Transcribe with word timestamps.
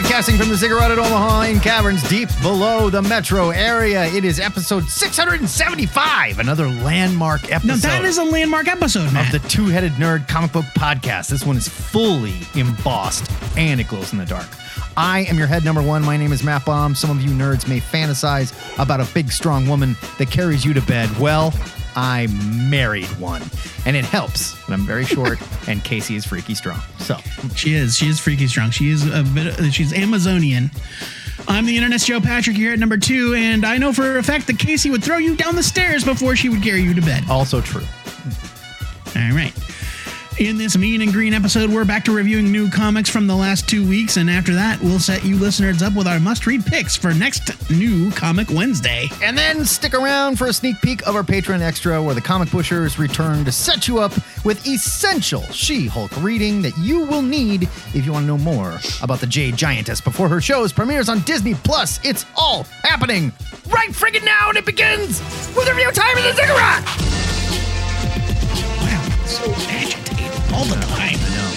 Broadcasting 0.00 0.38
from 0.38 0.48
the 0.48 0.54
Ziggurat 0.54 0.90
at 0.90 0.98
Omaha 0.98 1.42
in 1.42 1.60
caverns 1.60 2.02
deep 2.08 2.30
below 2.40 2.88
the 2.88 3.02
metro 3.02 3.50
area. 3.50 4.06
It 4.06 4.24
is 4.24 4.40
episode 4.40 4.84
675, 4.88 6.38
another 6.38 6.68
landmark 6.68 7.52
episode. 7.52 7.66
Now 7.66 7.76
that 7.76 8.06
is 8.06 8.16
a 8.16 8.24
landmark 8.24 8.66
episode, 8.66 9.14
of 9.14 9.30
the 9.30 9.46
Two 9.50 9.66
Headed 9.66 9.92
Nerd 9.92 10.26
comic 10.26 10.52
book 10.52 10.64
podcast. 10.74 11.28
This 11.28 11.44
one 11.44 11.58
is 11.58 11.68
fully 11.68 12.32
embossed 12.54 13.30
and 13.58 13.78
it 13.78 13.88
glows 13.88 14.12
in 14.12 14.18
the 14.18 14.24
dark. 14.24 14.48
I 14.96 15.26
am 15.28 15.36
your 15.36 15.46
head 15.46 15.66
number 15.66 15.82
one. 15.82 16.02
My 16.02 16.16
name 16.16 16.32
is 16.32 16.42
Matt 16.42 16.64
Baum. 16.64 16.94
Some 16.94 17.10
of 17.10 17.20
you 17.20 17.28
nerds 17.28 17.68
may 17.68 17.78
fantasize 17.78 18.54
about 18.82 19.00
a 19.00 19.08
big, 19.12 19.30
strong 19.30 19.68
woman 19.68 19.96
that 20.16 20.30
carries 20.30 20.64
you 20.64 20.72
to 20.72 20.80
bed. 20.80 21.14
Well, 21.18 21.52
I 21.96 22.26
married 22.68 23.06
one, 23.18 23.42
and 23.86 23.96
it 23.96 24.04
helps. 24.04 24.56
I'm 24.68 24.86
very 24.86 25.04
short, 25.04 25.38
and 25.68 25.82
Casey 25.84 26.16
is 26.16 26.24
freaky 26.24 26.54
strong. 26.54 26.80
So, 26.98 27.16
she 27.56 27.74
is. 27.74 27.96
She 27.96 28.08
is 28.08 28.18
freaky 28.20 28.46
strong. 28.46 28.70
She 28.70 28.90
is 28.90 29.06
a 29.06 29.22
bit. 29.22 29.72
She's 29.72 29.92
Amazonian. 29.92 30.70
I'm 31.48 31.66
the 31.66 31.76
Internet's 31.76 32.04
Joe 32.06 32.20
Patrick 32.20 32.56
here 32.56 32.72
at 32.72 32.78
number 32.78 32.96
two, 32.98 33.34
and 33.34 33.64
I 33.64 33.78
know 33.78 33.92
for 33.92 34.18
a 34.18 34.22
fact 34.22 34.46
that 34.48 34.58
Casey 34.58 34.90
would 34.90 35.02
throw 35.02 35.16
you 35.18 35.34
down 35.36 35.56
the 35.56 35.62
stairs 35.62 36.04
before 36.04 36.36
she 36.36 36.48
would 36.48 36.62
carry 36.62 36.82
you 36.82 36.94
to 36.94 37.00
bed. 37.00 37.24
also 37.30 37.60
true. 37.60 37.84
All 39.16 39.32
right. 39.32 39.52
In 40.40 40.56
this 40.56 40.74
Mean 40.74 41.02
and 41.02 41.12
Green 41.12 41.34
episode, 41.34 41.68
we're 41.68 41.84
back 41.84 42.02
to 42.06 42.16
reviewing 42.16 42.50
new 42.50 42.70
comics 42.70 43.10
from 43.10 43.26
the 43.26 43.36
last 43.36 43.68
two 43.68 43.86
weeks, 43.86 44.16
and 44.16 44.30
after 44.30 44.54
that, 44.54 44.80
we'll 44.80 44.98
set 44.98 45.22
you 45.22 45.36
listeners 45.36 45.82
up 45.82 45.94
with 45.94 46.06
our 46.06 46.18
must-read 46.18 46.64
picks 46.64 46.96
for 46.96 47.12
next 47.12 47.70
new 47.70 48.10
Comic 48.12 48.48
Wednesday. 48.48 49.10
And 49.22 49.36
then 49.36 49.66
stick 49.66 49.92
around 49.92 50.38
for 50.38 50.46
a 50.46 50.52
sneak 50.54 50.80
peek 50.80 51.06
of 51.06 51.14
our 51.14 51.22
Patreon 51.22 51.60
Extra, 51.60 52.02
where 52.02 52.14
the 52.14 52.22
comic 52.22 52.48
pushers 52.48 52.98
return 52.98 53.44
to 53.44 53.52
set 53.52 53.86
you 53.86 53.98
up 53.98 54.12
with 54.42 54.66
essential 54.66 55.42
She 55.52 55.86
Hulk 55.86 56.10
reading 56.22 56.62
that 56.62 56.72
you 56.78 57.04
will 57.04 57.20
need 57.20 57.64
if 57.92 58.06
you 58.06 58.12
want 58.12 58.22
to 58.22 58.26
know 58.26 58.38
more 58.38 58.78
about 59.02 59.20
the 59.20 59.26
Jade 59.26 59.56
Giantess 59.56 60.02
before 60.02 60.30
her 60.30 60.40
shows 60.40 60.72
premieres 60.72 61.10
on 61.10 61.20
Disney 61.20 61.52
Plus. 61.52 62.00
It's 62.02 62.24
all 62.34 62.62
happening 62.82 63.30
right 63.68 63.90
friggin' 63.90 64.24
now, 64.24 64.48
and 64.48 64.56
it 64.56 64.64
begins 64.64 65.20
with 65.54 65.68
review 65.68 65.92
time 65.92 66.16
in 66.16 66.24
the 66.24 66.32
Ziggurat. 66.32 66.82
Wow, 68.80 69.26
so 69.26 69.44
agitated 69.68 70.19
all 70.52 70.64
the 70.64 70.74
time. 70.76 71.16
I 71.18 71.30
know. 71.34 71.50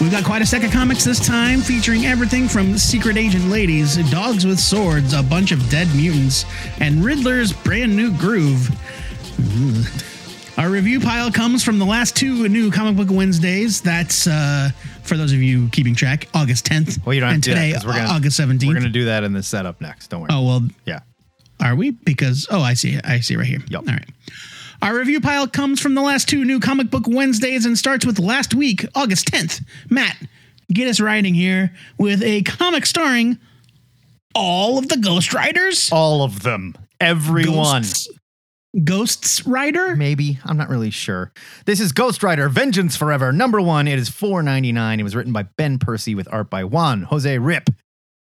We've 0.00 0.10
got 0.10 0.24
quite 0.24 0.42
a 0.42 0.46
stack 0.46 0.62
of 0.62 0.70
comics 0.72 1.04
this 1.04 1.24
time, 1.26 1.60
featuring 1.60 2.04
everything 2.06 2.48
from 2.48 2.76
secret 2.76 3.16
agent 3.16 3.46
ladies, 3.46 3.96
dogs 4.10 4.44
with 4.46 4.60
swords, 4.60 5.14
a 5.14 5.22
bunch 5.22 5.52
of 5.52 5.68
dead 5.70 5.88
mutants, 5.94 6.44
and 6.80 7.02
Riddler's 7.04 7.52
brand 7.52 7.96
new 7.96 8.12
groove. 8.16 8.68
Our 10.58 10.70
review 10.70 11.00
pile 11.00 11.30
comes 11.30 11.62
from 11.62 11.78
the 11.78 11.84
last 11.84 12.14
two 12.16 12.48
new 12.48 12.70
comic 12.70 12.96
book 12.96 13.08
Wednesdays. 13.10 13.80
That's 13.80 14.26
uh, 14.26 14.70
for 15.02 15.16
those 15.16 15.32
of 15.32 15.40
you 15.42 15.68
keeping 15.70 15.94
track, 15.94 16.28
August 16.34 16.66
10th. 16.66 17.04
Well, 17.04 17.14
you 17.14 17.20
don't 17.20 17.28
have 17.28 17.34
and 17.36 17.44
to 17.44 17.50
do 17.50 17.54
that, 17.54 17.72
today, 17.80 17.86
we're 17.86 17.92
gonna- 17.94 18.08
August 18.14 18.40
17th. 18.40 18.66
We're 18.66 18.74
gonna 18.74 18.88
do 18.88 19.04
that 19.06 19.24
in 19.24 19.32
the 19.32 19.42
setup 19.42 19.80
next. 19.80 20.08
Don't 20.08 20.20
worry. 20.22 20.30
oh 20.32 20.44
well, 20.44 20.62
yeah. 20.84 21.00
are 21.60 21.74
we? 21.74 21.90
Because 21.92 22.46
oh, 22.50 22.60
I 22.60 22.74
see 22.74 22.94
it. 22.94 23.06
I 23.06 23.20
see 23.20 23.34
it 23.34 23.38
right 23.38 23.46
here. 23.46 23.60
Yep. 23.68 23.80
All 23.88 23.94
right. 23.94 24.08
Our 24.82 24.96
review 24.96 25.20
pile 25.20 25.48
comes 25.48 25.80
from 25.80 25.94
the 25.94 26.02
last 26.02 26.28
two 26.28 26.44
new 26.44 26.60
comic 26.60 26.90
book 26.90 27.04
Wednesdays 27.06 27.64
and 27.64 27.78
starts 27.78 28.04
with 28.04 28.18
last 28.18 28.54
week, 28.54 28.84
August 28.94 29.26
10th. 29.28 29.64
Matt, 29.90 30.16
get 30.72 30.88
us 30.88 31.00
riding 31.00 31.34
here 31.34 31.72
with 31.98 32.22
a 32.22 32.42
comic 32.42 32.86
starring 32.86 33.38
all 34.34 34.78
of 34.78 34.88
the 34.88 34.98
Ghost 34.98 35.32
Riders. 35.32 35.90
All 35.90 36.22
of 36.22 36.42
them. 36.42 36.74
Everyone. 37.00 37.82
Ghosts, 37.82 38.08
Ghosts 38.84 39.46
Rider. 39.46 39.96
Maybe. 39.96 40.38
I'm 40.44 40.58
not 40.58 40.68
really 40.68 40.90
sure. 40.90 41.32
This 41.64 41.80
is 41.80 41.92
Ghost 41.92 42.22
Rider 42.22 42.48
Vengeance 42.48 42.96
Forever. 42.96 43.32
Number 43.32 43.60
one. 43.60 43.88
It 43.88 43.98
is 43.98 44.10
$4.99. 44.10 44.98
It 44.98 45.02
was 45.02 45.16
written 45.16 45.32
by 45.32 45.44
Ben 45.56 45.78
Percy 45.78 46.14
with 46.14 46.28
art 46.30 46.50
by 46.50 46.64
Juan 46.64 47.02
Jose 47.02 47.38
Ryp. 47.38 47.74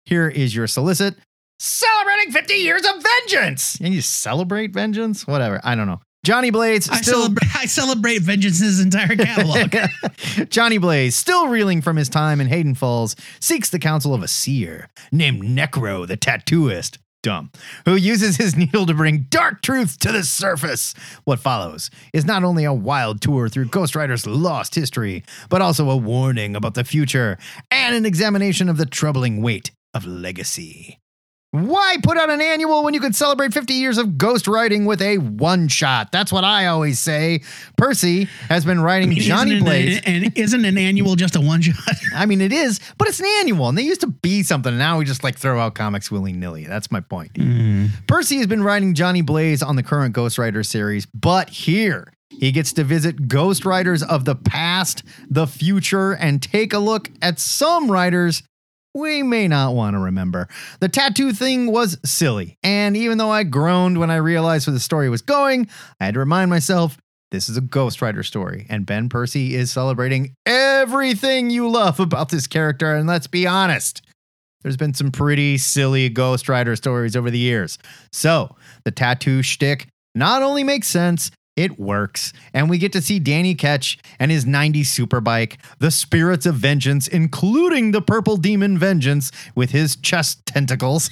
Here 0.05 0.29
is 0.29 0.55
your 0.55 0.67
solicit. 0.67 1.17
Celebrating 1.59 2.33
50 2.33 2.55
years 2.55 2.85
of 2.87 3.03
vengeance. 3.03 3.77
And 3.81 3.93
you 3.93 4.01
celebrate 4.01 4.73
vengeance? 4.73 5.27
Whatever. 5.27 5.61
I 5.65 5.75
don't 5.75 5.89
know. 5.89 6.01
Johnny 6.29 6.51
Blades 6.51 6.91
I 6.91 7.01
still 7.01 7.23
celebrate, 7.23 7.57
I 7.57 7.65
celebrate 7.65 8.21
Vengeance's 8.21 8.81
entire 8.81 9.17
catalog. 9.17 9.75
Johnny 10.51 10.77
Blaze, 10.77 11.17
still 11.17 11.49
reeling 11.49 11.81
from 11.81 11.97
his 11.97 12.11
time 12.11 12.39
in 12.43 12.49
Hayden 12.49 12.75
Falls, 12.75 13.17
seeks 13.41 13.71
the 13.71 13.79
counsel 13.79 14.13
of 14.13 14.23
a 14.23 14.29
seer 14.29 14.91
named 15.11 15.43
Necro 15.43 16.07
the 16.07 16.19
Tattooist. 16.19 16.99
Dumb. 17.23 17.51
Who 17.87 17.97
uses 17.97 18.37
his 18.37 18.55
needle 18.57 18.85
to 18.85 18.93
bring 18.93 19.25
dark 19.31 19.63
truth 19.63 19.99
to 20.01 20.13
the 20.13 20.23
surface. 20.23 20.93
What 21.25 21.41
follows 21.41 21.91
is 22.13 22.27
not 22.27 22.45
only 22.45 22.65
a 22.65 22.75
wild 22.75 23.23
tour 23.23 23.49
through 23.49 23.71
Ghost 23.71 23.97
Rider's 23.97 24.27
lost 24.27 24.75
history, 24.75 25.25
but 25.49 25.63
also 25.63 25.89
a 25.89 25.97
warning 25.97 26.55
about 26.55 26.75
the 26.75 26.85
future 26.85 27.39
and 27.71 27.95
an 27.95 28.05
examination 28.05 28.69
of 28.69 28.77
the 28.77 28.85
troubling 28.85 29.41
weight 29.41 29.71
of 29.95 30.07
legacy. 30.07 30.99
Why 31.51 31.97
put 32.03 32.19
out 32.19 32.29
an 32.29 32.43
annual 32.43 32.85
when 32.85 32.93
you 32.93 33.01
could 33.01 33.17
celebrate 33.17 33.55
50 33.55 33.73
years 33.73 33.97
of 33.97 34.19
ghost 34.19 34.47
writing 34.47 34.85
with 34.85 35.01
a 35.01 35.17
one 35.17 35.69
shot? 35.69 36.13
That's 36.13 36.31
what 36.31 36.45
I 36.45 36.67
always 36.67 36.99
say. 36.99 37.41
Percy 37.79 38.25
has 38.51 38.67
been 38.67 38.81
writing 38.81 39.13
Johnny 39.13 39.53
isn't 39.53 39.65
Blaze. 39.65 39.97
An, 40.05 40.25
and 40.25 40.39
isn't 40.39 40.65
an 40.67 40.77
annual 40.77 41.17
just 41.17 41.37
a 41.37 41.41
one 41.41 41.63
shot? 41.63 41.77
I 42.15 42.27
mean, 42.27 42.43
it 42.43 42.53
is, 42.53 42.81
but 42.99 43.09
it's 43.09 43.19
an 43.19 43.27
annual, 43.39 43.71
and 43.71 43.79
they 43.79 43.83
used 43.83 44.03
to 44.03 44.09
be 44.09 44.43
something. 44.43 44.71
And 44.71 44.79
now 44.79 44.99
we 44.99 45.07
just 45.07 45.25
like 45.25 45.39
throw 45.39 45.59
out 45.59 45.75
comics 45.75 46.11
willy 46.11 46.35
nilly. 46.35 46.67
That's 46.67 46.91
my 46.91 47.01
point. 47.01 47.33
Mm. 47.33 47.91
Percy 48.07 48.37
has 48.37 48.47
been 48.47 48.63
writing 48.63 48.93
Johnny 48.93 49.23
Blaze 49.23 49.63
on 49.63 49.77
the 49.77 49.83
current 49.83 50.13
Ghost 50.13 50.37
Rider 50.37 50.63
series, 50.63 51.07
but 51.07 51.49
here 51.49 52.13
he 52.29 52.53
gets 52.53 52.75
to 52.75 52.85
visit 52.85 53.27
Ghost 53.27 53.65
Riders 53.65 54.03
of 54.03 54.27
the 54.27 54.35
past, 54.35 55.03
the 55.31 55.47
future, 55.47 56.13
and 56.13 56.43
take 56.43 56.75
a 56.75 56.79
look 56.79 57.11
at 57.23 57.39
some 57.39 57.91
writers 57.91 58.43
we 58.95 59.23
may 59.23 59.49
not 59.49 59.75
want 59.75 59.95
to 59.95 59.99
remember. 59.99 60.49
The 60.81 60.89
tattoo 60.89 61.33
thing 61.33 61.71
was 61.71 61.99
silly, 62.05 62.59
and 62.63 62.97
even 62.97 63.19
though 63.19 63.31
I 63.31 63.45
groaned 63.45 63.99
when 63.99 64.11
I 64.11 64.17
realized 64.17 64.67
where 64.67 64.75
the 64.75 64.81
story 64.81 65.09
was 65.09 65.23
going, 65.23 65.69
I 66.01 66.07
had 66.07 66.15
to 66.15 66.21
remind 66.21 66.51
myself 66.51 66.99
this 67.31 67.49
is 67.49 67.57
a 67.57 67.63
Ghost 67.63 68.01
Rider 68.01 68.23
story, 68.23 68.67
and 68.71 68.87
Ben 68.87 69.09
Percy 69.09 69.55
is 69.55 69.71
celebrating 69.71 70.35
everything 70.47 71.51
you 71.51 71.69
love 71.69 72.01
about 72.01 72.31
this 72.31 72.47
character. 72.47 72.95
And 72.95 73.07
let's 73.07 73.27
be 73.27 73.47
honest, 73.47 74.03
there's 74.63 74.79
been 74.79 74.95
some 74.95 75.13
pretty 75.13 75.59
silly 75.59 76.09
Ghost 76.09 76.49
Rider 76.49 76.75
stories 76.75 77.15
over 77.15 77.31
the 77.31 77.39
years. 77.39 77.79
So 78.13 78.57
the 78.85 78.91
tattoo 78.91 79.43
shtick 79.43 79.89
not 80.15 80.43
only 80.43 80.65
makes 80.65 80.89
sense, 80.89 81.31
it 81.59 81.77
works. 81.77 82.33
And 82.55 82.71
we 82.71 82.79
get 82.79 82.93
to 82.93 83.03
see 83.03 83.19
Danny 83.19 83.57
Ketch 83.57 83.99
and 84.21 84.31
his 84.31 84.47
90 84.47 84.85
superbike, 84.85 85.57
the 85.81 85.91
Spirits 85.91 86.47
of 86.47 86.55
Vengeance, 86.55 87.09
including 87.09 87.91
the 87.91 88.01
Purple 88.01 88.37
Demon 88.37 88.79
Vengeance 88.79 89.33
with 89.57 89.71
his 89.71 89.97
chest 89.97 90.47
tentacles. 90.47 91.11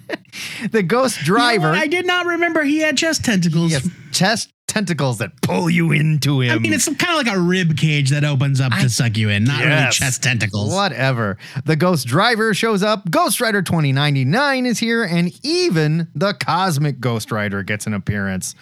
the 0.70 0.82
Ghost 0.82 1.26
You 1.26 1.34
know 1.34 1.38
Driver. 1.38 1.68
I 1.68 1.86
did 1.86 2.06
not 2.06 2.24
remember 2.24 2.64
he 2.64 2.78
had 2.78 2.96
chest 2.96 3.26
tentacles. 3.26 3.72
Yes, 3.72 3.86
chest 4.10 4.54
tentacles 4.66 5.18
that 5.18 5.30
pull 5.42 5.68
you 5.68 5.92
into 5.92 6.40
him. 6.40 6.52
I 6.52 6.58
mean, 6.58 6.72
it's 6.72 6.86
kind 6.86 7.20
of 7.20 7.26
like 7.26 7.36
a 7.36 7.38
rib 7.38 7.76
cage 7.76 8.08
that 8.08 8.24
opens 8.24 8.62
up 8.62 8.72
to 8.72 8.88
suck 8.88 9.18
you 9.18 9.28
in, 9.28 9.44
not 9.44 9.62
really 9.62 9.90
chest 9.90 10.22
tentacles. 10.22 10.72
Whatever. 10.72 11.36
The 11.66 11.76
Ghost 11.76 12.06
Driver 12.06 12.54
shows 12.54 12.82
up. 12.82 13.10
Ghost 13.10 13.38
Rider 13.38 13.60
2099 13.60 14.64
is 14.64 14.78
here, 14.78 15.04
and 15.04 15.30
even 15.44 16.08
the 16.14 16.32
Cosmic 16.32 17.00
Ghost 17.00 17.30
Rider 17.30 17.62
gets 17.62 17.86
an 17.86 17.92
appearance. 17.92 18.54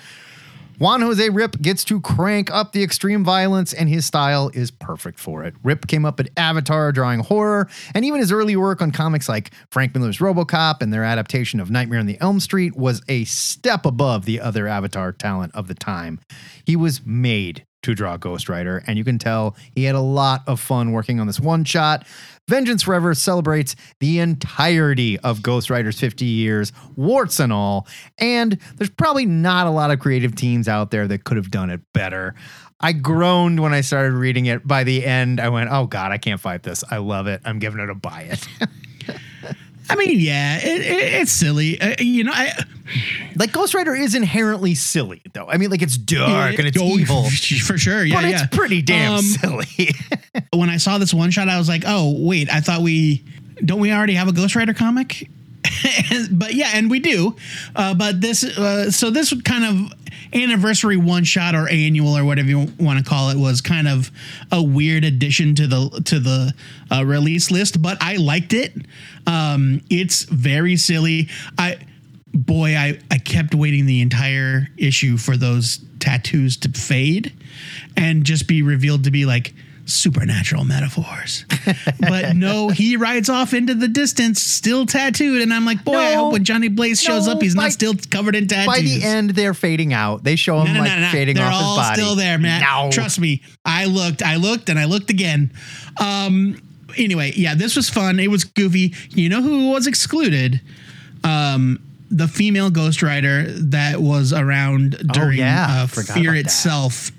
Juan 0.82 1.00
Jose 1.00 1.29
Ryp 1.29 1.62
gets 1.62 1.84
to 1.84 2.00
crank 2.00 2.50
up 2.50 2.73
the 2.73 2.82
extreme 2.82 3.23
violence, 3.23 3.73
and 3.73 3.88
his 3.88 4.05
style 4.05 4.50
is 4.52 4.73
perfect 4.73 5.20
for 5.20 5.44
it. 5.44 5.55
Ryp 5.62 5.87
came 5.87 6.05
up 6.05 6.19
at 6.19 6.29
Avatar 6.37 6.90
drawing 6.90 7.20
horror, 7.20 7.69
and 7.94 8.05
even 8.05 8.19
his 8.19 8.32
early 8.32 8.56
work 8.56 8.82
on 8.82 8.90
comics 8.90 9.29
like 9.29 9.52
Frank 9.70 9.94
Miller's 9.94 10.19
Robocop 10.19 10.82
and 10.82 10.93
their 10.93 11.05
adaptation 11.05 11.61
of 11.61 11.70
Nightmare 11.70 12.00
on 12.00 12.06
the 12.06 12.20
Elm 12.20 12.40
Street 12.40 12.75
was 12.75 13.00
a 13.08 13.23
step 13.26 13.87
above 13.87 14.25
the 14.25 14.40
other 14.40 14.67
Avatar 14.67 15.12
talent 15.12 15.55
of 15.55 15.69
the 15.69 15.75
time. 15.75 16.19
He 16.67 16.75
was 16.75 17.06
made 17.06 17.64
to 17.82 17.94
draw 17.94 18.17
Ghost 18.17 18.49
Rider, 18.49 18.82
and 18.87 18.96
you 18.96 19.05
can 19.05 19.19
tell 19.19 19.56
he 19.75 19.84
had 19.84 19.94
a 19.94 20.00
lot 20.00 20.43
of 20.46 20.61
fun 20.61 20.93
working 20.93 21.20
on 21.20 21.26
this 21.26 21.40
one 21.40 21.64
shot. 21.64 22.06
Vengeance 22.49 22.82
Forever 22.82 23.14
celebrates 23.14 23.76
the 24.00 24.19
entirety 24.19 25.19
of 25.20 25.43
Ghost 25.43 25.70
Rider's 25.70 25.99
50 25.99 26.25
years, 26.25 26.73
warts 26.96 27.40
and 27.40 27.52
all, 27.52 27.87
and 28.19 28.58
there's 28.76 28.90
probably 28.90 29.26
not 29.26 29.67
a 29.67 29.70
lot 29.70 29.90
of 29.90 30.00
creative 30.00 30.34
teams 30.34 30.69
out 30.69 30.90
there 30.90 31.06
that 31.08 31.25
could 31.25 31.37
have 31.37 31.50
done 31.50 31.70
it 31.70 31.81
better. 31.93 32.34
I 32.81 32.93
groaned 32.93 33.61
when 33.61 33.73
I 33.73 33.81
started 33.81 34.12
reading 34.12 34.46
it. 34.46 34.67
By 34.67 34.82
the 34.82 35.06
end, 35.06 35.38
I 35.40 35.49
went, 35.50 35.70
oh 35.70 35.87
God, 35.87 36.11
I 36.11 36.19
can't 36.19 36.40
fight 36.40 36.64
this. 36.64 36.82
I 36.90 36.96
love 36.96 37.28
it. 37.28 37.40
I'm 37.44 37.61
giving 37.61 37.81
it 37.81 37.88
a 37.88 37.94
buy 37.94 38.23
it. 38.23 38.49
I 39.90 39.96
mean, 39.96 40.20
yeah, 40.20 40.58
it, 40.58 40.81
it, 40.81 41.12
it's 41.23 41.32
silly. 41.32 41.81
Uh, 41.81 41.96
you 41.99 42.25
know, 42.25 42.32
I, 42.34 42.52
Like 43.37 43.52
Ghost 43.52 43.75
Rider 43.75 43.94
is 43.94 44.14
inherently 44.14 44.75
silly, 44.75 45.23
though. 45.34 45.49
I 45.49 45.56
mean, 45.58 45.70
like 45.70 45.82
it's 45.82 45.96
dark 45.96 46.58
and 46.58 46.67
it's 46.69 46.79
Oh, 46.81 46.84
evil, 46.99 47.25
for 47.67 47.76
sure. 47.79 48.05
Yeah, 48.05 48.14
but 48.20 48.25
yeah. 48.25 48.43
it's 48.44 48.56
pretty 48.56 48.81
damn 48.82 49.14
Um, 49.14 49.23
silly. 49.23 49.90
when 50.52 50.70
I 50.70 50.76
saw 50.76 50.99
this 50.99 51.12
one 51.12 51.31
shot, 51.31 51.49
I 51.49 51.58
was 51.58 51.69
like, 51.69 51.82
oh 51.87 52.14
wait, 52.26 52.49
I 52.50 52.61
thought 52.61 52.81
we 52.82 53.25
don't 53.64 53.81
we 53.81 53.93
already 53.93 54.14
have 54.14 54.29
a 54.29 54.32
Ghost 54.32 54.56
Rider 54.56 54.75
comic? 54.75 55.29
but 56.31 56.55
yeah, 56.55 56.70
and 56.75 56.91
we 56.91 57.00
do. 57.00 57.37
Uh, 57.75 57.94
but 57.94 58.20
this, 58.20 58.44
uh, 58.44 58.91
so 58.91 59.11
this 59.11 59.32
kind 59.43 59.64
of 59.64 59.99
anniversary 60.35 60.97
one 60.97 61.25
shot 61.25 61.55
or 61.55 61.69
annual 61.69 62.17
or 62.17 62.25
whatever 62.25 62.49
you 62.49 62.67
want 62.79 62.99
to 62.99 63.05
call 63.05 63.31
it 63.31 63.37
was 63.37 63.61
kind 63.61 63.87
of 63.87 64.11
a 64.50 64.62
weird 64.62 65.05
addition 65.05 65.55
to 65.55 65.67
the 65.67 66.03
to 66.05 66.19
the 66.19 66.55
uh, 66.91 67.05
release 67.05 67.50
list. 67.50 67.81
But 67.82 67.99
I 68.00 68.17
liked 68.17 68.53
it. 68.53 68.75
Um, 69.26 69.82
it's 69.91 70.25
very 70.25 70.76
silly. 70.76 71.29
I 71.59 71.79
boy, 72.35 72.76
I, 72.76 72.99
I 73.11 73.19
kept 73.19 73.55
waiting 73.55 73.87
the 73.87 74.00
entire 74.00 74.69
issue 74.76 75.17
for 75.19 75.37
those 75.37 75.85
tattoos 75.99 76.56
to 76.59 76.70
fade 76.70 77.32
and 77.97 78.25
just 78.25 78.49
be 78.49 78.62
revealed 78.62 79.05
to 79.05 79.11
be 79.11 79.26
like 79.26 79.55
supernatural 79.84 80.64
metaphors. 80.64 81.44
but 82.00 82.34
no, 82.37 82.69
he 82.69 82.96
rides 82.96 83.29
off 83.29 83.52
into 83.55 83.75
the 83.75 83.88
distance, 83.88 84.40
still 84.43 84.87
tattooed. 84.87 85.43
And 85.43 85.52
I'm 85.52 85.64
like, 85.64 85.84
boy, 85.84 85.96
I 85.96 86.12
hope 86.14 86.32
when 86.32 86.44
Johnny 86.44 86.69
Blaze 86.69 87.00
shows 87.00 87.29
up, 87.29 87.43
he's 87.43 87.55
by- 87.55 87.64
not 87.64 87.73
still 87.73 87.94
covered 88.11 88.34
in 88.37 88.46
tattoos. 88.49 88.67
By 88.67 88.81
the 88.81 89.02
end, 89.02 89.31
they're 89.31 89.55
fading 89.55 89.93
out. 89.93 90.25
They 90.25 90.37
show 90.37 90.61
him 90.61 90.69
No, 90.69 90.75
no, 90.75 90.81
like 90.81 90.90
no, 90.99 91.00
no. 91.00 91.08
fading 91.11 91.37
They're 91.37 91.46
off 91.46 91.58
his 91.58 91.76
body. 91.88 92.00
still 92.00 92.17
there, 92.17 92.38
man. 92.38 92.61
No. 92.62 92.90
Trust 92.93 93.19
me. 93.20 93.43
I 93.64 93.87
looked, 93.87 94.23
I 94.23 94.37
looked, 94.37 94.69
and 94.69 94.79
I 94.79 94.84
looked 94.84 95.11
again. 95.11 95.52
Um. 96.00 96.61
Anyway, 96.99 97.32
yeah, 97.35 97.55
this 97.55 97.75
was 97.75 97.88
fun. 97.88 98.20
It 98.20 98.28
was 98.31 98.44
goofy. 98.44 98.93
You 99.11 99.31
know 99.31 99.40
who 99.40 99.70
was 99.70 99.87
excluded? 99.87 100.61
Um, 101.25 101.78
the 102.11 102.28
female 102.28 102.69
Ghost 102.69 103.02
Rider 103.02 103.44
that 103.44 103.99
was 104.02 104.35
around 104.35 104.99
during 105.14 105.40
Oh, 105.40 105.43
yeah. 105.43 105.67
uh, 105.85 105.87
Fear 105.87 106.35
itself. 106.35 107.06
that. 107.06 107.12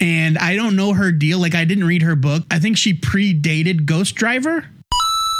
And 0.00 0.36
I 0.38 0.56
don't 0.56 0.76
know 0.76 0.92
her 0.92 1.12
deal. 1.12 1.38
Like 1.38 1.54
I 1.54 1.64
didn't 1.64 1.84
read 1.84 2.02
her 2.02 2.16
book. 2.16 2.42
I 2.50 2.58
think 2.58 2.76
she 2.76 2.94
predated 2.94 3.84
Ghost 3.86 4.14
Driver. 4.14 4.66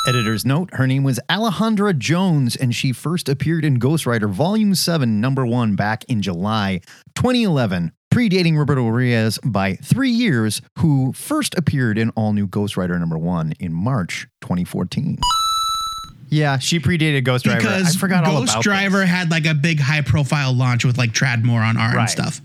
Editor's 0.06 0.44
note 0.44 0.68
Her 0.74 0.86
name 0.86 1.02
was 1.02 1.18
Alejandra 1.30 1.96
Jones, 1.96 2.56
and 2.56 2.74
she 2.74 2.92
first 2.92 3.26
appeared 3.28 3.64
in 3.64 3.76
Ghost 3.76 4.04
Rider 4.04 4.28
Volume 4.28 4.74
7, 4.74 5.18
Number 5.20 5.46
1, 5.46 5.76
back 5.76 6.04
in 6.08 6.20
July 6.20 6.82
2011, 7.14 7.90
predating 8.12 8.58
Roberto 8.58 8.86
Reyes 8.88 9.38
by 9.44 9.76
three 9.76 10.10
years, 10.10 10.60
who 10.80 11.14
first 11.14 11.54
appeared 11.56 11.96
in 11.96 12.10
All 12.10 12.34
New 12.34 12.46
Ghost 12.46 12.76
Rider 12.76 12.98
Number 12.98 13.16
1 13.16 13.54
in 13.60 13.72
March 13.72 14.28
2014. 14.42 15.18
Yeah, 16.28 16.58
she 16.58 16.80
predated 16.80 17.24
Ghost 17.24 17.44
Driver. 17.46 17.60
because 17.60 17.96
I 17.96 17.98
forgot 17.98 18.24
all 18.26 18.40
Ghost 18.40 18.52
about 18.52 18.62
Driver 18.62 19.00
this. 19.00 19.08
had 19.08 19.30
like 19.30 19.46
a 19.46 19.54
big 19.54 19.80
high 19.80 20.02
profile 20.02 20.52
launch 20.52 20.84
with 20.84 20.98
like 20.98 21.12
Tradd 21.12 21.44
Moore 21.44 21.62
on 21.62 21.76
art 21.78 21.94
Right. 21.94 22.02
and 22.02 22.10
stuff. 22.10 22.40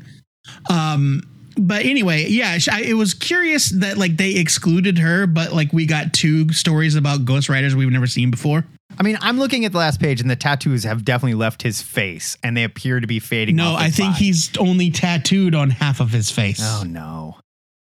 Um, 0.70 1.24
but 1.58 1.86
anyway, 1.86 2.26
yeah, 2.28 2.58
I, 2.72 2.82
it 2.82 2.94
was 2.94 3.14
curious 3.14 3.70
that 3.72 3.98
like 3.98 4.18
they 4.18 4.36
excluded 4.36 4.98
her, 5.00 5.28
but 5.28 5.54
like 5.54 5.74
we 5.74 5.86
got 5.86 6.14
two 6.14 6.52
stories 6.54 6.96
about 6.96 7.26
Ghost 7.26 7.50
Riders 7.50 7.76
we've 7.76 7.90
never 7.90 8.08
seen 8.08 8.32
before. 8.32 8.66
I 8.98 9.04
mean, 9.04 9.18
I'm 9.22 9.40
looking 9.40 9.66
at 9.66 9.72
the 9.72 9.78
last 9.78 10.00
page, 10.00 10.20
and 10.20 10.30
the 10.30 10.36
tattoos 10.36 10.84
have 10.84 11.06
definitely 11.06 11.36
left 11.36 11.62
his 11.62 11.82
face, 11.82 12.38
and 12.44 12.58
they 12.58 12.64
appear 12.64 13.00
to 13.00 13.08
be 13.08 13.20
fading. 13.20 13.56
No, 13.56 13.76
I 13.76 13.90
think 13.90 14.14
body. 14.14 14.26
he's 14.26 14.58
only 14.58 14.90
tattooed 14.90 15.56
on 15.56 15.70
half 15.70 16.00
of 16.00 16.12
his 16.12 16.32
face. 16.32 16.60
Oh 16.62 16.84
no! 16.86 17.38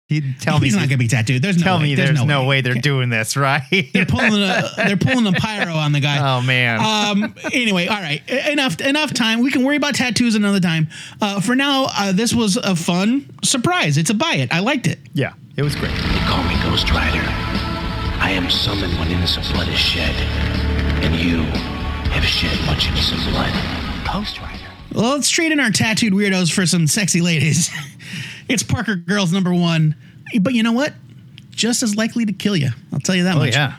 He, 0.09 0.35
tell 0.39 0.61
me, 0.61 0.67
he's 0.67 0.77
not 0.77 0.89
gonna 0.89 0.99
be 0.99 1.09
tattooed. 1.09 1.43
There's 1.43 1.57
no 1.59 1.65
tell 1.65 1.79
way. 1.79 1.83
me, 1.83 1.95
there's, 1.97 2.25
no, 2.25 2.45
way. 2.45 2.61
they're 2.61 2.75
doing 2.75 3.09
this, 3.09 3.37
right? 3.37 3.63
They're 3.93 4.07
pulling 4.07 4.41
a 4.41 4.71
they're 4.77 4.97
pulling 4.97 5.27
a 5.27 5.33
pyro 5.33 5.75
on 5.75 5.91
the 5.91 5.99
guy. 5.99 6.19
oh 6.39 6.43
man! 6.43 6.79
um 6.81 7.35
anyway 7.53 7.89
all 7.89 7.97
right 8.01 8.23
enough 8.49 8.81
enough 8.81 9.13
time 9.13 9.41
we 9.41 9.51
can 9.51 9.65
worry 9.65 9.75
about 9.77 9.97
tattoos 9.97 10.37
another 10.37 10.61
time 10.61 10.89
uh 11.21 11.41
for 11.41 11.57
now 11.57 11.87
uh, 11.99 12.13
this 12.13 12.33
was 12.33 12.57
a 12.57 12.77
fun 12.77 13.29
surprise 13.43 13.99
it's 13.99 14.11
a 14.11 14.15
buy 14.15 14.35
it 14.37 14.53
i 14.53 14.61
liked 14.61 14.87
it 14.87 14.99
yeah, 15.13 15.33
it 15.57 15.63
was 15.63 15.75
great. 15.75 15.91
They 15.91 16.19
call 16.21 16.43
me 16.45 16.55
Ghost 16.63 16.91
Rider. 16.91 17.25
I 18.21 18.31
am 18.31 18.49
summoned 18.49 18.97
when 18.99 19.09
innocent 19.09 19.51
blood 19.53 19.69
is 19.69 19.79
shed, 19.79 20.15
and 21.03 21.15
you 21.17 21.39
have 22.13 22.25
shed 22.25 22.57
much 22.67 22.87
innocent 22.89 23.23
blood. 23.31 23.53
Ghost 24.07 24.41
Rider. 24.41 24.69
well 24.93 25.15
let's 25.15 25.29
trade 25.31 25.51
in 25.53 25.59
our 25.59 25.71
tattooed 25.71 26.13
weirdos 26.13 26.53
for 26.53 26.65
some 26.65 26.87
sexy 26.87 27.21
ladies 27.21 27.71
it's 28.49 28.63
parker 28.63 28.97
girls 28.97 29.33
number 29.33 29.53
one 29.53 29.95
but 30.41 30.55
you 30.55 30.63
know 30.63 30.73
what 30.73 30.93
just 31.51 31.83
as 31.83 31.97
likely 31.97 32.25
to 32.27 32.33
kill 32.33 32.57
you 32.57 32.71
i'll 32.93 33.01
tell 33.01 33.15
you 33.15 33.25
that 33.25 33.37
Oh 33.37 33.41
much 33.41 33.55
yeah. 33.55 33.77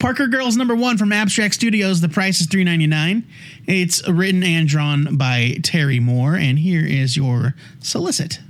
Parker 0.00 0.28
Girls 0.28 0.56
number 0.56 0.74
one 0.74 0.96
from 0.96 1.12
Abstract 1.12 1.52
Studios. 1.52 2.00
The 2.00 2.08
price 2.08 2.40
is 2.40 2.46
three 2.46 2.64
ninety 2.64 2.86
nine. 2.86 3.22
It's 3.66 4.06
written 4.08 4.42
and 4.42 4.66
drawn 4.66 5.16
by 5.18 5.58
Terry 5.62 6.00
Moore, 6.00 6.36
and 6.36 6.58
here 6.58 6.84
is 6.84 7.18
your 7.18 7.54
solicit. 7.80 8.40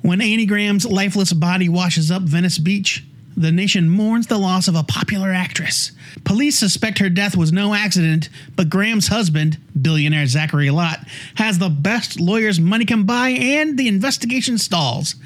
When 0.00 0.22
Annie 0.22 0.46
Graham's 0.46 0.86
lifeless 0.86 1.34
body 1.34 1.68
washes 1.68 2.10
up 2.10 2.22
Venice 2.22 2.56
Beach, 2.56 3.04
the 3.36 3.52
nation 3.52 3.88
mourns 3.88 4.26
the 4.26 4.38
loss 4.38 4.66
of 4.66 4.74
a 4.74 4.82
popular 4.82 5.32
actress. 5.32 5.92
Police 6.24 6.58
suspect 6.58 6.98
her 6.98 7.10
death 7.10 7.36
was 7.36 7.52
no 7.52 7.74
accident, 7.74 8.28
but 8.56 8.70
Graham's 8.70 9.08
husband, 9.08 9.58
billionaire 9.80 10.26
Zachary 10.26 10.70
Lott, 10.70 11.00
has 11.34 11.58
the 11.58 11.68
best 11.68 12.18
lawyers 12.18 12.58
money 12.58 12.84
can 12.84 13.04
buy, 13.04 13.28
and 13.28 13.78
the 13.78 13.88
investigation 13.88 14.56
stalls. 14.56 15.16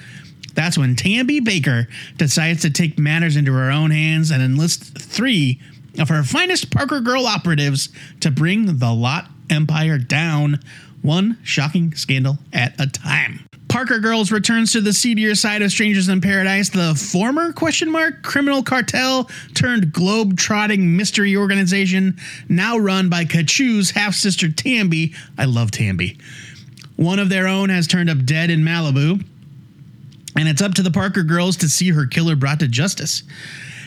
That's 0.55 0.77
when 0.77 0.97
Tambi 0.97 1.41
Baker 1.41 1.89
decides 2.17 2.63
to 2.63 2.71
take 2.71 2.99
matters 2.99 3.37
into 3.37 3.53
her 3.53 3.71
own 3.71 3.93
hands 3.93 4.31
and 4.31 4.43
enlist 4.43 4.99
three 4.99 5.61
of 5.99 6.09
her 6.09 6.23
finest 6.23 6.71
Parker 6.71 7.01
Girl 7.01 7.27
operatives 7.27 7.89
to 8.21 8.31
bring 8.31 8.79
the 8.79 8.93
Lott 8.93 9.29
Empire 9.49 9.99
down, 9.99 10.61
one 11.03 11.39
shocking 11.43 11.95
scandal 11.95 12.39
at 12.53 12.79
a 12.81 12.87
time. 12.87 13.50
Parker 13.71 14.01
Girls 14.01 14.33
returns 14.33 14.73
to 14.73 14.81
the 14.81 14.93
seedier 14.93 15.37
side 15.37 15.63
of 15.63 15.71
Strangers 15.71 16.09
in 16.09 16.21
Paradise, 16.21 16.71
the 16.71 16.93
former 16.95 17.53
question 17.53 17.89
mark 17.89 18.21
criminal 18.21 18.65
cartel 18.65 19.31
turned 19.55 19.93
globe 19.93 20.37
trotting 20.37 20.97
mystery 20.97 21.37
organization, 21.37 22.19
now 22.49 22.77
run 22.77 23.09
by 23.09 23.25
Katchoo's 23.25 23.93
half 23.93 24.15
sister 24.17 24.49
Tambi. 24.49 25.15
I 25.39 25.45
love 25.45 25.71
Tambi. 25.71 26.19
One 26.97 27.21
of 27.21 27.29
their 27.29 27.47
own 27.47 27.69
has 27.69 27.87
turned 27.87 28.11
up 28.11 28.25
dead 28.25 28.51
in 28.51 28.63
Malibu, 28.63 29.25
and 30.37 30.49
it's 30.49 30.61
up 30.61 30.75
to 30.75 30.83
the 30.83 30.91
Parker 30.91 31.23
girls 31.23 31.57
to 31.59 31.69
see 31.69 31.91
her 31.91 32.07
killer 32.07 32.35
brought 32.35 32.59
to 32.61 32.69
justice. 32.69 33.23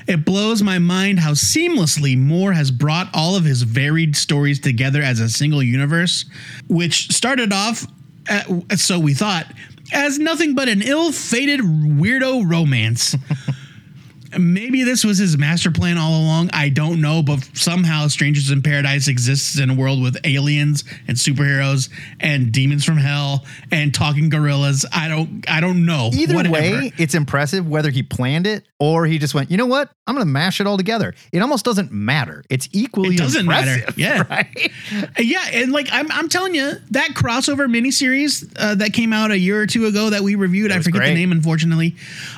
It 0.07 0.23
blows 0.23 0.63
my 0.63 0.79
mind 0.79 1.19
how 1.19 1.31
seamlessly 1.31 2.17
Moore 2.17 2.53
has 2.53 2.71
brought 2.71 3.09
all 3.13 3.35
of 3.35 3.43
his 3.43 3.63
varied 3.63 4.15
stories 4.15 4.61
together 4.61 5.01
as 5.01 5.19
a 5.19 5.27
single 5.27 5.61
universe, 5.61 6.23
which 6.69 7.11
started 7.11 7.51
off, 7.51 7.85
at, 8.29 8.47
so 8.79 8.97
we 8.97 9.13
thought, 9.13 9.53
as 9.93 10.19
nothing 10.19 10.55
but 10.55 10.67
an 10.67 10.81
ill 10.81 11.11
fated 11.11 11.61
weirdo 11.61 12.49
romance. 12.49 13.15
Maybe 14.37 14.83
this 14.83 15.03
was 15.03 15.17
his 15.17 15.37
master 15.37 15.71
plan 15.71 15.97
all 15.97 16.21
along. 16.21 16.49
I 16.53 16.69
don't 16.69 17.01
know, 17.01 17.21
but 17.23 17.47
somehow 17.53 18.07
Strangers 18.07 18.51
in 18.51 18.61
Paradise 18.61 19.07
exists 19.07 19.59
in 19.59 19.69
a 19.69 19.73
world 19.75 20.01
with 20.01 20.17
aliens 20.25 20.83
and 21.07 21.17
superheroes 21.17 21.89
and 22.19 22.51
demons 22.51 22.85
from 22.85 22.97
hell 22.97 23.45
and 23.71 23.93
talking 23.93 24.29
gorillas. 24.29 24.85
I 24.91 25.07
don't 25.07 25.43
I 25.49 25.59
don't 25.59 25.85
know. 25.85 26.09
Either 26.13 26.35
Whatever. 26.35 26.53
way, 26.53 26.91
it's 26.97 27.15
impressive 27.15 27.67
whether 27.67 27.89
he 27.89 28.03
planned 28.03 28.47
it 28.47 28.65
or 28.79 29.05
he 29.05 29.17
just 29.17 29.33
went, 29.33 29.49
you 29.51 29.57
know 29.57 29.65
what? 29.65 29.89
I'm 30.05 30.15
going 30.15 30.25
to 30.27 30.31
mash 30.31 30.59
it 30.59 30.67
all 30.67 30.75
together. 30.75 31.13
It 31.31 31.41
almost 31.41 31.63
doesn't 31.63 31.91
matter. 31.93 32.43
It's 32.49 32.67
equally 32.73 33.15
It 33.15 33.19
doesn't 33.19 33.45
matter. 33.45 33.71
impressive, 33.75 33.97
Yeah. 33.97 34.23
Right? 34.29 34.71
Yeah, 35.17 35.45
and 35.53 35.71
like 35.71 35.87
I'm, 35.91 36.11
I'm 36.11 36.27
telling 36.27 36.53
you, 36.53 36.73
that 36.91 37.11
crossover 37.11 37.67
miniseries 37.69 38.51
uh, 38.59 38.75
that 38.75 38.91
came 38.91 39.13
out 39.13 39.31
a 39.31 39.37
year 39.39 39.61
or 39.61 39.65
two 39.67 39.85
ago 39.85 40.09
that 40.09 40.21
we 40.21 40.35
reviewed, 40.35 40.71
I 40.71 40.79
forget 40.79 40.93
great. 40.99 41.07
the 41.09 41.15
name, 41.15 41.31
unfortunately, 41.31 41.95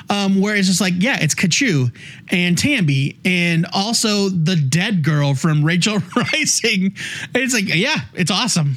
um, 0.08 0.40
where 0.40 0.54
it's 0.54 0.68
just 0.68 0.80
like, 0.80 0.94
yeah, 0.98 1.18
it's 1.20 1.34
Katchoo 1.34 1.85
and 2.30 2.56
Tambi, 2.56 3.18
and 3.24 3.66
also 3.72 4.28
the 4.28 4.56
dead 4.56 5.02
girl 5.02 5.34
from 5.34 5.64
Rachel 5.64 5.98
Rising. 6.16 6.94
It's 7.34 7.54
like, 7.54 7.74
yeah, 7.74 8.00
it's 8.14 8.30
awesome. 8.30 8.74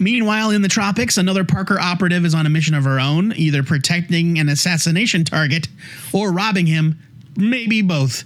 Meanwhile, 0.00 0.50
in 0.50 0.62
the 0.62 0.68
tropics, 0.68 1.16
another 1.16 1.44
Parker 1.44 1.78
operative 1.78 2.24
is 2.24 2.34
on 2.34 2.46
a 2.46 2.50
mission 2.50 2.74
of 2.74 2.84
her 2.84 3.00
own, 3.00 3.32
either 3.34 3.64
protecting 3.64 4.38
an 4.38 4.48
assassination 4.48 5.24
target 5.24 5.66
or 6.12 6.30
robbing 6.30 6.66
him, 6.66 6.98
maybe 7.36 7.82
both. 7.82 8.22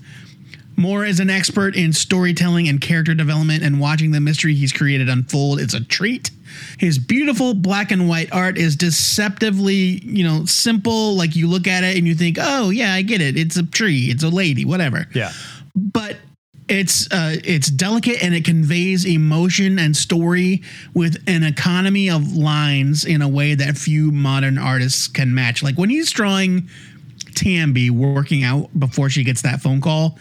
Moore 0.77 1.05
is 1.05 1.21
an 1.21 1.31
expert 1.31 1.77
in 1.77 1.93
storytelling 1.93 2.69
and 2.69 2.81
character 2.81 3.15
development, 3.15 3.63
and 3.63 3.79
watching 3.79 4.11
the 4.11 4.21
mystery 4.21 4.55
he's 4.55 4.73
created 4.73 5.09
unfold 5.09 5.61
is 5.61 5.75
a 5.75 5.85
treat. 5.85 6.31
His 6.79 6.99
beautiful 6.99 7.55
black 7.55 7.91
and 7.91 8.09
white 8.09 8.33
art 8.33 8.59
is 8.59 8.77
deceptively, 8.77 10.01
you 10.05 10.25
know, 10.25 10.45
simple. 10.45 11.15
Like 11.15 11.37
you 11.37 11.47
look 11.49 11.67
at 11.67 11.85
it 11.85 11.97
and 11.97 12.07
you 12.07 12.15
think, 12.15 12.39
oh, 12.41 12.71
yeah, 12.71 12.93
I 12.95 13.03
get 13.03 13.21
it. 13.21 13.37
It's 13.37 13.57
a 13.57 13.65
tree, 13.65 14.07
it's 14.11 14.23
a 14.23 14.29
lady, 14.29 14.65
whatever 14.65 15.07
Yeah. 15.15 15.33
but 15.75 16.17
it's 16.69 17.11
uh, 17.13 17.37
it's 17.45 17.69
delicate 17.69 18.23
and 18.23 18.35
it 18.35 18.45
conveys 18.45 19.05
emotion 19.05 19.79
and 19.79 19.97
story 19.97 20.63
with 20.95 21.23
an 21.27 21.43
economy 21.43 22.09
of 22.09 22.35
lines 22.35 23.05
in 23.05 23.21
a 23.21 23.29
way 23.29 23.55
that 23.55 23.77
few 23.77 24.11
modern 24.13 24.57
artists 24.59 25.07
can 25.09 25.35
match. 25.35 25.63
Like 25.63 25.77
when 25.77 25.91
he's 25.91 26.11
drawing 26.11 26.69
Tambi 27.35 27.91
working 27.91 28.45
out 28.45 28.69
before 28.79 29.11
she 29.11 29.25
gets 29.25 29.43
that 29.43 29.61
phone 29.61 29.81
call, 29.81 30.19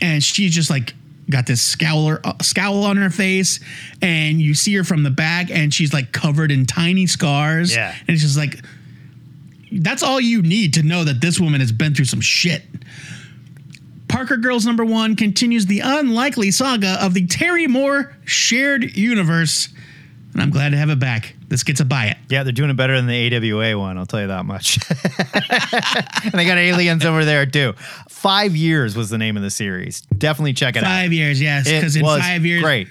and 0.00 0.22
she's 0.22 0.54
just 0.54 0.70
like 0.70 0.94
got 1.28 1.46
this 1.46 1.76
scowler 1.76 2.20
uh, 2.24 2.34
scowl 2.42 2.84
on 2.84 2.96
her 2.96 3.10
face, 3.10 3.60
and 4.02 4.40
you 4.40 4.54
see 4.54 4.74
her 4.74 4.84
from 4.84 5.02
the 5.02 5.10
back, 5.10 5.50
and 5.50 5.72
she's 5.72 5.92
like 5.92 6.12
covered 6.12 6.50
in 6.50 6.66
tiny 6.66 7.06
scars. 7.06 7.74
Yeah. 7.74 7.94
and 8.00 8.10
it's 8.10 8.22
just 8.22 8.36
like 8.36 8.56
that's 9.72 10.02
all 10.02 10.20
you 10.20 10.42
need 10.42 10.74
to 10.74 10.82
know 10.82 11.04
that 11.04 11.20
this 11.20 11.38
woman 11.38 11.60
has 11.60 11.70
been 11.72 11.94
through 11.94 12.06
some 12.06 12.20
shit. 12.20 12.62
Parker 14.08 14.36
Girls 14.36 14.66
number 14.66 14.84
one 14.84 15.14
continues 15.14 15.66
the 15.66 15.80
unlikely 15.80 16.50
saga 16.50 16.98
of 17.00 17.14
the 17.14 17.26
Terry 17.26 17.68
Moore 17.68 18.12
shared 18.24 18.96
universe, 18.96 19.68
and 20.32 20.42
I'm 20.42 20.50
glad 20.50 20.70
to 20.70 20.76
have 20.76 20.90
it 20.90 20.98
back. 20.98 21.34
This 21.48 21.62
gets 21.64 21.80
a 21.80 21.84
buy 21.84 22.06
it. 22.06 22.16
Yeah, 22.28 22.42
they're 22.44 22.52
doing 22.52 22.70
it 22.70 22.76
better 22.76 22.96
than 22.96 23.06
the 23.06 23.36
AWA 23.52 23.76
one. 23.78 23.98
I'll 23.98 24.06
tell 24.06 24.20
you 24.20 24.28
that 24.28 24.44
much. 24.44 24.78
and 26.24 26.32
they 26.32 26.44
got 26.44 26.58
aliens 26.58 27.04
over 27.04 27.24
there 27.24 27.46
too. 27.46 27.74
Five 28.08 28.54
years 28.56 28.96
was 28.96 29.10
the 29.10 29.18
name 29.18 29.36
of 29.36 29.42
the 29.42 29.50
series. 29.50 30.02
Definitely 30.16 30.52
check 30.54 30.76
it 30.76 30.84
out. 30.84 30.86
Five 30.88 31.12
years, 31.12 31.40
yes, 31.40 31.64
because 31.68 31.96
in 31.96 32.02
was 32.02 32.20
five 32.20 32.44
years, 32.44 32.62
great. 32.62 32.88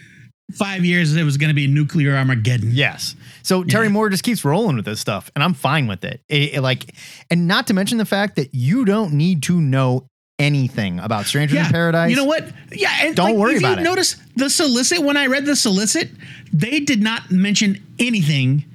five 0.53 0.83
years 0.83 1.15
it 1.15 1.23
was 1.23 1.37
going 1.37 1.49
to 1.49 1.53
be 1.55 1.67
nuclear 1.67 2.15
Armageddon. 2.15 2.71
Yes. 2.71 3.15
So 3.43 3.63
Terry 3.63 3.85
Yeah. 3.87 3.91
Moore 3.93 4.09
just 4.09 4.23
keeps 4.23 4.43
rolling 4.43 4.75
with 4.75 4.85
this 4.85 4.99
stuff, 4.99 5.31
and 5.35 5.43
I'm 5.43 5.53
fine 5.53 5.87
with 5.87 6.03
it. 6.03 6.21
It- 6.27 6.55
it, 6.55 6.61
Like, 6.61 6.93
and 7.31 7.47
not 7.47 7.67
to 7.67 7.73
mention 7.73 7.97
the 7.97 8.05
fact 8.05 8.35
that 8.35 8.53
you 8.53 8.85
don't 8.85 9.13
need 9.13 9.43
to 9.43 9.59
know 9.61 10.07
anything 10.39 10.99
about 10.99 11.25
Strangers 11.25 11.57
in 11.59 11.65
Paradise. 11.65 12.09
You 12.09 12.15
know 12.15 12.25
what? 12.25 12.47
Yeah, 12.71 12.89
and 13.01 13.15
Don't 13.15 13.31
like, 13.31 13.35
worry 13.37 13.53
if 13.55 13.59
about 13.61 13.77
you 13.77 13.81
it. 13.81 13.83
Notice 13.83 14.15
the 14.35 14.49
solicit 14.49 14.99
when 14.99 15.17
I 15.17 15.27
read 15.27 15.45
the 15.45 15.55
solicit, 15.55 16.09
they 16.53 16.79
did 16.79 17.03
not 17.03 17.29
mention 17.29 17.83
anything 17.99 18.65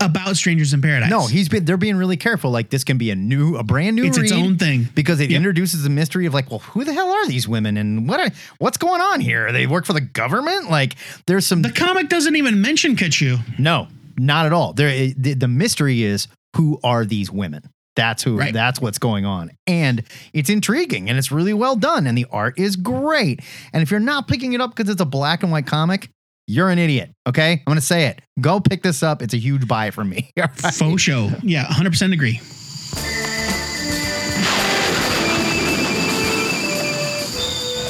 about 0.00 0.36
Strangers 0.36 0.74
in 0.74 0.82
Paradise. 0.82 1.08
No, 1.10 1.26
he's 1.26 1.48
been. 1.48 1.64
They're 1.64 1.76
being 1.76 1.96
really 1.96 2.16
careful. 2.16 2.50
Like 2.50 2.68
this 2.70 2.84
can 2.84 2.98
be 2.98 3.10
a 3.10 3.14
new, 3.14 3.56
a 3.56 3.62
brand 3.62 3.96
new. 3.96 4.04
It's 4.04 4.18
its 4.18 4.32
own 4.32 4.58
thing. 4.58 4.88
because 4.94 5.20
it 5.20 5.30
Yep. 5.30 5.36
introduces 5.38 5.82
the 5.82 5.90
mystery 5.90 6.26
of 6.26 6.34
like, 6.34 6.50
well, 6.50 6.58
who 6.60 6.84
the 6.84 6.92
hell 6.92 7.10
are 7.10 7.26
these 7.26 7.46
women 7.48 7.76
and 7.76 8.08
what? 8.08 8.20
Are, 8.20 8.28
what's 8.58 8.76
going 8.76 9.00
on 9.00 9.20
here? 9.20 9.50
They 9.52 9.66
work 9.66 9.86
for 9.86 9.92
the 9.92 10.00
government. 10.00 10.68
Like, 10.70 10.96
there's 11.26 11.46
some 11.46 11.62
the 11.62 11.70
comic 11.72 12.08
doesn't 12.08 12.36
even 12.36 12.60
mention 12.60 12.96
Katchoo. 12.96 13.38
No, 13.58 13.88
not 14.18 14.46
at 14.46 14.52
all. 14.52 14.72
There, 14.74 15.12
the, 15.16 15.34
the 15.34 15.48
mystery 15.48 16.02
is 16.02 16.28
who 16.56 16.78
are 16.84 17.04
these 17.04 17.30
women? 17.30 17.62
That's 17.96 18.22
who. 18.22 18.36
Right. 18.38 18.52
That's 18.52 18.80
what's 18.80 18.98
going 18.98 19.24
on, 19.24 19.52
and 19.66 20.02
it's 20.32 20.50
intriguing 20.50 21.08
and 21.08 21.18
it's 21.18 21.30
really 21.30 21.54
well 21.54 21.76
done, 21.76 22.06
and 22.06 22.16
the 22.18 22.26
art 22.30 22.58
is 22.58 22.76
great. 22.76 23.40
And 23.72 23.82
if 23.82 23.90
you're 23.90 24.00
not 24.00 24.28
picking 24.28 24.52
it 24.52 24.60
up 24.60 24.74
because 24.74 24.90
it's 24.90 25.00
a 25.00 25.06
black 25.06 25.42
and 25.42 25.52
white 25.52 25.66
comic, 25.66 26.08
you're 26.46 26.70
an 26.70 26.78
idiot. 26.78 27.10
Okay, 27.26 27.52
I'm 27.52 27.70
gonna 27.70 27.80
say 27.80 28.06
it. 28.06 28.20
Go 28.40 28.60
pick 28.60 28.82
this 28.82 29.02
up. 29.02 29.22
It's 29.22 29.34
a 29.34 29.38
huge 29.38 29.68
buy 29.68 29.90
for 29.90 30.04
me. 30.04 30.30
Right? 30.36 30.50
Faux 30.50 31.00
show. 31.00 31.30
Yeah, 31.42 31.66
100% 31.66 32.12
agree. 32.12 32.40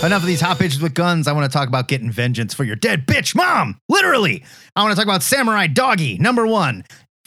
Enough 0.05 0.21
of 0.21 0.27
these 0.27 0.43
hot 0.43 0.59
bitches 0.59 0.83
with 0.83 0.93
guns. 0.93 1.27
I 1.27 1.33
want 1.33 1.51
to 1.51 1.59
talk 1.59 1.67
about 1.67 1.89
getting 1.89 2.11
vengeance 2.11 2.53
for 2.53 2.63
your 2.63 2.77
dead 2.77 3.07
bitch 3.07 3.35
mom. 3.35 3.79
Literally. 3.89 4.45
I 4.77 4.83
want 4.83 4.93
to 4.93 4.97
talk 4.97 5.07
about 5.07 5.23
Samurai 5.23 5.67
Doggy, 5.67 6.19
number 6.19 6.47
one 6.47 6.85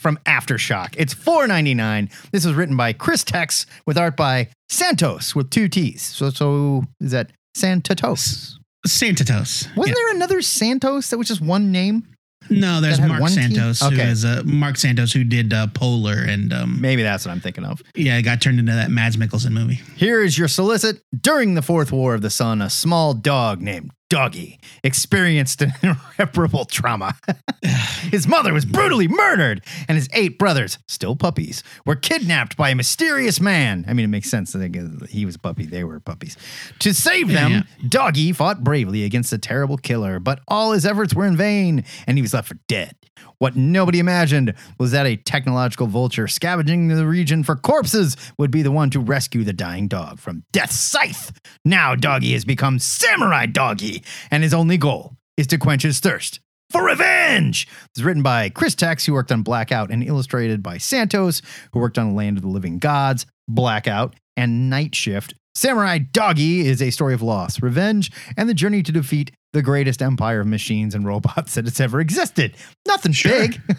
from 0.08 0.18
Aftershock. 0.26 0.96
It's 0.98 1.14
$4.99. 1.14 2.10
This 2.32 2.46
was 2.46 2.56
written 2.56 2.78
by 2.78 2.94
Chris 2.94 3.26
Tex 3.26 3.66
with 3.86 3.98
art 3.98 4.16
by 4.16 4.48
Santos 4.70 5.36
with 5.36 5.50
two 5.50 5.68
T's. 5.68 6.02
So, 6.02 6.30
so 6.30 6.86
is 7.02 7.12
that 7.12 7.32
Santos? 7.56 8.58
Santatos. 8.86 9.68
Wasn't 9.76 9.88
Yeah. 9.90 9.94
there 9.96 10.16
another 10.16 10.42
Santos 10.42 11.10
that 11.10 11.18
was 11.18 11.28
just 11.28 11.42
one 11.42 11.74
name? 11.74 12.08
No, 12.50 12.80
there's 12.80 13.02
Mark? 13.02 13.28
Santos, 13.28 13.84
Okay. 13.84 13.96
who 13.96 14.02
is 14.02 14.24
uh, 14.24 14.44
Mark 14.46 14.78
Santos, 14.78 15.12
who 15.12 15.26
did 15.26 15.52
uh, 15.52 15.68
Polar, 15.74 16.24
and 16.24 16.54
um, 16.54 16.80
Maybe 16.80 17.04
that's 17.04 17.26
what 17.26 17.34
I'm 17.34 17.42
thinking 17.42 17.66
of. 17.66 17.82
yeah, 17.94 18.16
it 18.18 18.22
got 18.22 18.40
turned 18.40 18.60
into 18.60 18.72
that 18.72 18.90
Mads 18.90 19.18
Mikkelsen 19.18 19.52
movie. 19.52 19.82
Here 19.98 20.24
is 20.24 20.38
your 20.38 20.48
solicit. 20.48 21.02
During 21.20 21.56
the 21.56 21.62
Fourth 21.62 21.92
War 21.92 22.14
of 22.14 22.22
the 22.22 22.30
Sun, 22.30 22.62
a 22.62 22.70
small 22.70 23.14
dog 23.14 23.60
named 23.62 23.92
Doggy 24.10 24.60
experienced 24.84 25.62
an 25.62 25.74
irreparable 25.84 26.66
trauma. 26.66 27.16
his 28.12 28.28
mother 28.28 28.54
was 28.54 28.66
brutally 28.66 29.08
murdered, 29.08 29.62
and 29.88 29.98
his 29.98 30.08
eight 30.14 30.40
brothers, 30.40 30.80
still 30.88 31.16
puppies, 31.16 31.64
were 31.86 31.96
kidnapped 31.96 32.56
by 32.56 32.70
a 32.70 32.76
mysterious 32.76 33.42
man. 33.42 33.84
I 33.88 33.94
mean, 33.94 34.06
it 34.06 34.10
makes 34.10 34.30
sense 34.30 34.54
that 34.54 35.08
he 35.10 35.26
was 35.26 35.36
a 35.36 35.40
puppy, 35.40 35.66
they 35.66 35.84
were 35.84 36.00
puppies. 36.00 36.38
To 36.80 36.94
save 36.94 37.28
them, 37.28 37.52
Yeah, 37.52 37.64
Doggy 37.88 38.32
fought 38.32 38.64
bravely 38.64 39.04
against 39.04 39.32
the 39.32 39.38
terrible 39.38 39.78
killer, 39.78 40.20
but 40.20 40.40
all 40.48 40.72
his 40.72 40.86
efforts 40.86 41.14
were 41.14 41.26
in 41.26 41.36
vain, 41.36 41.84
and 42.06 42.18
he 42.18 42.22
was 42.22 42.34
left 42.34 42.48
for 42.48 42.58
dead. 42.68 42.96
What 43.40 43.56
nobody 43.56 44.00
imagined 44.00 44.54
was 44.80 44.92
that 44.92 45.06
a 45.06 45.16
technological 45.16 45.86
vulture 45.86 46.28
scavenging 46.28 46.88
the 46.88 47.06
region 47.06 47.44
for 47.44 47.56
corpses 47.56 48.18
would 48.38 48.50
be 48.50 48.64
the 48.64 48.72
one 48.72 48.90
to 48.92 49.00
rescue 49.00 49.44
the 49.44 49.54
dying 49.54 49.88
dog 49.88 50.20
from 50.20 50.44
death's 50.52 50.76
scythe. 50.76 51.40
Now, 51.64 51.94
Doggy 51.94 52.34
has 52.34 52.46
become 52.46 52.80
Samurai 52.80 53.46
Doggy, 53.46 53.97
and 54.32 54.44
his 54.44 54.54
only 54.54 54.78
goal 54.78 55.16
is 55.38 55.48
to 55.48 55.58
quench 55.58 55.84
his 55.84 56.00
thirst 56.00 56.40
for 56.70 56.84
revenge. 56.84 57.68
It's 57.92 58.02
written 58.02 58.24
by 58.24 58.50
Chris 58.50 58.76
Tex, 58.76 59.06
who 59.06 59.14
worked 59.14 59.32
on 59.32 59.44
Blackout, 59.44 59.92
and 59.92 60.04
illustrated 60.04 60.62
by 60.62 60.78
Santos, 60.78 61.42
who 61.72 61.80
worked 61.80 61.98
on 61.98 62.16
Land 62.16 62.38
of 62.38 62.44
the 62.44 62.50
Living 62.50 62.80
Gods, 62.80 63.26
Blackout, 63.48 64.16
and 64.36 64.70
Night 64.70 64.96
Shift. 64.96 65.34
Samurai 65.56 65.98
Doggy 65.98 66.68
is 66.68 66.82
a 66.82 66.92
story 66.92 67.14
of 67.14 67.22
loss, 67.22 67.62
revenge, 67.62 68.12
and 68.36 68.48
the 68.48 68.54
journey 68.54 68.84
to 68.84 68.92
defeat 68.92 69.32
the 69.54 69.62
greatest 69.62 70.02
empire 70.02 70.42
of 70.42 70.48
machines 70.48 70.94
and 70.94 71.06
robots 71.06 71.54
that 71.56 71.66
has 71.66 71.80
ever 71.80 72.00
existed. 72.00 72.56
Nothing 72.88 73.14
big. 73.24 73.62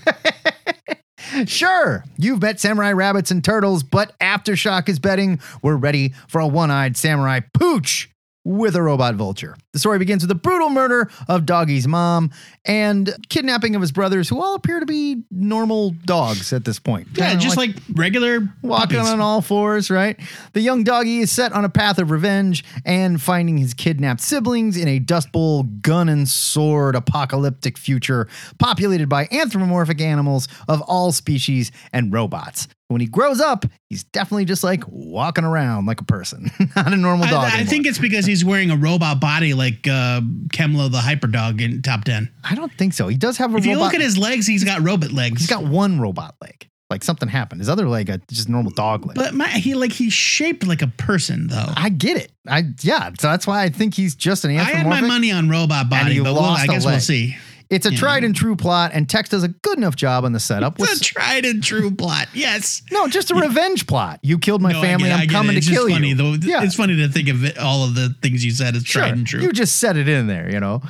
Sure, 1.46 2.04
you've 2.16 2.40
met 2.40 2.58
samurai 2.58 2.92
rabbits 2.92 3.30
and 3.30 3.44
turtles, 3.44 3.82
but 3.82 4.18
Aftershock 4.18 4.88
is 4.88 4.98
betting 4.98 5.40
we're 5.62 5.76
ready 5.76 6.14
for 6.26 6.40
a 6.40 6.46
one 6.46 6.70
eyed 6.70 6.96
samurai 6.96 7.40
pooch 7.52 8.08
with 8.48 8.74
a 8.74 8.82
robot 8.82 9.14
vulture. 9.14 9.54
The 9.74 9.78
story 9.78 9.98
begins 9.98 10.22
with 10.22 10.30
the 10.30 10.34
brutal 10.34 10.70
murder 10.70 11.10
of 11.28 11.44
Doggy's 11.44 11.86
mom 11.86 12.30
and 12.64 13.14
kidnapping 13.28 13.74
of 13.74 13.82
his 13.82 13.92
brothers, 13.92 14.30
who 14.30 14.40
all 14.40 14.54
appear 14.54 14.80
to 14.80 14.86
be 14.86 15.22
normal 15.30 15.90
dogs 16.06 16.54
at 16.54 16.64
this 16.64 16.78
point. 16.78 17.08
Yeah, 17.12 17.28
Kinda 17.28 17.42
just 17.44 17.58
like, 17.58 17.76
regular 17.92 18.40
walking 18.62 18.96
puppies. 18.96 19.12
on 19.12 19.20
all 19.20 19.42
fours, 19.42 19.90
right? 19.90 20.18
The 20.54 20.62
young 20.62 20.82
doggy 20.82 21.18
is 21.18 21.30
set 21.30 21.52
on 21.52 21.66
a 21.66 21.68
path 21.68 21.98
of 21.98 22.10
revenge 22.10 22.64
and 22.86 23.20
finding 23.20 23.58
his 23.58 23.74
kidnapped 23.74 24.22
siblings 24.22 24.78
in 24.78 24.88
a 24.88 24.98
Dust 24.98 25.30
Bowl 25.30 25.64
gun 25.64 26.08
and 26.08 26.26
sword 26.26 26.94
apocalyptic 26.94 27.76
future 27.76 28.28
populated 28.58 29.10
by 29.10 29.28
anthropomorphic 29.30 30.00
animals 30.00 30.48
of 30.68 30.80
all 30.82 31.12
species 31.12 31.70
and 31.92 32.14
robots. 32.14 32.66
When 32.88 33.02
he 33.02 33.06
grows 33.06 33.38
up, 33.38 33.66
he's 33.90 34.02
definitely 34.04 34.46
just 34.46 34.64
like 34.64 34.82
walking 34.88 35.44
around 35.44 35.84
like 35.86 36.00
a 36.00 36.04
person, 36.04 36.50
not 36.76 36.90
a 36.92 36.96
normal 36.96 37.26
dog. 37.26 37.44
I 37.44 37.48
anymore. 37.56 37.66
think 37.66 37.86
it's 37.86 37.98
because 37.98 38.24
he's 38.24 38.44
wearing 38.46 38.70
a 38.70 38.76
robot 38.76 39.20
body 39.20 39.52
like 39.52 39.86
uh, 39.86 40.22
Kemlo 40.48 40.90
the 40.90 40.98
hyper 40.98 41.26
dog 41.26 41.60
in 41.60 41.82
Top 41.82 42.04
10. 42.04 42.30
I 42.44 42.54
don't 42.54 42.72
think 42.72 42.94
so. 42.94 43.08
He 43.08 43.16
does 43.18 43.36
have 43.36 43.54
a 43.54 43.58
If 43.58 43.66
you 43.66 43.78
look 43.78 43.92
at 43.94 44.00
his 44.00 44.16
legs, 44.16 44.46
he's 44.46 44.64
got 44.64 44.80
robot 44.82 45.12
legs. 45.12 45.40
he's 45.42 45.50
got 45.50 45.64
one 45.64 46.00
robot 46.00 46.34
leg. 46.40 46.66
Like 46.90 47.04
something 47.04 47.28
happened. 47.28 47.60
His 47.60 47.68
other 47.68 47.86
leg, 47.86 48.08
a 48.08 48.16
just 48.30 48.48
normal 48.48 48.72
dog 48.72 49.04
leg. 49.04 49.14
but 49.14 49.34
my, 49.34 49.46
he 49.48 49.74
like 49.74 49.92
he's 49.92 50.14
shaped 50.14 50.66
like 50.66 50.80
a 50.80 50.86
person 50.86 51.48
though. 51.48 51.66
I 51.76 51.90
get 51.90 52.16
it. 52.16 52.32
I 52.48 52.62
yeah. 52.80 53.10
So 53.20 53.28
that's 53.28 53.46
why 53.46 53.64
I 53.64 53.68
think 53.68 53.92
he's 53.92 54.14
just 54.14 54.46
an 54.46 54.52
I 54.52 54.54
had 54.54 54.62
anthropomorphic. 54.86 55.02
my 55.02 55.08
money 55.08 55.30
on 55.30 55.50
robot 55.50 55.90
body, 55.90 56.16
but 56.20 56.32
we'll, 56.32 56.36
lost 56.36 56.62
I 56.62 56.64
a 56.64 56.68
guess 56.68 56.84
we'll 56.86 56.94
leg. 56.94 57.02
see. 57.02 57.36
It's 57.70 57.84
a 57.86 57.92
Yeah. 57.92 57.98
tried 57.98 58.24
and 58.24 58.34
true 58.34 58.56
plot, 58.56 58.92
and 58.94 59.08
Tex 59.08 59.28
does 59.28 59.42
a 59.42 59.48
good 59.48 59.76
enough 59.76 59.94
job 59.94 60.24
on 60.24 60.32
the 60.32 60.40
setup. 60.40 60.80
It's 60.80 61.00
a 61.00 61.04
tried 61.04 61.44
and 61.44 61.62
true 61.62 61.90
plot. 61.90 62.28
Yes. 62.32 62.80
no, 62.90 63.08
just 63.08 63.30
a 63.30 63.34
revenge 63.34 63.86
plot. 63.86 64.20
You 64.22 64.38
killed 64.38 64.62
my 64.62 64.72
No, 64.72 64.80
family. 64.80 65.12
I'm 65.12 65.28
coming 65.28 65.56
it. 65.56 65.64
To 65.64 65.70
kill 65.70 65.88
funny, 65.88 66.08
you. 66.10 66.14
Though. 66.14 66.32
Yeah. 66.40 66.62
It's 66.62 66.74
funny 66.76 66.96
to 66.96 67.08
think 67.08 67.28
of 67.28 67.44
it, 67.44 67.58
all 67.58 67.84
of 67.84 67.94
the 67.94 68.14
things 68.22 68.44
you 68.44 68.52
said 68.52 68.74
as 68.74 68.84
Sure. 68.84 69.02
tried 69.02 69.14
and 69.14 69.26
true. 69.26 69.42
You 69.42 69.52
just 69.52 69.76
set 69.76 69.96
it 69.98 70.08
in 70.08 70.26
there, 70.28 70.50
you 70.50 70.60
know. 70.60 70.80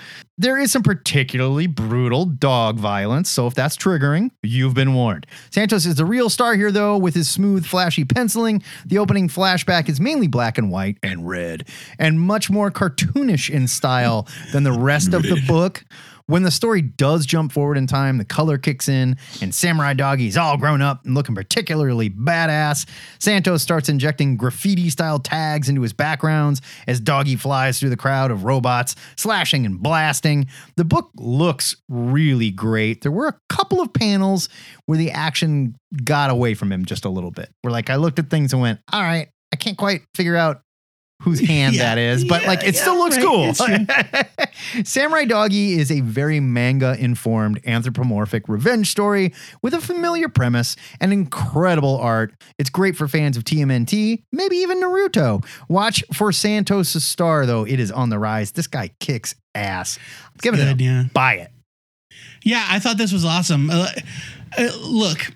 There 0.40 0.56
is 0.56 0.70
some 0.70 0.84
particularly 0.84 1.66
brutal 1.66 2.24
dog 2.24 2.78
violence, 2.78 3.28
so 3.28 3.48
if 3.48 3.54
that's 3.54 3.76
triggering, 3.76 4.30
you've 4.44 4.74
been 4.74 4.94
warned. 4.94 5.26
Santos 5.50 5.84
is 5.84 5.96
the 5.96 6.04
real 6.04 6.30
star 6.30 6.54
here, 6.54 6.70
though, 6.70 6.96
with 6.96 7.14
his 7.16 7.28
smooth, 7.28 7.66
flashy 7.66 8.04
penciling. 8.04 8.62
The 8.86 8.98
opening 8.98 9.28
flashback 9.28 9.88
is 9.88 9.98
mainly 9.98 10.28
black 10.28 10.56
and 10.56 10.70
white 10.70 10.96
and 11.02 11.28
red, 11.28 11.64
and 11.98 12.20
much 12.20 12.50
more 12.50 12.70
cartoonish 12.70 13.50
in 13.50 13.66
style 13.66 14.28
than 14.52 14.62
the 14.62 14.70
rest 14.70 15.12
of 15.12 15.24
the 15.24 15.42
book. 15.48 15.84
When 16.28 16.42
the 16.42 16.50
story 16.50 16.82
does 16.82 17.24
jump 17.24 17.52
forward 17.52 17.78
in 17.78 17.86
time, 17.86 18.18
the 18.18 18.24
color 18.24 18.58
kicks 18.58 18.86
in, 18.86 19.16
and 19.40 19.54
Samurai 19.54 19.94
Doggy's 19.94 20.36
all 20.36 20.58
grown 20.58 20.82
up 20.82 21.06
and 21.06 21.14
looking 21.14 21.34
particularly 21.34 22.10
badass. 22.10 22.86
Santos 23.18 23.62
starts 23.62 23.88
injecting 23.88 24.36
graffiti 24.36 24.90
style 24.90 25.20
tags 25.20 25.70
into 25.70 25.80
his 25.80 25.94
backgrounds 25.94 26.60
as 26.86 27.00
Doggy 27.00 27.36
flies 27.36 27.80
through 27.80 27.88
the 27.88 27.96
crowd 27.96 28.30
of 28.30 28.44
robots, 28.44 28.94
slashing 29.16 29.64
and 29.64 29.82
blasting. 29.82 30.48
The 30.76 30.84
book 30.84 31.10
looks 31.16 31.76
really 31.88 32.50
great. 32.50 33.00
There 33.00 33.10
were 33.10 33.28
a 33.28 33.40
couple 33.48 33.80
of 33.80 33.94
panels 33.94 34.50
where 34.84 34.98
the 34.98 35.12
action 35.12 35.76
got 36.04 36.28
away 36.28 36.52
from 36.52 36.70
him 36.70 36.84
just 36.84 37.06
a 37.06 37.08
little 37.08 37.30
bit. 37.30 37.48
Where, 37.62 37.72
like, 37.72 37.88
I 37.88 37.96
looked 37.96 38.18
at 38.18 38.28
things 38.28 38.52
and 38.52 38.60
went, 38.60 38.80
all 38.92 39.00
right, 39.00 39.28
I 39.50 39.56
can't 39.56 39.78
quite 39.78 40.02
figure 40.14 40.36
out 40.36 40.60
whose 41.22 41.40
hand 41.40 41.74
Yeah. 41.74 41.82
that 41.94 41.98
is, 41.98 42.24
but 42.24 42.42
Yeah, 42.42 42.48
like 42.48 42.62
it 42.64 42.74
yeah, 42.74 42.80
still 42.80 42.96
looks 42.96 43.16
right. 43.16 43.24
cool. 43.24 43.54
Samurai 44.84 45.24
Doggy 45.24 45.72
is 45.78 45.90
a 45.90 46.00
very 46.00 46.40
manga 46.40 46.96
informed 46.98 47.60
anthropomorphic 47.66 48.48
revenge 48.48 48.90
story 48.90 49.32
with 49.62 49.74
a 49.74 49.80
familiar 49.80 50.28
premise 50.28 50.76
and 51.00 51.12
incredible 51.12 51.98
art. 51.98 52.34
It's 52.58 52.70
great 52.70 52.96
for 52.96 53.08
fans 53.08 53.36
of 53.36 53.44
TMNT, 53.44 54.22
maybe 54.32 54.56
even 54.58 54.80
Naruto. 54.80 55.44
Watch 55.68 56.04
for 56.12 56.30
Santos' 56.32 57.02
star 57.04 57.46
though; 57.46 57.64
it 57.64 57.80
is 57.80 57.90
on 57.90 58.10
the 58.10 58.18
rise. 58.18 58.52
This 58.52 58.66
guy 58.66 58.90
kicks 59.00 59.34
ass. 59.54 59.98
Give 60.40 60.54
it 60.54 60.58
Good, 60.58 60.80
a 60.80 60.84
yeah. 60.84 61.04
buy 61.12 61.34
it. 61.34 61.50
Yeah, 62.44 62.64
I 62.68 62.78
thought 62.78 62.96
this 62.96 63.12
was 63.12 63.24
awesome. 63.24 63.70
Uh, 63.70 63.88
uh, 64.56 64.68
look, 64.82 65.32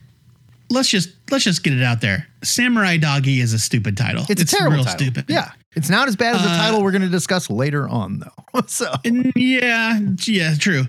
let's 0.73 0.89
just 0.89 1.11
let's 1.31 1.45
just 1.45 1.63
get 1.63 1.73
it 1.75 1.83
out 1.83 2.01
there. 2.01 2.27
Samurai 2.43 2.97
Doggy 2.97 3.41
is 3.41 3.53
a 3.53 3.59
stupid 3.59 3.97
title. 3.97 4.25
It's, 4.29 4.43
a 4.43 4.47
terrible 4.47 4.77
real 4.79 4.85
title. 4.85 4.99
stupid. 5.07 5.25
Yeah, 5.29 5.51
it's 5.77 5.89
not 5.91 6.09
as 6.09 6.17
bad 6.17 6.37
as 6.37 6.43
the 6.43 6.49
Uh, 6.49 6.57
title 6.59 6.83
we're 6.83 6.91
going 6.93 7.03
to 7.03 7.09
discuss 7.09 7.49
later 7.51 7.89
on 7.89 8.19
though. 8.21 8.61
so 8.67 8.93
yeah, 9.37 10.01
yeah, 10.27 10.55
true. 10.59 10.85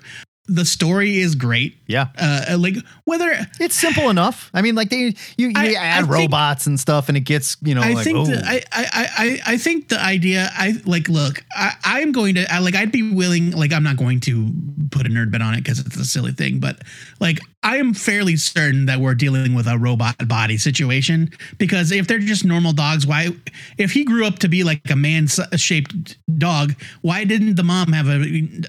The 0.48 0.66
story 0.66 1.20
is 1.20 1.36
great. 1.36 1.78
yeah. 1.88 2.08
Uh, 2.18 2.58
like 2.60 2.76
whether 3.06 3.34
It's 3.62 3.78
simple 3.78 4.10
enough. 4.10 4.50
I 4.54 4.62
mean, 4.62 4.76
like 4.76 4.90
they 4.90 5.14
you, 5.38 5.48
you 5.48 5.54
I- 5.56 5.74
add 5.76 5.94
I 5.94 6.02
think- 6.02 6.12
robots 6.12 6.68
and 6.68 6.78
stuff, 6.78 7.08
and 7.08 7.16
it 7.16 7.22
gets 7.22 7.56
you 7.62 7.74
know 7.74 7.82
I 7.82 7.94
like 7.94 8.04
think 8.04 8.18
oh. 8.20 8.26
the, 8.26 8.44
I, 8.46 8.56
I, 8.74 8.86
I, 8.92 9.08
I- 9.18 9.40
I 9.54 9.58
think 9.58 9.88
the 9.88 10.02
idea 10.02 10.50
I 10.54 10.74
like 10.86 11.08
look 11.08 11.42
I, 11.56 11.72
I'm 11.86 12.12
going 12.12 12.36
to 12.36 12.54
I, 12.54 12.60
like 12.60 12.76
I'd 12.76 12.92
be 12.92 13.14
willing 13.14 13.52
like 13.52 13.72
I'm 13.72 13.84
not 13.84 13.96
going 13.96 14.20
to 14.22 14.52
put 14.92 15.06
a 15.06 15.10
nerd 15.10 15.32
bit 15.32 15.42
on 15.42 15.54
it 15.54 15.64
because 15.64 15.80
it's 15.80 15.96
a 15.96 16.04
silly 16.06 16.34
thing 16.34 16.60
but 16.60 16.82
like 17.22 17.40
I 17.64 17.78
am 17.78 17.94
fairly 17.94 18.36
certain 18.36 18.86
that 18.88 19.00
we're 19.00 19.16
dealing 19.16 19.54
with 19.56 19.68
a 19.68 19.78
robot 19.78 20.28
body 20.28 20.58
situation 20.58 21.32
because 21.58 21.92
if 21.92 22.08
they're 22.08 22.20
just 22.20 22.44
normal 22.46 22.74
dogs 22.74 23.08
why 23.08 23.30
if 23.78 23.92
he 23.92 24.04
grew 24.04 24.26
up 24.26 24.40
to 24.40 24.48
be 24.50 24.64
like 24.64 24.90
a 24.90 24.96
man 24.96 25.28
shaped 25.56 26.18
dog 26.38 26.74
why 27.02 27.24
didn't 27.24 27.56
the 27.56 27.64
mom 27.64 27.92
have 27.94 28.08
a 28.08 28.22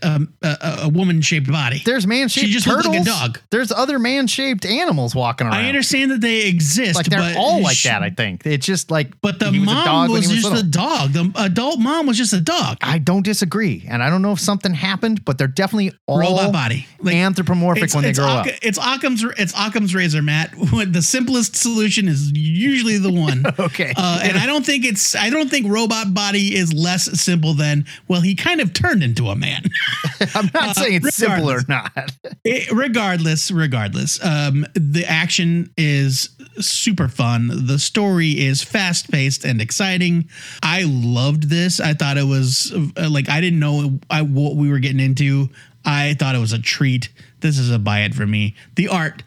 um, 0.03 0.33
a, 0.43 0.57
a, 0.61 0.79
a 0.85 0.89
woman 0.89 1.21
shaped 1.21 1.51
body 1.51 1.83
There's 1.85 2.07
man 2.07 2.29
shaped 2.29 2.47
She 2.47 2.53
just 2.53 2.67
turtles. 2.67 2.87
looked 2.87 2.97
like 2.99 3.03
a 3.03 3.29
dog. 3.29 3.41
There's 3.51 3.73
other 3.73 3.99
man 3.99 4.27
shaped 4.27 4.65
animals 4.65 5.15
walking 5.15 5.47
around. 5.47 5.57
I 5.57 5.69
understand 5.69 6.11
that 6.13 6.21
they 6.21 6.47
exist 6.47 6.95
Like 6.97 7.07
they're 7.07 7.19
but 7.21 7.37
all 7.37 7.61
like 7.63 7.77
she- 7.77 7.89
that. 7.89 8.03
I 8.03 8.11
think 8.11 8.47
it's 8.47 8.67
just 8.67 8.91
like. 8.91 9.21
but 9.21 9.39
the 9.39 9.47
was 9.51 9.61
mom 9.61 10.11
when 10.11 10.21
was, 10.21 10.29
just 10.29 10.53
a 10.53 10.63
dog 10.63 11.13
the 11.13 11.33
adult 11.37 11.81
mom 11.81 12.07
was 12.07 12.17
just 12.17 12.33
a 12.33 12.41
dog 12.41 12.79
I 12.83 12.99
don't 12.99 13.25
disagree, 13.25 13.85
and 13.89 14.03
I 14.03 14.11
don't 14.11 14.23
know 14.23 14.33
if 14.33 14.41
something 14.41 14.75
happened, 14.75 15.25
but 15.25 15.39
they're 15.39 15.47
definitely 15.49 15.93
all 16.07 16.19
robot 16.21 16.53
body. 16.53 16.87
Like 17.01 17.15
anthropomorphic 17.17 17.93
when 17.95 18.03
they 18.05 18.13
grow 18.13 18.27
up. 18.27 18.47
It's 18.63 18.79
Occam's 18.85 19.25
it's 19.39 19.53
Occam's 19.57 19.95
razor, 19.95 20.23
Matt. 20.23 20.55
The 20.95 21.03
simplest 21.03 21.57
solution 21.57 22.09
is 22.09 22.31
usually 22.35 22.99
the 22.99 23.13
one. 23.13 23.45
Okay. 23.59 23.93
Uh, 23.97 24.21
and 24.23 24.37
I 24.37 24.47
don't 24.47 24.65
think 24.67 24.85
it's 24.85 25.15
I 25.17 25.31
don't 25.31 25.49
think 25.49 25.71
robot 25.71 26.13
body 26.13 26.55
is 26.55 26.73
less 26.73 27.05
simple 27.21 27.55
than 27.55 27.87
well 28.09 28.21
he 28.21 28.35
kind 28.35 28.61
of 28.61 28.73
turned 28.75 29.03
into 29.03 29.29
a 29.29 29.37
man. 29.37 29.63
I'm 30.35 30.51
not 30.53 30.77
saying 30.77 31.01
it's 31.05 31.17
simple 31.17 31.51
or 31.51 31.63
not. 31.69 32.13
It- 32.45 32.71
regardless, 32.71 33.51
regardless, 33.51 34.23
um, 34.25 34.67
the 34.75 35.05
action 35.07 35.73
is 35.77 36.31
super 36.61 37.09
fun. 37.09 37.67
The 37.67 37.79
story 37.79 38.31
is 38.33 38.63
fast 38.63 39.11
paced 39.11 39.45
and 39.45 39.61
exciting. 39.61 40.29
I 40.63 40.85
loved 40.87 41.49
this. 41.49 41.81
I 41.81 41.95
thought 41.95 42.19
it 42.19 42.27
was 42.27 42.73
uh, 42.97 43.09
like 43.09 43.29
I 43.29 43.41
didn't 43.41 43.61
know 43.61 43.99
I, 44.11 44.23
what 44.23 44.57
we 44.57 44.71
were 44.71 44.79
getting 44.79 45.01
into. 45.01 45.49
I 45.85 46.15
thought 46.15 46.35
it 46.35 46.39
was 46.39 46.53
a 46.53 46.59
treat. 46.61 47.09
This 47.45 47.59
is 47.59 47.71
a 47.71 47.79
buy 47.79 48.01
it 48.01 48.15
for 48.15 48.27
me. 48.27 48.55
The 48.77 48.89
art, 48.89 49.23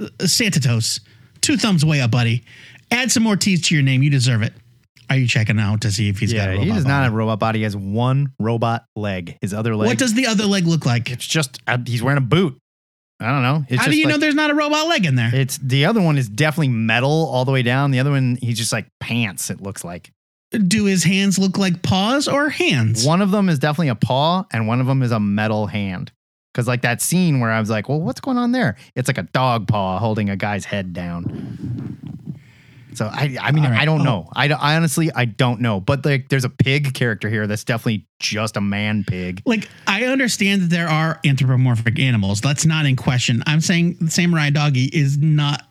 uh, 0.00 0.08
Santatos, 0.26 0.98
two 1.40 1.56
thumbs 1.56 1.84
way 1.84 2.00
up, 2.00 2.10
buddy. 2.10 2.44
Add 2.90 3.12
some 3.12 3.22
more 3.22 3.36
T's 3.36 3.62
to 3.68 3.74
your 3.76 3.84
name. 3.84 4.02
You 4.02 4.10
deserve 4.10 4.42
it. 4.42 4.52
Are 5.08 5.16
you 5.16 5.28
checking 5.28 5.60
out 5.60 5.82
to 5.82 5.92
see 5.92 6.08
if 6.08 6.18
he's 6.18 6.32
got 6.32 6.38
yeah, 6.38 6.44
a 6.46 6.50
robot 6.54 6.64
he 6.64 6.72
does 6.72 6.84
not 6.84 7.02
body? 7.02 7.12
a 7.12 7.16
robot 7.16 7.38
body. 7.38 7.58
He 7.60 7.62
has 7.62 7.76
one 7.76 8.32
robot 8.40 8.86
leg. 8.96 9.38
His 9.40 9.54
other 9.54 9.76
leg. 9.76 9.86
What 9.86 9.98
does 9.98 10.14
the 10.14 10.26
other 10.26 10.44
leg 10.44 10.66
look 10.66 10.84
like? 10.84 11.08
it's 11.08 11.24
just 11.24 11.60
uh, 11.68 11.78
he's 11.86 12.02
wearing 12.02 12.18
a 12.18 12.20
boot. 12.20 12.58
I 13.20 13.30
don't 13.30 13.42
know. 13.42 13.64
It's 13.68 13.80
How 13.80 13.88
do 13.88 13.96
you 13.96 14.06
like, 14.06 14.14
know 14.14 14.18
there's 14.18 14.34
not 14.34 14.50
a 14.50 14.54
robot 14.54 14.88
leg 14.88 15.06
in 15.06 15.14
there? 15.14 15.32
It's 15.32 15.56
the 15.58 15.84
other 15.84 16.02
one 16.02 16.18
is 16.18 16.28
definitely 16.28 16.68
metal 16.70 17.28
all 17.32 17.44
the 17.44 17.52
way 17.52 17.62
down. 17.62 17.92
The 17.92 18.00
other 18.00 18.10
one, 18.10 18.38
he's 18.42 18.58
just 18.58 18.72
like 18.72 18.88
pants. 18.98 19.50
It 19.50 19.60
looks 19.62 19.84
like 19.84 20.10
Do 20.50 20.86
his 20.86 21.04
hands 21.04 21.38
look 21.38 21.56
like 21.58 21.80
paws 21.82 22.26
or 22.26 22.48
hands? 22.48 23.06
one 23.06 23.22
of 23.22 23.30
them 23.30 23.48
is 23.48 23.60
definitely 23.60 23.90
a 23.90 23.94
paw, 23.94 24.44
and 24.52 24.66
one 24.66 24.80
of 24.80 24.88
them 24.88 25.02
is 25.02 25.12
a 25.12 25.20
metal 25.20 25.68
hand. 25.68 26.10
Because 26.56 26.66
like 26.66 26.80
that 26.80 27.02
scene 27.02 27.38
where 27.40 27.50
I 27.50 27.60
was 27.60 27.68
like, 27.68 27.86
"Well, 27.86 28.00
what's 28.00 28.18
going 28.18 28.38
on 28.38 28.52
there?" 28.52 28.76
It's 28.94 29.08
like 29.10 29.18
a 29.18 29.24
dog 29.24 29.68
paw 29.68 29.98
holding 29.98 30.30
a 30.30 30.36
guy's 30.36 30.64
head 30.64 30.94
down. 30.94 31.98
So 32.94 33.10
I, 33.12 33.36
I 33.42 33.52
mean, 33.52 33.64
right. 33.64 33.78
I 33.78 33.84
don't 33.84 34.00
Oh. 34.00 34.04
know. 34.04 34.30
I, 34.34 34.48
I 34.48 34.74
honestly, 34.76 35.10
I 35.14 35.26
don't 35.26 35.60
know. 35.60 35.80
But 35.80 36.02
like, 36.06 36.30
there's 36.30 36.46
a 36.46 36.48
pig 36.48 36.94
character 36.94 37.28
here 37.28 37.46
that's 37.46 37.62
definitely 37.62 38.06
just 38.20 38.56
a 38.56 38.62
man 38.62 39.04
pig. 39.04 39.42
Like, 39.44 39.68
I 39.86 40.04
understand 40.06 40.62
that 40.62 40.70
there 40.70 40.88
are 40.88 41.20
anthropomorphic 41.26 41.98
animals. 41.98 42.40
That's 42.40 42.64
not 42.64 42.86
in 42.86 42.96
question. 42.96 43.42
I'm 43.46 43.60
saying 43.60 44.08
Samurai 44.08 44.48
Doggy 44.48 44.86
is 44.86 45.18
not. 45.18 45.62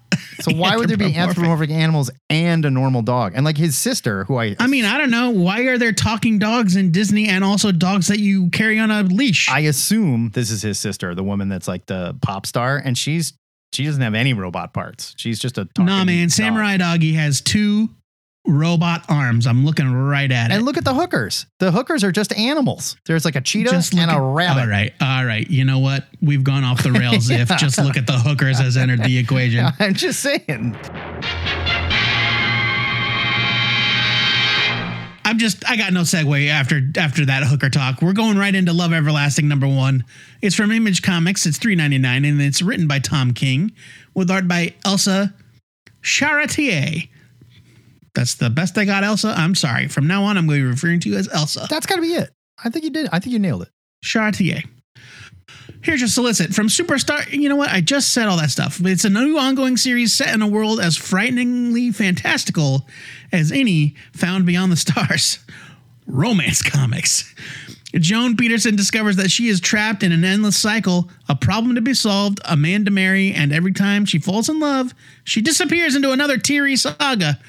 So 0.42 0.54
why 0.54 0.78
would 0.78 0.90
there 0.90 0.98
be 0.98 1.16
anthropomorphic 1.16 1.70
animals 1.70 2.12
and 2.30 2.66
a 2.66 2.70
normal 2.70 3.02
dog? 3.02 3.34
And 3.36 3.46
like 3.46 3.58
his 3.58 3.78
sister, 3.78 4.26
who 4.26 4.38
I, 4.38 4.56
I 4.60 4.68
mean, 4.68 4.86
I 4.86 4.98
don't 4.98 5.12
know. 5.12 5.32
Why 5.32 5.62
are 5.62 5.78
there 5.78 5.94
talking 5.94 6.40
dogs 6.40 6.76
in 6.76 6.92
Disney 6.92 7.28
and 7.28 7.44
also 7.44 7.72
dogs 7.72 8.08
that 8.08 8.20
you 8.20 8.50
carry 8.50 8.78
on 8.80 8.92
a 8.92 9.04
leash? 9.04 9.50
I 9.50 9.62
assume 9.62 10.32
this 10.34 10.52
is 10.52 10.62
his 10.62 10.80
sister, 10.80 11.16
the 11.16 11.24
woman 11.24 11.50
that's 11.50 11.68
like 11.68 11.86
the 11.86 12.18
pop 12.22 12.46
star, 12.46 12.78
and 12.78 12.98
she's 12.98 13.34
she 13.74 13.86
doesn't 13.86 14.02
have 14.02 14.14
any 14.14 14.34
robot 14.34 14.74
parts. 14.74 15.14
She's 15.18 15.40
just 15.40 15.58
a 15.58 15.66
talking 15.66 15.86
nah, 15.86 16.04
man. 16.06 16.28
dog. 16.28 16.32
Samurai 16.32 16.78
Doggy 16.78 17.14
has 17.14 17.42
two 17.42 17.90
robot 18.48 19.04
arms. 19.10 19.48
I'm 19.48 19.66
looking 19.66 19.92
right 19.94 20.32
at 20.32 20.52
it. 20.52 20.54
And 20.54 20.64
look 20.66 20.78
at 20.78 20.84
the 20.86 20.94
hookers. 20.94 21.46
The 21.60 21.72
hookers 21.72 22.04
are 22.04 22.12
just 22.12 22.34
animals. 22.38 22.96
There's 23.06 23.26
like 23.26 23.36
a 23.36 23.42
cheetah 23.42 23.72
Just 23.72 23.94
and 23.94 24.02
look 24.02 24.10
a 24.12 24.14
at- 24.14 24.34
rabbit. 24.36 24.62
All 24.62 24.68
right. 24.68 24.94
All 25.02 25.26
right. 25.26 25.50
You 25.50 25.66
know 25.66 25.80
what? 25.80 26.06
We've 26.22 26.44
gone 26.44 26.64
off 26.64 26.84
the 26.84 26.92
rails 26.92 27.30
if 27.32 27.50
just 27.58 27.78
look 27.78 27.98
at 27.98 28.08
the 28.08 28.14
hookers 28.20 28.60
has 28.60 28.78
entered 28.78 29.04
the 29.04 29.18
equation. 29.18 29.66
I'm 29.80 29.94
just 29.94 30.20
saying. 30.20 30.76
I'm 35.28 35.40
just 35.40 35.68
I 35.68 35.76
got 35.76 35.92
no 35.92 36.02
segue 36.02 36.50
after 36.50 36.82
after 36.98 37.26
that 37.26 37.44
hooker 37.44 37.70
talk. 37.72 38.00
We're 38.02 38.14
going 38.14 38.38
right 38.38 38.54
into 38.54 38.74
Love 38.74 38.94
Everlasting 38.94 39.48
number 39.48 39.68
one. 39.68 40.06
It's 40.44 40.56
from 40.56 40.72
Image 40.72 41.02
Comics. 41.02 41.48
It's 41.48 41.58
three 41.58 41.74
ninety 41.76 41.98
nine 41.98 42.26
and 42.26 42.40
it's 42.40 42.62
written 42.62 42.88
by 42.88 43.00
Tom 43.00 43.34
King 43.34 43.72
with 44.14 44.30
art 44.30 44.48
by 44.48 44.76
Elsa 44.86 45.34
Charretier. 46.04 47.10
That's 48.16 48.36
the 48.36 48.50
best 48.50 48.78
I 48.78 48.86
got, 48.86 49.04
Elsa. 49.04 49.34
I'm 49.38 49.56
sorry. 49.56 49.88
From 49.88 50.08
now 50.08 50.24
on, 50.24 50.38
I'm 50.38 50.48
going 50.48 50.60
to 50.60 50.66
be 50.66 50.70
referring 50.70 51.00
to 51.02 51.10
you 51.10 51.18
as 51.18 51.30
Elsa 51.32 51.68
That's 51.70 51.86
got 51.86 51.96
to 51.96 52.02
be 52.02 52.14
it. 52.14 52.32
I 52.64 52.70
think 52.70 52.86
you 52.86 52.92
did. 52.92 53.10
I 53.12 53.20
think 53.20 53.34
you 53.34 53.40
nailed 53.40 53.64
it. 53.64 53.70
Charretier. 54.04 54.64
Here's 55.82 56.02
your 56.02 56.08
solicit 56.08 56.54
from 56.54 56.68
Superstar. 56.68 57.32
You 57.32 57.48
know 57.48 57.56
what? 57.56 57.70
I 57.70 57.82
just 57.82 58.12
said 58.12 58.28
all 58.28 58.38
that 58.38 58.50
stuff. 58.50 58.80
It's 58.84 59.06
a 59.06 59.10
new 59.10 59.38
ongoing 59.38 59.78
series 59.78 60.14
set 60.14 60.34
in 60.34 60.42
a 60.42 60.48
world 60.48 60.80
as 60.80 60.98
frighteningly 60.98 61.92
fantastical 61.92 62.88
as 63.32 63.52
any 63.52 63.96
found 64.14 64.46
beyond 64.48 64.72
the 64.72 64.78
stars. 64.78 65.40
Romance 66.08 66.62
comics. 66.62 67.34
Joan 67.94 68.36
Peterson 68.36 68.76
discovers 68.76 69.16
that 69.18 69.32
she 69.32 69.48
is 69.48 69.60
trapped 69.60 70.04
in 70.04 70.12
an 70.12 70.26
endless 70.26 70.58
cycle, 70.58 71.10
a 71.30 71.36
problem 71.36 71.76
to 71.76 71.82
be 71.82 71.94
solved, 71.94 72.42
a 72.46 72.58
man 72.58 72.84
to 72.86 72.92
marry, 72.92 73.32
and 73.32 73.54
every 73.54 73.72
time 73.72 74.06
she 74.06 74.20
falls 74.20 74.50
in 74.50 74.60
love, 74.60 74.94
she 75.24 75.42
disappears 75.42 75.96
into 75.96 76.12
another 76.12 76.38
teary 76.38 76.76
saga. 76.76 77.40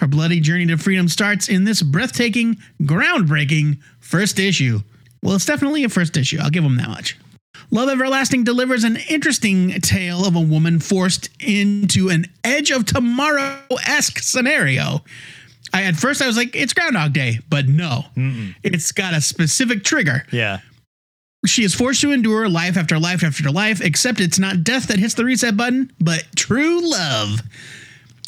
Her 0.00 0.06
bloody 0.06 0.40
journey 0.40 0.66
to 0.66 0.76
freedom 0.76 1.08
starts 1.08 1.48
in 1.48 1.64
this 1.64 1.82
breathtaking, 1.82 2.56
groundbreaking 2.82 3.78
first 4.00 4.38
issue. 4.38 4.80
Well, 5.22 5.34
it's 5.34 5.46
definitely 5.46 5.84
a 5.84 5.88
first 5.88 6.16
issue. 6.16 6.38
I'll 6.40 6.50
give 6.50 6.64
them 6.64 6.76
that 6.76 6.88
much. 6.88 7.18
Love 7.70 7.88
Everlasting 7.88 8.44
delivers 8.44 8.84
an 8.84 8.96
interesting 9.08 9.80
tale 9.80 10.26
of 10.26 10.36
a 10.36 10.40
woman 10.40 10.78
forced 10.78 11.30
into 11.40 12.10
an 12.10 12.26
edge 12.44 12.70
of 12.70 12.84
tomorrow 12.84 13.58
esque 13.86 14.18
scenario. 14.18 15.02
I, 15.72 15.84
at 15.84 15.96
first, 15.96 16.22
I 16.22 16.26
was 16.26 16.36
like, 16.36 16.54
it's 16.54 16.72
Groundhog 16.74 17.12
Day, 17.12 17.40
but 17.48 17.66
no, 17.66 18.04
it's 18.62 18.92
got 18.92 19.14
a 19.14 19.20
specific 19.20 19.82
trigger. 19.82 20.24
Yeah. 20.30 20.60
She 21.44 21.64
is 21.64 21.74
forced 21.74 22.00
to 22.02 22.12
endure 22.12 22.48
life 22.48 22.76
after 22.76 22.98
life 22.98 23.24
after 23.24 23.50
life, 23.50 23.80
except 23.80 24.20
it's 24.20 24.38
not 24.38 24.62
death 24.62 24.88
that 24.88 24.98
hits 24.98 25.14
the 25.14 25.24
reset 25.24 25.56
button, 25.56 25.92
but 25.98 26.24
true 26.36 26.88
love. 26.88 27.40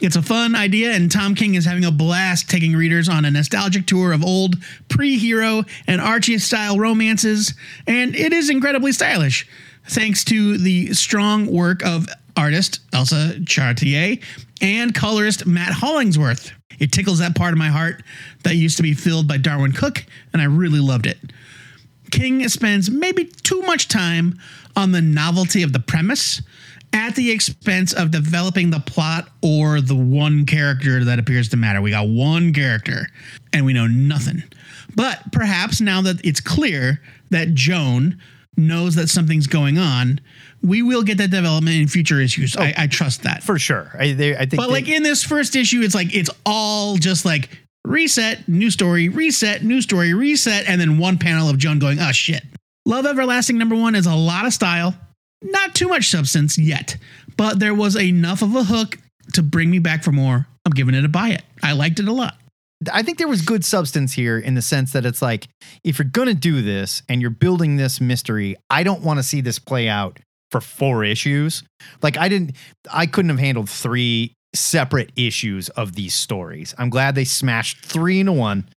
It's 0.01 0.15
a 0.15 0.23
fun 0.23 0.55
idea, 0.55 0.93
and 0.93 1.11
Tom 1.11 1.35
King 1.35 1.57
is 1.57 1.65
having 1.65 1.85
a 1.85 1.91
blast 1.91 2.49
taking 2.49 2.75
readers 2.75 3.09
on 3.09 3.25
a 3.25 3.31
nostalgic 3.33 3.87
tour 3.87 4.13
of 4.13 4.25
old 4.25 4.55
pre 4.89 5.19
hero 5.19 5.65
and 5.89 6.01
Archie 6.01 6.39
style 6.39 6.79
romances, 6.79 7.55
and 7.87 8.15
it 8.15 8.33
is 8.33 8.49
incredibly 8.49 8.93
stylish. 8.93 9.49
Thanks 9.89 10.23
to 10.25 10.57
the 10.57 10.95
strong 10.95 11.47
work 11.47 11.85
of 11.85 12.07
artist 12.37 12.81
Elsa 12.93 13.35
Charretier 13.41 14.23
and 14.61 14.95
colorist 14.95 15.47
Matt 15.47 15.73
Hollingsworth. 15.73 16.53
It 16.79 16.93
tickles 16.93 17.19
that 17.19 17.35
part 17.35 17.53
of 17.53 17.59
my 17.59 17.69
heart 17.69 18.05
that 18.45 18.55
used 18.55 18.77
to 18.77 18.85
be 18.85 18.95
filled 18.95 19.27
by 19.27 19.39
Darwyn 19.39 19.73
Cooke, 19.73 20.05
and 20.33 20.41
I 20.41 20.45
really 20.45 20.79
loved 20.79 21.07
it. 21.07 21.19
King 22.13 22.49
spends 22.49 22.89
maybe 22.89 23.25
too 23.25 23.63
much 23.63 23.89
time 23.89 24.39
on 24.77 24.93
the 24.93 25.03
novelty 25.03 25.65
of 25.65 25.73
the 25.73 25.81
premise 25.81 26.41
at 26.93 27.15
the 27.15 27.31
expense 27.31 27.93
of 27.93 28.11
developing 28.11 28.71
the 28.71 28.81
plot 28.81 29.29
or 29.43 29.81
the 29.81 29.95
one 29.97 30.47
character 30.47 31.05
that 31.05 31.19
appears 31.19 31.49
to 31.51 31.57
matter. 31.57 31.81
We 31.83 31.91
got 31.91 32.09
one 32.09 32.53
character. 32.53 33.07
and 33.53 33.65
we 33.65 33.73
know 33.73 33.87
nothing. 33.87 34.43
But 34.95 35.21
perhaps 35.33 35.81
now 35.81 36.01
that 36.03 36.25
it's 36.25 36.41
clear 36.41 37.01
that 37.31 37.55
Joan 37.55 38.19
knows 38.57 38.95
that 38.97 39.09
something's 39.09 39.47
going 39.47 39.79
on, 39.79 40.21
we 40.63 40.83
will 40.83 41.03
get 41.03 41.19
that 41.19 41.31
development 41.31 41.77
in 41.77 41.87
future 41.89 42.21
issues. 42.21 42.57
Oh, 42.57 42.63
I, 42.63 42.75
I 42.77 42.87
trust 42.89 43.23
that. 43.23 43.43
For 43.43 43.59
sure. 43.59 43.91
I, 43.99 44.13
they, 44.13 44.35
I 44.35 44.41
think 44.41 44.57
But 44.57 44.67
they- 44.69 44.73
like 44.73 44.89
in 44.89 45.03
this 45.03 45.23
first 45.23 45.55
issue, 45.57 45.81
it's 45.83 45.95
like 45.95 46.15
it's 46.15 46.31
all 46.45 46.97
just 46.97 47.25
like 47.25 47.49
reset, 47.85 48.49
new 48.49 48.71
story, 48.71 49.09
reset, 49.09 49.63
new 49.63 49.81
story, 49.81 50.13
reset, 50.15 50.67
and 50.69 50.81
then 50.81 50.99
one 50.99 51.17
panel 51.19 51.49
of 51.49 51.59
Joan 51.59 51.79
going, 51.79 52.01
oh 52.01 52.13
shit. 52.13 52.43
Love 52.85 53.07
Everlasting 53.07 53.57
number 53.59 53.77
one 53.77 53.95
is 53.95 54.07
a 54.07 54.15
lot 54.15 54.47
of 54.47 54.53
style, 54.55 54.95
not 55.43 55.75
too 55.75 55.89
much 55.89 56.11
substance 56.11 56.59
yet, 56.59 56.97
but 57.37 57.59
there 57.59 57.75
was 57.75 57.97
enough 57.97 58.43
of 58.43 58.55
a 58.55 58.65
hook 58.65 58.99
to 59.35 59.43
bring 59.43 59.71
me 59.71 59.79
back 59.79 60.03
for 60.03 60.13
more. 60.13 60.47
I'm 60.65 60.73
giving 60.73 60.95
it 60.95 61.05
a 61.05 61.09
buy 61.09 61.31
it. 61.31 61.43
I 61.63 61.73
liked 61.73 62.01
it 62.01 62.09
a 62.09 62.13
lot. 62.13 62.37
I 62.93 63.03
think 63.03 63.19
there 63.19 63.29
was 63.29 63.43
good 63.43 63.65
substance 63.65 64.13
here 64.13 64.39
in 64.39 64.55
the 64.55 64.63
sense 64.63 64.93
that 64.93 65.05
it's 65.05 65.21
like, 65.21 65.49
if 65.83 65.99
you're 65.99 66.09
going 66.09 66.29
to 66.29 66.35
do 66.35 66.63
this 66.63 67.03
and 67.09 67.21
you're 67.21 67.31
building 67.31 67.77
this 67.77 68.01
mystery, 68.01 68.57
I 68.71 68.85
don't 68.85 69.03
want 69.03 69.19
to 69.19 69.23
see 69.25 69.41
this 69.41 69.59
play 69.59 69.89
out 69.89 70.21
for 70.51 70.61
four 70.61 71.05
issues. 71.05 71.65
Like, 72.03 72.17
I 72.17 72.29
didn't, 72.29 72.53
I 72.91 73.07
couldn't 73.07 73.31
have 73.31 73.41
handled 73.41 73.69
three 73.69 74.35
separate 74.55 75.11
issues 75.17 75.69
of 75.71 75.95
these 75.95 76.15
stories. 76.15 76.75
I'm 76.79 76.89
glad 76.89 77.15
they 77.15 77.25
smashed 77.25 77.85
three 77.85 78.21
into 78.21 78.33
one. 78.33 78.69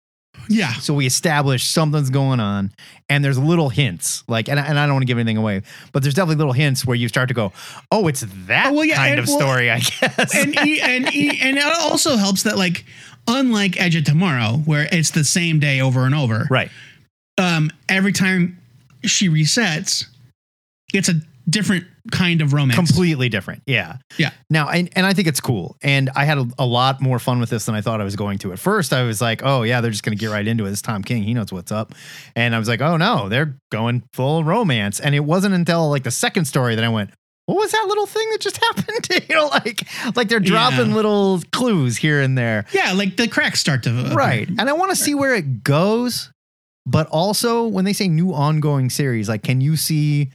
Yeah. 0.50 0.74
So 0.74 0.94
we 0.94 1.06
established 1.06 1.72
something's 1.72 2.10
going 2.10 2.40
on, 2.40 2.72
and 3.10 3.24
there's 3.24 3.38
little 3.40 3.70
hints, 3.70 4.24
like, 4.28 4.50
and 4.50 4.60
I, 4.60 4.66
and 4.66 4.78
I 4.80 4.86
don't 4.86 4.96
want 4.96 5.04
to 5.04 5.08
give 5.08 5.18
anything 5.18 5.38
away, 5.38 5.62
but 5.92 6.02
there's 6.04 6.14
definitely 6.16 6.38
little 6.38 6.54
hints 6.54 6.86
where 6.86 6.96
you 6.96 7.08
start 7.08 7.28
to 7.30 7.34
go, 7.34 7.52
oh, 7.92 8.08
it's 8.08 8.26
that 8.48 8.68
Oh, 8.68 8.74
well, 8.74 8.86
yeah, 8.86 8.96
kind 8.96 9.20
of 9.20 9.28
well, 9.28 9.38
story, 9.40 9.70
I 9.72 9.80
guess. 9.80 10.36
and 10.36 10.58
and 10.60 11.06
and 11.06 11.58
it 11.58 11.64
also 11.82 12.16
helps 12.18 12.44
that 12.44 12.58
like 12.58 12.86
unlike 13.28 13.80
Edge 13.80 13.96
of 13.96 14.04
Tomorrow 14.04 14.58
where 14.66 14.88
it's 14.92 15.12
the 15.12 15.24
same 15.24 15.60
day 15.60 15.80
over 15.82 16.06
and 16.06 16.16
over. 16.16 16.48
right. 16.50 16.72
Um 17.38 17.72
every 17.88 18.12
time 18.14 18.58
she 19.04 19.30
resets 19.30 20.06
it's 20.94 21.08
a 21.10 21.14
different 21.50 21.86
kind 22.12 22.42
of 22.42 22.54
romance. 22.54 22.76
completely 22.76 23.30
different. 23.30 23.64
Yeah. 23.66 23.98
Yeah. 24.18 24.32
Now, 24.50 24.70
and, 24.70 24.90
and 24.96 25.06
I 25.06 25.14
think 25.14 25.28
it's 25.28 25.40
cool. 25.40 25.76
And 25.82 26.10
I 26.16 26.26
had 26.26 26.38
a, 26.38 26.48
a 26.60 26.66
lot 26.66 27.02
more 27.02 27.20
fun 27.20 27.40
with 27.40 27.50
this 27.50 27.66
than 27.66 27.76
I 27.76 27.82
thought 27.82 28.02
I 28.02 28.04
was 28.04 28.16
going 28.16 28.38
to. 28.40 28.52
At 28.54 28.60
first, 28.60 28.94
I 28.94 29.04
was 29.04 29.22
like, 29.22 29.42
oh, 29.44 29.64
yeah, 29.64 29.82
they're 29.82 29.92
just 29.92 30.04
going 30.04 30.18
to 30.18 30.20
get 30.20 30.32
right 30.32 30.48
into 30.48 30.66
it. 30.66 30.72
It's 30.72 30.82
Tom 30.82 31.04
King. 31.04 31.24
He 31.24 31.34
knows 31.34 31.52
what's 31.52 31.72
up. 31.72 31.94
And 32.36 32.56
I 32.56 32.60
was 32.60 32.68
like, 32.68 32.82
oh, 32.82 32.98
no, 32.98 33.30
they're 33.30 33.58
going 33.72 34.04
full 34.14 34.44
romance. 34.44 35.00
And 35.00 35.14
it 35.14 35.22
wasn't 35.22 35.54
until 35.54 35.90
like 35.90 36.04
the 36.04 36.12
second 36.12 36.46
story 36.46 36.76
that 36.76 36.84
I 36.84 36.90
went, 36.90 37.12
what 37.48 37.58
was 37.58 37.72
that 37.72 37.86
little 37.88 38.06
thing 38.06 38.28
that 38.32 38.40
just 38.42 38.58
happened? 38.64 39.08
you 39.30 39.36
know, 39.36 39.48
like, 39.48 39.88
like 40.16 40.30
they're 40.30 40.40
dropping 40.40 40.90
Yeah. 40.90 40.96
little 40.96 41.42
clues 41.52 41.98
here 41.98 42.22
and 42.22 42.38
there. 42.38 42.66
Yeah, 42.72 42.94
like 42.94 43.18
the 43.18 43.28
cracks 43.28 43.60
start 43.60 43.84
to 43.84 44.00
appear. 44.00 44.14
Right. 44.14 44.48
And 44.48 44.62
I 44.70 44.74
want 44.74 44.92
to 44.92 44.96
see 44.96 45.14
where 45.16 45.36
it 45.36 45.64
goes. 45.64 46.32
But 46.88 47.06
also, 47.10 47.68
when 47.68 47.86
they 47.86 47.94
say 47.94 48.08
new 48.08 48.34
ongoing 48.34 48.90
series, 48.90 49.30
like, 49.30 49.44
can 49.44 49.62
you 49.62 49.76
see 49.76 50.32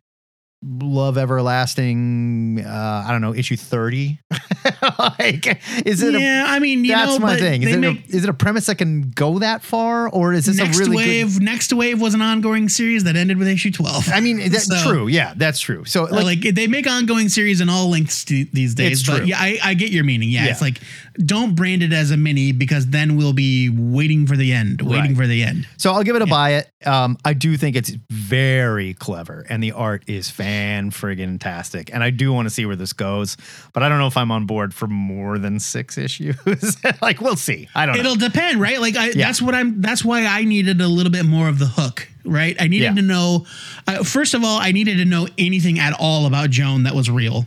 Love 0.68 1.16
Everlasting, 1.18 2.60
uh, 2.66 3.04
I 3.06 3.12
don't 3.12 3.20
know, 3.20 3.34
issue 3.34 3.56
30? 3.56 4.18
like, 4.98 5.60
is 5.86 6.02
it 6.02 6.20
yeah, 6.20 6.44
I 6.48 6.58
mean, 6.58 6.84
you. 6.84 6.92
That's 6.92 7.12
know, 7.12 7.26
my 7.26 7.36
thing. 7.36 7.62
Is 7.62 7.74
it, 7.74 7.78
make- 7.78 8.04
a, 8.12 8.16
is 8.16 8.24
it 8.24 8.30
a 8.30 8.34
premise 8.34 8.66
that 8.66 8.76
can 8.78 9.10
go 9.10 9.38
that 9.38 9.62
far? 9.62 10.08
Or 10.08 10.32
is 10.32 10.46
this 10.46 10.56
next 10.56 10.76
a 10.78 10.80
really 10.80 10.96
wave 10.96 11.34
good. 11.34 11.42
next 11.42 11.72
wave 11.72 12.00
was 12.00 12.14
an 12.14 12.22
ongoing 12.22 12.68
series 12.68 13.04
that 13.04 13.14
ended 13.16 13.38
with 13.38 13.48
issue 13.48 13.70
12 13.70 14.08
I 14.12 14.20
mean, 14.20 14.38
that's 14.50 14.66
So- 14.66 14.90
true. 14.90 15.06
Yeah, 15.08 15.34
that's 15.36 15.60
true. 15.60 15.84
So, 15.84 16.04
like, 16.04 16.42
like, 16.44 16.54
they 16.54 16.66
make 16.66 16.88
ongoing 16.88 17.28
series 17.28 17.60
in 17.60 17.68
all 17.68 17.88
lengths 17.88 18.24
these 18.24 18.74
days 18.74 19.00
It's 19.00 19.08
but 19.08 19.18
true. 19.18 19.26
yeah 19.26 19.36
I, 19.38 19.58
I 19.62 19.74
get 19.74 19.90
your 19.90 20.02
meaning 20.04 20.30
yeah, 20.30 20.44
Yeah. 20.46 20.50
it's 20.50 20.60
like 20.60 20.80
don't 21.14 21.54
brand 21.54 21.82
it 21.82 21.92
as 21.92 22.10
a 22.10 22.16
mini 22.16 22.52
because 22.52 22.86
then 22.88 23.16
we'll 23.16 23.32
be 23.32 23.70
waiting 23.70 24.26
for 24.26 24.36
the 24.36 24.52
end 24.52 24.82
waiting 24.82 25.10
Right. 25.10 25.16
for 25.16 25.26
the 25.26 25.42
end 25.44 25.66
So 25.76 25.92
I'll 25.92 26.02
give 26.02 26.16
it 26.16 26.22
a 26.22 26.26
buy 26.26 26.54
it. 26.54 26.70
Um, 26.84 27.16
I 27.24 27.32
do 27.34 27.56
think 27.56 27.76
it's 27.76 27.90
very 28.10 28.94
clever 28.94 29.46
and 29.48 29.62
the 29.62 29.72
art 29.72 30.02
is 30.08 30.28
fan 30.56 30.90
friggin' 30.90 31.38
tastic. 31.38 31.92
And 31.92 32.02
I 32.02 32.10
do 32.10 32.32
want 32.32 32.46
to 32.46 32.50
see 32.50 32.64
where 32.66 32.76
this 32.76 32.92
goes, 32.92 33.36
but 33.72 33.82
I 33.82 33.88
don't 33.88 33.98
know 33.98 34.06
if 34.06 34.16
I'm 34.16 34.30
on 34.30 34.46
board 34.46 34.72
for 34.72 34.86
more 34.86 35.38
than 35.38 35.60
six 35.60 35.98
issues. 35.98 36.36
like 37.02 37.20
we'll 37.20 37.36
see. 37.36 37.68
I 37.74 37.84
don't 37.86 37.94
know. 37.96 38.00
it'll 38.00 38.16
depend 38.16 38.60
right 38.60 38.80
like 38.80 38.96
I, 38.96 39.12
that's 39.12 39.42
what 39.42 39.54
i'm 39.54 39.80
that's 39.80 40.04
why 40.04 40.24
i 40.26 40.44
needed 40.44 40.80
a 40.80 40.88
little 40.88 41.12
bit 41.12 41.24
more 41.26 41.48
of 41.48 41.58
the 41.58 41.66
hook 41.66 42.08
right 42.24 42.56
i 42.60 42.66
needed 42.68 42.84
Yeah. 42.84 42.94
to 42.94 43.02
know 43.02 43.46
uh, 43.86 44.02
first 44.04 44.34
of 44.34 44.42
all 44.44 44.58
i 44.60 44.72
needed 44.72 44.96
to 44.98 45.04
know 45.04 45.28
anything 45.38 45.78
at 45.78 45.92
all 45.98 46.26
about 46.26 46.50
joan 46.50 46.84
that 46.84 46.94
was 46.94 47.10
real 47.10 47.46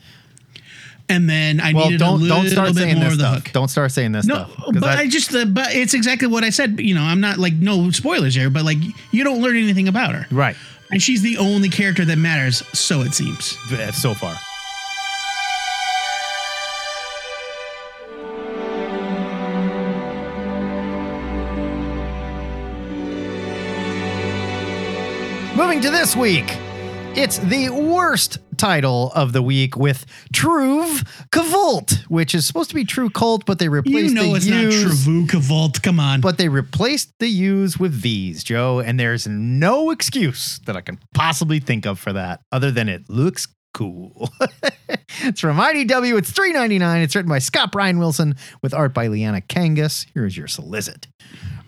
and 1.08 1.30
then 1.30 1.60
i 1.60 1.74
Well, 1.74 1.86
needed 1.86 2.00
don't 2.00 2.19
a 2.19 2.24
little 2.24 2.38
don't 2.41 2.50
start 2.50 2.67
bit 2.69 2.76
saying 2.78 2.95
more 2.95 3.06
this 3.06 3.13
of 3.13 3.19
the 3.19 3.26
stuff. 3.32 3.43
hook 3.45 3.54
Don't 3.54 3.67
start 3.69 3.91
saying 3.91 4.12
this 4.12 4.26
no, 4.26 4.36
stuff. 4.36 4.65
but 4.74 4.84
I, 4.84 5.02
I- 5.02 5.08
just 5.08 5.32
the 5.32 5.45
but 5.45 5.74
it's 5.74 5.93
exactly 5.93 6.28
what 6.28 6.43
I 6.43 6.50
said. 6.52 6.80
You 6.80 6.93
know, 6.95 7.02
I'm 7.04 7.22
not 7.22 7.38
like 7.38 7.54
no 7.54 7.89
spoilers 7.91 8.36
here, 8.36 8.50
but 8.50 8.63
like 8.65 8.78
you 9.12 9.24
don't 9.24 9.41
learn 9.41 9.56
anything 9.58 9.88
about 9.88 10.13
her, 10.15 10.26
right. 10.32 10.56
And 10.91 11.02
she's 11.02 11.21
the 11.21 11.38
only 11.38 11.69
character 11.69 12.06
that 12.06 12.17
matters. 12.17 12.63
So 12.78 13.02
it 13.02 13.13
seems. 13.13 13.58
So 13.93 14.13
far. 14.13 14.36
Moving 25.56 25.82
to 25.82 25.91
this 25.91 26.15
week, 26.15 26.58
it's 27.15 27.38
the 27.39 27.69
worst 27.69 28.38
title 28.58 29.12
of 29.13 29.34
the 29.34 29.41
week 29.41 29.76
with 29.76 30.06
Trve 30.34 31.06
Kvlt, 31.32 32.00
which 32.10 32.34
is 32.34 32.45
supposed 32.45 32.69
to 32.69 32.76
be 32.76 32.86
True 32.86 33.10
Cult, 33.10 33.45
but 33.45 33.60
they 33.60 33.67
replaced 33.69 34.15
the 34.15 34.22
You 34.22 34.28
know 34.28 34.32
the 34.32 34.36
it's 34.38 34.45
U's, 34.45 35.08
not 35.08 35.26
Travuka 35.28 35.39
Vault. 35.39 35.82
Come 35.82 36.00
on. 36.00 36.22
but 36.22 36.38
they 36.38 36.50
replaced 36.50 37.12
the 37.19 37.28
U's 37.28 37.78
with 37.78 37.91
V's, 37.93 38.43
Joe, 38.43 38.80
and 38.80 39.00
there's 39.00 39.28
no 39.28 39.89
excuse 39.91 40.60
that 40.65 40.76
I 40.76 40.82
can 40.82 41.00
possibly 41.13 41.60
think 41.60 41.86
of 41.86 42.00
for 42.00 42.13
that 42.13 42.41
other 42.52 42.72
than 42.72 42.88
it 42.89 43.10
looks 43.10 43.48
cool. 43.74 44.30
it's 45.24 45.41
from 45.41 45.58
IDW. 45.58 46.17
It's 46.17 46.32
$3.99. 46.32 47.04
It's 47.04 47.15
written 47.15 47.30
by 47.30 47.39
Scott 47.39 47.72
Bryan 47.72 48.00
Wilson 48.00 48.36
with 48.62 48.74
art 48.74 48.93
by 48.93 49.08
Liana 49.08 49.41
Kangas. 49.41 50.06
Here's 50.13 50.36
your 50.38 50.48
solicit. 50.48 51.08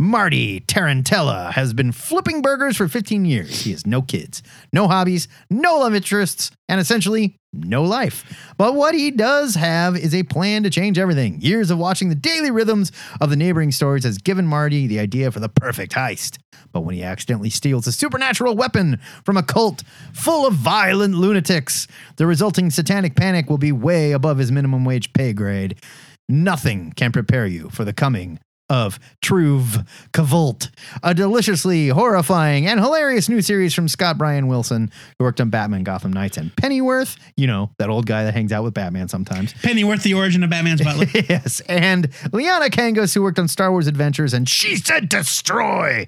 Marty 0.02 0.62
Tarantella 0.62 1.52
has 1.52 1.76
been 1.76 1.92
flipping 1.92 2.42
burgers 2.42 2.76
for 2.76 2.88
15 2.88 3.24
years. 3.24 3.62
He 3.62 3.70
has 3.70 3.86
no 3.86 4.02
kids, 4.02 4.42
no 4.74 4.88
hobbies, 4.88 5.28
no 5.52 5.78
love 5.78 5.94
interests, 5.94 6.50
and 6.68 6.80
essentially 6.80 7.36
no 7.54 7.84
life. 7.84 8.26
But 8.58 8.74
what 8.74 8.96
he 8.96 9.12
does 9.12 9.54
have 9.54 9.96
is 9.96 10.16
a 10.16 10.24
plan 10.24 10.64
to 10.64 10.72
change 10.72 10.98
everything. 10.98 11.40
Years 11.40 11.70
of 11.70 11.78
watching 11.78 12.10
the 12.10 12.16
daily 12.16 12.50
rhythms 12.50 12.92
of 13.22 13.30
the 13.30 13.36
neighboring 13.36 13.72
stores 13.72 14.04
has 14.04 14.18
given 14.18 14.48
Marty 14.48 14.88
the 14.88 14.98
idea 14.98 15.32
for 15.32 15.40
the 15.40 15.50
perfect 15.50 15.94
heist. 15.94 16.40
But 16.72 16.82
when 16.82 16.96
he 16.96 17.04
accidentally 17.04 17.52
steals 17.52 17.86
a 17.86 17.92
supernatural 17.92 18.56
weapon 18.56 19.00
from 19.24 19.38
a 19.38 19.44
cult 19.44 19.84
full 20.14 20.48
of 20.48 20.56
violent 20.56 21.14
lunatics, 21.14 21.88
the 22.16 22.26
resulting 22.26 22.72
satanic 22.72 23.16
panic 23.16 23.52
will 23.52 23.60
be 23.60 23.72
way 23.72 24.14
above 24.14 24.40
his 24.40 24.52
minimum 24.52 24.84
wage 24.84 25.14
pay 25.14 25.32
grade. 25.32 25.80
Nothing 26.28 26.92
can 26.94 27.12
prepare 27.12 27.46
you 27.46 27.70
for 27.70 27.86
the 27.86 27.94
coming 27.94 28.40
of 28.72 28.98
Trve 29.22 29.86
Kvlt, 30.14 30.70
a 31.04 31.14
deliciously 31.14 31.90
horrifying 31.90 32.66
and 32.66 32.80
hilarious 32.80 33.28
new 33.28 33.42
series 33.42 33.74
from 33.74 33.90
Scott 33.90 34.18
Bryan 34.18 34.48
Wilson, 34.48 34.90
who 35.20 35.26
worked 35.26 35.42
on 35.42 35.50
Batman 35.50 35.84
Gotham 35.84 36.14
Knights 36.14 36.38
and 36.38 36.56
Pennyworth, 36.56 37.18
you 37.36 37.48
know, 37.48 37.70
that 37.80 37.90
old 37.90 38.06
guy 38.06 38.24
that 38.24 38.34
hangs 38.34 38.54
out 38.54 38.64
with 38.64 38.74
Batman 38.74 39.10
sometimes. 39.10 39.52
Pennyworth, 39.62 40.04
the 40.04 40.14
origin 40.14 40.42
of 40.42 40.50
Batman's 40.50 40.82
butler. 40.82 41.06
yes, 41.14 41.60
and 41.68 42.10
Liana 42.32 42.70
Kangas, 42.70 43.14
who 43.14 43.22
worked 43.22 43.40
on 43.40 43.50
Star 43.50 43.72
Wars 43.72 43.88
Adventures, 43.88 44.34
and 44.34 44.48
she 44.48 44.78
said 44.78 45.10
destroy. 45.10 46.08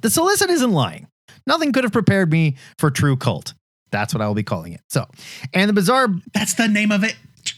The 0.00 0.08
solicit 0.08 0.48
isn't 0.48 0.72
lying. 0.72 1.06
Nothing 1.46 1.72
could 1.72 1.84
have 1.84 1.92
prepared 1.92 2.32
me 2.32 2.56
for 2.78 2.90
True 2.90 3.16
Cult. 3.16 3.52
That's 3.90 4.14
what 4.14 4.22
I 4.22 4.26
will 4.26 4.34
be 4.34 4.42
calling 4.42 4.72
it. 4.72 4.80
So, 4.88 5.06
and 5.52 5.68
the 5.68 5.74
bizarre 5.74 6.08
That's 6.32 6.54
the 6.54 6.66
name 6.66 6.90
of 6.90 7.04
it. 7.04 7.14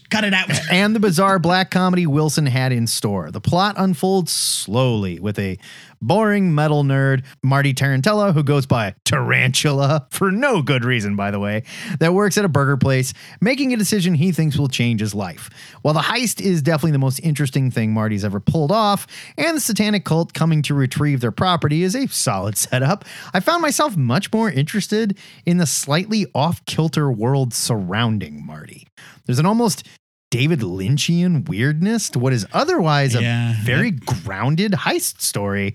Cut 0.09 0.23
it 0.23 0.33
out. 0.33 0.49
and 0.71 0.95
the 0.95 0.99
bizarre 0.99 1.39
black 1.39 1.71
comedy 1.71 2.07
Wilson 2.07 2.45
had 2.45 2.71
in 2.71 2.87
store. 2.87 3.31
The 3.31 3.41
plot 3.41 3.75
unfolds 3.77 4.31
slowly 4.31 5.19
with 5.19 5.37
a 5.37 5.57
boring 6.01 6.55
metal 6.55 6.83
nerd, 6.83 7.23
Marty 7.43 7.73
Tarantella, 7.73 8.33
who 8.33 8.43
goes 8.43 8.65
by 8.65 8.95
Tarantula 9.05 10.07
for 10.11 10.31
no 10.31 10.61
good 10.61 10.85
reason, 10.85 11.15
by 11.15 11.31
the 11.31 11.39
way, 11.39 11.63
that 11.99 12.13
works 12.13 12.37
at 12.37 12.45
a 12.45 12.49
burger 12.49 12.77
place, 12.77 13.13
making 13.41 13.73
a 13.73 13.77
decision 13.77 14.15
he 14.15 14.31
thinks 14.31 14.57
will 14.57 14.67
change 14.67 15.01
his 15.01 15.13
life. 15.13 15.49
While 15.81 15.93
the 15.93 15.99
heist 16.01 16.41
is 16.41 16.61
definitely 16.61 16.91
the 16.91 16.99
most 16.99 17.19
interesting 17.19 17.69
thing 17.69 17.93
Marty's 17.93 18.25
ever 18.25 18.39
pulled 18.39 18.71
off, 18.71 19.07
and 19.37 19.57
the 19.57 19.61
satanic 19.61 20.05
cult 20.05 20.33
coming 20.33 20.61
to 20.63 20.73
retrieve 20.73 21.21
their 21.21 21.31
property 21.31 21.83
is 21.83 21.95
a 21.95 22.07
solid 22.07 22.57
setup, 22.57 23.05
I 23.33 23.39
found 23.39 23.61
myself 23.61 23.97
much 23.97 24.31
more 24.31 24.49
interested 24.49 25.17
in 25.45 25.57
the 25.57 25.67
slightly 25.67 26.27
off 26.33 26.63
kilter 26.65 27.11
world 27.11 27.53
surrounding 27.53 28.45
Marty. 28.45 28.87
There's 29.25 29.39
an 29.39 29.45
almost 29.45 29.87
David 30.31 30.59
Lynchian 30.59 31.47
weirdness 31.49 32.09
to 32.11 32.19
what 32.19 32.33
is 32.33 32.45
otherwise 32.53 33.15
a 33.15 33.21
Yeah. 33.21 33.55
very 33.63 33.91
grounded 33.91 34.73
heist 34.73 35.21
story. 35.21 35.73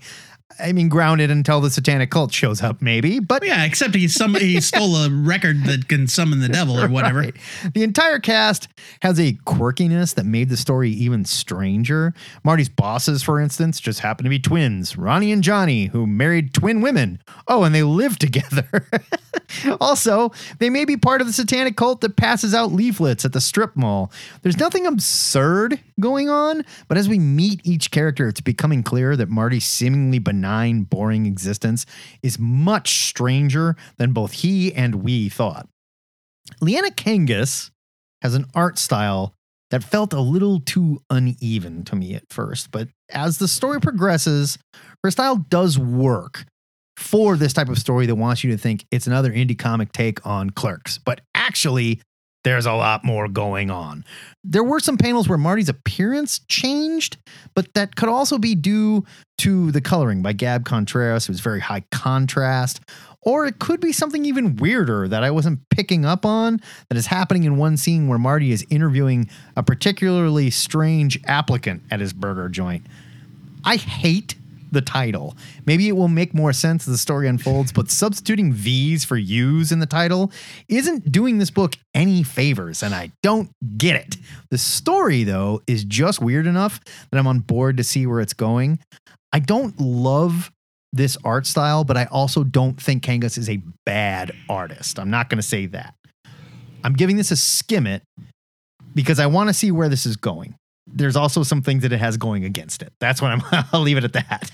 I 0.57 0.71
mean, 0.71 0.87
grounded 0.87 1.31
until 1.31 1.59
the 1.59 1.69
satanic 1.69 2.11
cult 2.11 2.31
shows 2.31 2.63
up, 2.63 2.81
maybe. 2.81 3.19
But 3.19 3.45
Yeah, 3.45 3.65
except 3.65 3.93
he 3.93 4.07
some 4.07 4.35
he 4.35 4.61
stole 4.61 4.95
a 4.95 5.09
record 5.09 5.65
that 5.65 5.89
can 5.89 6.07
summon 6.07 6.39
the 6.39 6.47
devil 6.47 6.79
or 6.79 6.87
whatever. 6.87 7.19
Right. 7.23 7.35
The 7.73 7.83
entire 7.83 8.19
cast 8.19 8.69
has 9.01 9.19
a 9.19 9.33
quirkiness 9.45 10.15
that 10.15 10.25
made 10.25 10.47
the 10.47 10.55
story 10.55 10.91
even 10.91 11.25
stranger. 11.25 12.13
Marty's 12.45 12.69
bosses, 12.69 13.21
for 13.21 13.41
instance, 13.41 13.81
just 13.81 13.99
happen 13.99 14.23
to 14.23 14.29
be 14.29 14.39
twins, 14.39 14.95
Ronnie 14.97 15.33
and 15.33 15.43
Johnny, 15.43 15.87
who 15.87 16.07
married 16.07 16.53
twin 16.53 16.79
women. 16.79 17.19
Oh, 17.49 17.63
and 17.63 17.75
they 17.75 17.83
live 17.83 18.17
together. 18.19 18.87
also, 19.81 20.31
they 20.59 20.69
may 20.69 20.85
be 20.85 20.97
part 20.97 21.21
of 21.21 21.27
the 21.27 21.33
satanic 21.33 21.75
cult 21.75 22.01
that 22.01 22.15
passes 22.15 22.53
out 22.53 22.71
leaflets 22.71 23.25
at 23.25 23.33
the 23.33 23.41
strip 23.41 23.75
mall. 23.75 24.11
There's 24.41 24.57
nothing 24.57 24.85
absurd 24.85 25.79
going 25.99 26.29
on, 26.29 26.65
but 26.87 26.97
as 26.97 27.09
we 27.09 27.19
meet 27.19 27.61
each 27.63 27.91
character, 27.91 28.27
it's 28.27 28.41
becoming 28.41 28.83
clear 28.83 29.15
that 29.15 29.29
Marty's 29.29 29.65
seemingly 29.65 30.19
benign, 30.19 30.83
boring 30.83 31.25
existence 31.25 31.85
is 32.21 32.39
much 32.39 33.07
stranger 33.07 33.75
than 33.97 34.13
both 34.13 34.33
he 34.33 34.73
and 34.73 34.95
we 34.95 35.29
thought. 35.29 35.67
Liana 36.61 36.89
Kangas 36.89 37.71
has 38.21 38.35
an 38.35 38.45
art 38.53 38.77
style 38.77 39.33
that 39.71 39.83
felt 39.83 40.13
a 40.13 40.21
little 40.21 40.59
too 40.59 41.01
uneven 41.09 41.83
to 41.85 41.95
me 41.95 42.13
at 42.13 42.31
first, 42.31 42.71
but 42.71 42.87
as 43.09 43.39
the 43.39 43.47
story 43.47 43.79
progresses, 43.79 44.57
her 45.03 45.11
style 45.11 45.35
does 45.35 45.77
work 45.77 46.45
for 46.97 47.37
this 47.37 47.53
type 47.53 47.69
of 47.69 47.77
story 47.77 48.05
that 48.05 48.15
wants 48.15 48.43
you 48.43 48.51
to 48.51 48.57
think 48.57 48.85
it's 48.91 49.07
another 49.07 49.31
indie 49.31 49.57
comic 49.57 49.91
take 49.91 50.25
on 50.25 50.49
Clerks, 50.49 50.97
but 50.97 51.21
actually, 51.33 52.01
there's 52.43 52.67
a 52.67 52.73
lot 52.73 53.03
more 53.03 53.27
going 53.27 53.71
on. 53.71 54.05
There 54.43 54.63
were 54.63 54.79
some 54.79 54.97
panels 54.97 55.27
where 55.27 55.37
Marty's 55.37 55.67
appearance 55.67 56.39
changed, 56.47 57.17
but 57.55 57.73
that 57.73 57.95
could 57.95 58.07
also 58.07 58.37
be 58.37 58.53
due 58.53 59.03
to 59.39 59.71
the 59.71 59.81
coloring 59.81 60.21
by 60.21 60.33
Gab 60.33 60.63
Contreras. 60.63 61.23
It 61.23 61.31
was 61.31 61.39
very 61.39 61.59
high 61.59 61.83
contrast. 61.91 62.81
Or 63.21 63.47
it 63.47 63.57
could 63.57 63.81
be 63.81 63.91
something 63.91 64.23
even 64.23 64.57
weirder 64.57 65.07
that 65.07 65.23
I 65.23 65.31
wasn't 65.31 65.67
picking 65.71 66.05
up 66.05 66.23
on 66.23 66.61
that 66.89 66.97
is 66.97 67.07
happening 67.07 67.43
in 67.43 67.57
one 67.57 67.75
scene 67.77 68.07
where 68.07 68.19
Marty 68.19 68.51
is 68.51 68.63
interviewing 68.69 69.27
a 69.57 69.63
particularly 69.63 70.51
strange 70.51 71.19
applicant 71.25 71.81
at 71.89 71.99
his 71.99 72.13
burger 72.13 72.47
joint. 72.49 72.85
I 73.63 73.77
hate 73.77 74.35
the 74.75 74.81
title. 74.81 75.35
Maybe 75.65 75.87
it 75.87 75.93
will 75.93 76.07
make 76.07 76.35
more 76.35 76.53
sense 76.53 76.87
as 76.87 76.93
the 76.93 76.97
story 76.99 77.27
unfolds, 77.27 77.71
but 77.71 77.89
substituting 77.89 78.53
V's 78.53 79.03
for 79.03 79.17
U's 79.17 79.71
in 79.71 79.79
the 79.79 79.87
title 79.87 80.31
isn't 80.67 81.11
doing 81.11 81.39
this 81.39 81.49
book 81.49 81.75
any 81.95 82.21
favors, 82.21 82.83
and 82.83 82.93
I 82.93 83.11
don't 83.23 83.49
get 83.77 83.95
it. 83.95 84.17
The 84.51 84.59
story, 84.59 85.23
though, 85.23 85.63
is 85.65 85.83
just 85.83 86.21
weird 86.21 86.45
enough 86.45 86.79
that 87.09 87.17
I'm 87.17 87.25
on 87.25 87.39
board 87.39 87.77
to 87.77 87.83
see 87.83 88.05
where 88.05 88.19
it's 88.19 88.33
going. 88.33 88.79
I 89.33 89.39
don't 89.39 89.79
love 89.79 90.51
this 90.93 91.17
art 91.23 91.47
style, 91.47 91.83
but 91.83 91.97
I 91.97 92.05
also 92.05 92.43
don't 92.43 92.79
think 92.79 93.03
Kangas 93.03 93.37
is 93.37 93.49
a 93.49 93.61
bad 93.85 94.31
artist. 94.47 94.99
I'm 94.99 95.09
not 95.09 95.29
going 95.29 95.39
to 95.39 95.47
say 95.47 95.65
that. 95.67 95.95
I'm 96.83 96.93
giving 96.93 97.17
this 97.17 97.31
a 97.31 97.35
skim 97.35 97.87
it 97.87 98.03
because 98.93 99.19
I 99.19 99.25
want 99.25 99.49
to 99.49 99.53
see 99.53 99.71
where 99.71 99.89
this 99.89 100.05
is 100.05 100.15
going. 100.15 100.55
There's 100.87 101.15
also 101.15 101.43
some 101.43 101.61
things 101.61 101.81
that 101.83 101.91
it 101.91 101.97
has 101.99 102.17
going 102.17 102.45
against 102.45 102.81
it. 102.81 102.93
That's 102.99 103.21
what 103.21 103.31
I'm. 103.31 103.41
I'll 103.73 103.81
leave 103.81 103.97
it 103.97 104.03
at 104.03 104.13
that. 104.13 104.49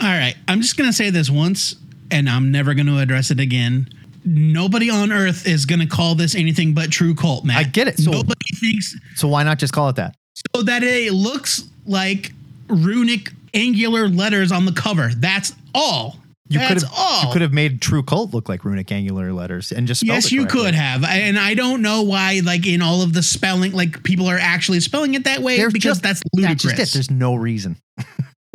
All 0.00 0.08
right, 0.08 0.34
I'm 0.48 0.60
just 0.60 0.76
gonna 0.76 0.92
say 0.92 1.10
this 1.10 1.30
once, 1.30 1.76
and 2.10 2.28
I'm 2.28 2.50
never 2.50 2.74
gonna 2.74 2.98
address 2.98 3.30
it 3.30 3.38
again. 3.40 3.88
Nobody 4.24 4.88
on 4.90 5.12
earth 5.12 5.46
is 5.46 5.66
gonna 5.66 5.86
call 5.86 6.14
this 6.14 6.34
anything 6.34 6.72
but 6.74 6.90
true 6.90 7.14
cult, 7.14 7.44
man. 7.44 7.56
I 7.56 7.64
get 7.64 7.88
it. 7.88 7.98
So- 7.98 8.10
Nobody 8.12 8.56
thinks 8.56 8.96
So 9.16 9.28
why 9.28 9.42
not 9.42 9.58
just 9.58 9.72
call 9.72 9.88
it 9.88 9.96
that? 9.96 10.14
so 10.54 10.62
that 10.62 10.82
it 10.82 11.12
looks 11.12 11.64
like 11.86 12.32
runic 12.68 13.30
angular 13.52 14.08
letters 14.08 14.50
on 14.50 14.64
the 14.64 14.72
cover. 14.72 15.10
That's 15.14 15.52
all. 15.74 16.16
You 16.52 16.66
could 16.66 16.82
have 16.82 16.92
all. 16.96 17.22
you 17.26 17.32
could 17.32 17.42
have 17.42 17.52
made 17.52 17.80
True 17.80 18.02
Cult 18.02 18.32
look 18.34 18.48
like 18.48 18.64
runic 18.64 18.90
angular 18.92 19.32
letters 19.32 19.72
and 19.72 19.86
just 19.86 20.02
Yes, 20.02 20.30
you 20.32 20.46
could 20.46 20.74
have, 20.74 21.04
and 21.04 21.38
I 21.38 21.54
don't 21.54 21.82
know 21.82 22.02
why. 22.02 22.40
Like 22.44 22.66
in 22.66 22.82
all 22.82 23.02
of 23.02 23.12
the 23.12 23.22
spelling, 23.22 23.72
like 23.72 24.02
people 24.02 24.26
are 24.28 24.38
actually 24.38 24.80
spelling 24.80 25.14
it 25.14 25.24
that 25.24 25.40
way 25.40 25.56
There's 25.56 25.72
because 25.72 25.98
just- 25.98 26.02
that's 26.02 26.20
That's 26.20 26.34
ludicrous. 26.64 26.76
just 26.76 26.94
it. 26.94 26.94
There's 26.94 27.10
no 27.10 27.34
reason. 27.34 27.76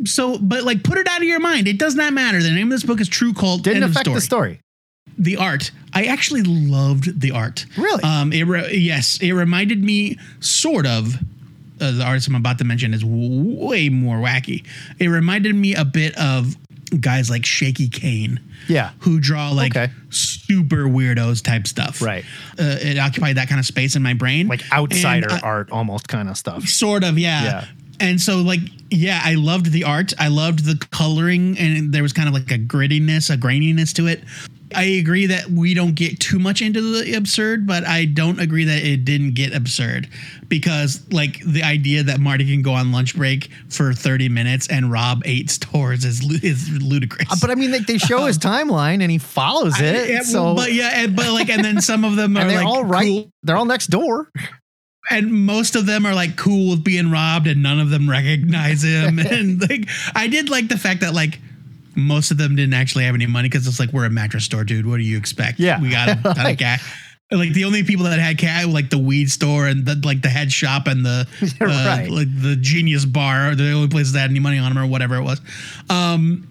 so, 0.04 0.38
but 0.38 0.64
like, 0.64 0.82
put 0.82 0.98
it 0.98 1.06
out 1.08 1.18
of 1.18 1.24
your 1.28 1.40
mind. 1.40 1.66
It 1.68 1.78
does 1.78 1.94
not 1.94 2.12
matter. 2.12 2.42
The 2.42 2.50
name 2.50 2.68
of 2.68 2.70
this 2.72 2.84
book 2.84 3.00
is 3.00 3.08
True 3.08 3.32
Cult. 3.32 3.62
Didn't 3.62 3.82
affect 3.82 4.00
story. 4.06 4.14
the 4.14 4.20
story. 4.20 4.60
the 5.18 5.36
art. 5.36 5.70
I 5.92 6.04
actually 6.04 6.42
loved 6.42 7.20
the 7.20 7.32
art. 7.32 7.66
Really? 7.76 8.02
Um, 8.04 8.32
it 8.32 8.44
re- 8.44 8.74
yes, 8.76 9.18
it 9.20 9.32
reminded 9.32 9.82
me 9.82 10.18
sort 10.40 10.86
of. 10.86 11.16
Uh, 11.80 11.92
the 11.92 12.02
artist 12.04 12.26
I'm 12.26 12.34
about 12.34 12.58
to 12.58 12.64
mention 12.64 12.92
is 12.92 13.02
w- 13.02 13.54
way 13.64 13.88
more 13.88 14.16
wacky. 14.16 14.66
It 14.98 15.06
reminded 15.06 15.54
me 15.54 15.76
a 15.76 15.84
bit 15.84 16.12
of 16.18 16.56
guys 17.00 17.28
like 17.30 17.44
Shaky 17.44 17.88
Kane, 17.88 18.40
Yeah. 18.68 18.90
who 19.00 19.20
draw 19.20 19.50
like 19.50 19.76
Okay. 19.76 19.92
super 20.10 20.84
weirdos 20.86 21.42
type 21.42 21.66
stuff. 21.66 22.00
Right. 22.02 22.24
Uh, 22.58 22.76
it 22.80 22.98
occupied 22.98 23.36
that 23.36 23.48
kind 23.48 23.58
of 23.58 23.66
space 23.66 23.94
in 23.96 24.02
my 24.02 24.14
brain, 24.14 24.48
Like 24.48 24.62
outsider 24.72 25.28
And 25.28 25.38
I- 25.38 25.46
art 25.46 25.70
almost 25.70 26.08
kind 26.08 26.28
of 26.28 26.36
stuff. 26.36 26.66
sort 26.68 27.04
of 27.04 27.18
yeah. 27.18 27.44
Yeah. 27.44 27.64
and 28.00 28.20
so 28.20 28.36
like 28.42 28.60
yeah 28.90 29.20
i 29.24 29.34
loved 29.34 29.72
the 29.72 29.82
art 29.82 30.12
i 30.20 30.28
loved 30.28 30.64
the 30.64 30.76
coloring 30.92 31.58
and 31.58 31.92
there 31.92 32.02
was 32.02 32.12
kind 32.12 32.28
of 32.28 32.32
like 32.34 32.48
a 32.52 32.56
grittiness 32.58 33.28
a 33.28 33.36
graininess 33.36 33.92
to 33.94 34.06
it 34.06 34.22
i 34.74 34.82
agree 34.84 35.26
that 35.26 35.46
we 35.50 35.74
don't 35.74 35.94
get 35.94 36.18
too 36.20 36.38
much 36.38 36.60
into 36.62 36.80
the 36.80 37.14
absurd 37.14 37.66
but 37.66 37.84
i 37.86 38.04
don't 38.04 38.38
agree 38.40 38.64
that 38.64 38.82
it 38.84 39.04
didn't 39.04 39.32
get 39.34 39.54
absurd 39.54 40.08
because 40.48 41.00
like 41.12 41.40
the 41.44 41.62
idea 41.62 42.02
that 42.02 42.20
marty 42.20 42.44
can 42.44 42.62
go 42.62 42.72
on 42.72 42.92
lunch 42.92 43.16
break 43.16 43.50
for 43.68 43.92
30 43.92 44.28
minutes 44.28 44.68
and 44.68 44.90
rob 44.92 45.22
eight 45.24 45.50
stores 45.50 46.04
is, 46.04 46.20
is 46.42 46.70
ludicrous 46.82 47.40
But 47.40 47.50
I 47.50 47.54
mean, 47.54 47.70
like 47.72 47.86
they 47.86 47.98
show 47.98 48.26
his 48.26 48.38
timeline 48.50 49.02
and 49.02 49.10
he 49.10 49.18
follows 49.18 49.80
it. 49.80 50.10
Yeah, 50.10 50.20
so 50.22 50.54
but 50.54 50.72
yeah 50.72 50.90
and- 51.04 51.16
but 51.16 51.32
like 51.32 51.48
and 51.50 51.64
then 51.64 51.80
some 51.80 52.04
of 52.04 52.16
them 52.16 52.36
are 52.38 52.46
they're 52.46 52.58
like 52.58 52.66
all 52.66 52.84
right. 52.84 53.06
cool 53.06 53.30
They're 53.42 53.56
all 53.56 53.64
next 53.64 53.88
door. 53.88 54.30
and 55.10 55.32
most 55.32 55.76
of 55.76 55.86
them 55.86 56.04
are 56.04 56.14
like 56.14 56.36
cool 56.36 56.70
with 56.70 56.84
being 56.84 57.10
robbed 57.10 57.46
and 57.46 57.62
none 57.62 57.80
of 57.80 57.90
them 57.90 58.08
recognize 58.08 58.82
him 58.82 59.18
and 59.18 59.60
like 59.68 59.88
i 60.14 60.26
did 60.28 60.50
like 60.50 60.68
the 60.68 60.76
fact 60.78 61.00
that 61.00 61.14
like 61.14 61.40
most 61.98 62.30
of 62.30 62.38
them 62.38 62.54
didn't 62.56 62.74
actually 62.74 63.04
have 63.04 63.14
any 63.14 63.26
money 63.26 63.48
because 63.48 63.66
it's 63.66 63.80
like 63.80 63.92
we're 63.92 64.04
a 64.06 64.10
mattress 64.10 64.44
store 64.44 64.64
dude 64.64 64.86
what 64.86 64.96
do 64.98 65.02
you 65.02 65.16
expect 65.18 65.58
Yeah. 65.58 65.80
we 65.80 65.90
got 65.90 66.08
a 66.08 66.14
ton 66.22 66.30
of 66.32 66.36
Like- 66.44 66.58
cash 66.58 67.04
like 67.30 67.52
the 67.52 67.64
only 67.64 67.82
people 67.82 68.06
that 68.06 68.18
had 68.18 68.38
cat, 68.38 68.66
like 68.68 68.88
the 68.88 68.96
weed 68.96 69.30
store 69.30 69.66
and 69.66 69.84
the 69.84 70.00
like 70.02 70.22
the 70.22 70.30
head 70.30 70.50
shop 70.50 70.86
and 70.86 71.04
the 71.04 71.26
uh, 71.60 71.64
Right. 71.66 72.08
like 72.08 72.28
the 72.40 72.56
genius 72.56 73.04
bar 73.04 73.50
are 73.50 73.54
the 73.54 73.70
only 73.72 73.88
places 73.88 74.14
that 74.14 74.20
had 74.20 74.30
any 74.30 74.40
money 74.40 74.56
on 74.58 74.72
them 74.72 74.82
or 74.82 74.86
whatever 74.86 75.16
it 75.16 75.22
was 75.22 75.38
um 75.90 76.48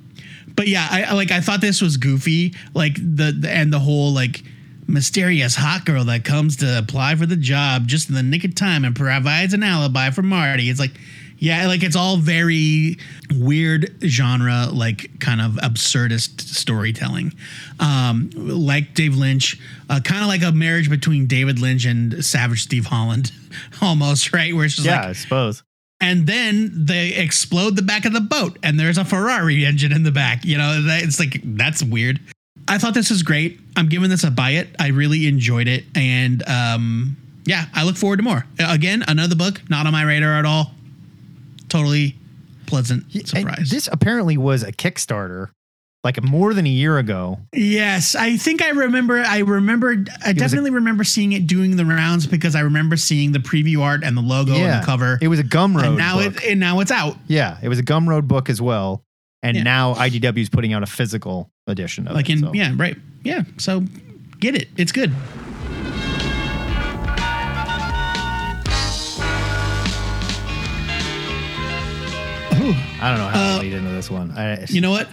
but 0.56 0.68
yeah 0.68 0.88
I 0.92 1.04
I- 1.04 1.14
like 1.14 1.32
i 1.32 1.40
thought 1.42 1.62
this 1.62 1.82
was 1.82 1.98
goofy 1.98 2.54
like 2.76 2.96
the, 2.96 3.32
the 3.40 3.50
and 3.50 3.74
the 3.74 3.80
whole 3.80 4.12
like 4.14 4.44
mysterious 4.88 5.56
hot 5.56 5.84
girl 5.86 6.06
that 6.06 6.24
comes 6.24 6.58
to 6.58 6.78
apply 6.78 7.16
for 7.16 7.26
the 7.26 7.36
job 7.36 7.88
just 7.88 8.08
in 8.10 8.16
the 8.16 8.24
nick 8.24 8.44
of 8.44 8.56
time 8.56 8.86
and 8.86 8.96
provides 8.96 9.54
an 9.54 9.62
alibi 9.64 10.10
for 10.12 10.22
Marty. 10.22 10.70
It's 10.70 10.80
like, 10.80 10.94
yeah, 11.40 11.68
like 11.68 11.84
it's 11.84 11.96
all 11.96 12.18
very 12.18 12.98
weird 13.36 13.96
genre, 14.04 14.68
like 14.72 15.20
kind 15.20 15.42
of 15.42 15.54
absurdist 15.54 16.42
storytelling. 16.42 17.34
Um, 17.80 18.30
like 18.36 18.94
Dave 18.94 19.16
Lynch, 19.16 19.60
uh, 19.90 20.00
kind 20.04 20.22
of 20.22 20.28
like 20.28 20.44
a 20.44 20.52
marriage 20.52 20.90
between 20.90 21.28
David 21.28 21.60
Lynch 21.60 21.86
and 21.86 22.24
Savage 22.26 22.64
Steve 22.64 22.86
Holland, 22.88 23.32
almost, 23.82 24.34
right? 24.34 24.56
Where 24.56 24.66
it's 24.66 24.76
just 24.76 24.88
Yeah, 24.88 24.98
like, 25.02 25.06
I 25.10 25.14
suppose. 25.14 25.64
and 26.02 26.28
then 26.28 26.72
they 26.86 27.14
explode 27.16 27.76
the 27.76 27.82
back 27.82 28.06
of 28.06 28.14
the 28.14 28.22
boat 28.22 28.58
and 28.64 28.80
there's 28.80 28.98
a 28.98 29.06
ferrari 29.06 29.66
engine 29.66 29.92
in 29.92 30.04
the 30.04 30.12
back 30.12 30.46
you 30.46 30.56
know 30.58 30.84
it's 30.88 31.20
like 31.20 31.42
that's 31.58 31.82
weird 31.82 32.20
i 32.68 32.78
thought 32.78 32.94
this 32.94 33.10
was 33.10 33.24
great 33.24 33.60
i'm 33.76 33.90
giving 33.90 34.08
this 34.10 34.24
a 34.24 34.30
buy 34.30 34.52
it 34.52 34.68
i 34.80 34.90
really 34.90 35.26
enjoyed 35.26 35.68
it 35.68 35.86
and 35.96 36.48
um 36.48 37.18
yeah 37.46 37.66
i 37.74 37.84
look 37.84 37.96
forward 37.98 38.18
to 38.18 38.22
more 38.24 38.46
again 38.60 39.04
another 39.08 39.36
book 39.36 39.60
not 39.72 39.88
on 39.88 39.92
my 39.92 40.04
radar 40.04 40.34
at 40.38 40.46
all 40.46 40.72
totally 41.70 42.16
pleasant 42.66 43.06
And 43.14 43.28
surprise 43.28 43.70
this 43.70 43.88
apparently 43.92 44.38
was 44.38 44.64
a 44.64 44.72
Kickstarter, 44.72 45.50
like 46.04 46.22
more 46.22 46.54
than 46.54 46.66
a 46.66 46.70
year 46.70 46.98
ago. 46.98 47.40
yes 47.54 48.14
i 48.16 48.36
think 48.38 48.62
i 48.62 48.70
remember 48.70 49.20
i 49.22 49.40
remember 49.40 49.90
i 49.92 49.96
was 49.96 50.08
a- 50.26 50.34
definitely 50.34 50.70
remember 50.72 51.04
seeing 51.04 51.32
it 51.34 51.48
doing 51.48 51.76
the 51.78 51.86
rounds 51.86 52.28
because 52.28 52.56
i 52.56 52.60
remember 52.60 52.98
seeing 52.98 53.32
the 53.32 53.40
preview 53.40 53.82
art 53.82 54.04
and 54.04 54.16
the 54.18 54.22
logo 54.22 54.54
and 54.54 54.82
the 54.82 54.86
cover 54.86 55.18
It 55.22 55.28
was 55.30 55.40
a 55.40 55.44
Gumroad 55.44 55.88
and 55.88 55.98
now 55.98 56.18
book. 56.18 56.36
it 56.44 56.52
and 56.52 56.60
now 56.60 56.80
it's 56.82 56.92
out 56.92 57.16
yeah, 57.28 57.58
it 57.62 57.70
was 57.70 57.80
a 57.80 57.84
Gumroad 57.84 58.28
book 58.28 58.50
as 58.50 58.62
well. 58.62 59.02
And 59.44 59.56
Yeah. 59.56 59.64
now 59.64 59.94
IDW 59.94 60.40
is 60.40 60.50
putting 60.50 60.74
out 60.74 60.84
a 60.84 60.88
physical 60.88 61.50
edition 61.68 62.08
of 62.08 62.16
like 62.16 62.30
it. 62.30 62.34
in 62.34 62.40
so. 62.40 62.54
yeah 62.54 62.74
right 62.76 62.98
yeah 63.24 63.44
so 63.58 63.84
get 64.40 64.56
it 64.56 64.68
it's 64.78 64.92
good 64.92 65.12
I 73.02 73.10
don't 73.10 73.18
know 73.20 73.28
how 73.28 73.40
Uh, 73.40 73.56
to 73.58 73.62
lead 73.64 73.74
into 73.74 73.90
this 73.92 74.10
one. 74.10 74.32
I, 74.32 74.66
you 74.70 74.82
know 74.82 74.92
what 74.92 75.08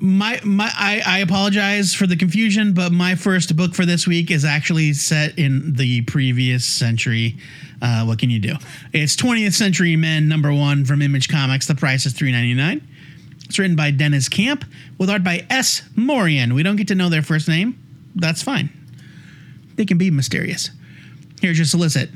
my 0.00 0.40
my 0.44 0.70
I, 0.74 1.02
I 1.04 1.18
apologize 1.20 1.92
for 1.94 2.06
the 2.06 2.16
confusion 2.16 2.72
but 2.72 2.92
my 2.92 3.14
first 3.16 3.56
book 3.56 3.74
for 3.74 3.84
this 3.84 4.06
week 4.06 4.30
is 4.30 4.44
actually 4.44 4.92
set 4.92 5.36
in 5.38 5.72
the 5.74 6.02
previous 6.02 6.64
century 6.64 7.36
uh, 7.82 8.04
what 8.04 8.20
can 8.20 8.30
you 8.30 8.38
do 8.38 8.54
it's 8.92 9.16
20th 9.16 9.54
century 9.54 9.96
men 9.96 10.28
number 10.28 10.52
one 10.52 10.84
from 10.84 11.02
image 11.02 11.28
comics 11.28 11.66
the 11.66 11.74
price 11.74 12.06
is 12.06 12.14
3.99 12.14 12.80
It's 13.46 13.58
written 13.58 13.74
by 13.74 13.90
Deniz 13.90 14.28
Camp 14.28 14.64
with 14.98 15.10
art 15.10 15.24
by 15.24 15.44
S. 15.50 15.82
Morian. 15.96 16.54
We 16.54 16.62
don't 16.62 16.76
get 16.76 16.86
to 16.88 16.94
know 16.94 17.08
their 17.08 17.22
first 17.22 17.48
name. 17.48 17.76
That's 18.14 18.42
fine. 18.42 18.68
They 19.76 19.84
can 19.86 19.96
be 19.98 20.10
mysterious. 20.10 20.70
Here's 21.40 21.56
your 21.58 21.64
solicit. 21.64 22.10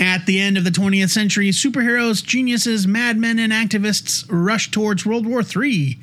At 0.00 0.26
the 0.26 0.40
end 0.40 0.58
of 0.58 0.64
the 0.64 0.70
20th 0.70 1.10
century, 1.10 1.50
superheroes, 1.50 2.24
geniuses, 2.24 2.86
madmen, 2.86 3.38
and 3.38 3.52
activists 3.52 4.24
rush 4.28 4.70
towards 4.70 5.06
World 5.06 5.26
War 5.26 5.42
III. 5.42 5.98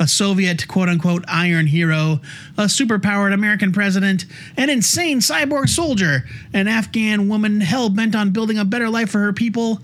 A 0.00 0.08
Soviet 0.08 0.66
quote 0.66 0.88
unquote 0.88 1.24
iron 1.28 1.66
hero, 1.66 2.20
a 2.58 2.64
superpowered 2.64 3.32
American 3.32 3.72
president, 3.72 4.24
an 4.56 4.68
insane 4.68 5.20
cyborg 5.20 5.68
soldier, 5.68 6.24
an 6.52 6.66
Afghan 6.66 7.28
woman 7.28 7.60
hell 7.60 7.90
bent 7.90 8.16
on 8.16 8.30
building 8.30 8.58
a 8.58 8.64
better 8.64 8.88
life 8.88 9.10
for 9.10 9.20
her 9.20 9.32
people. 9.32 9.80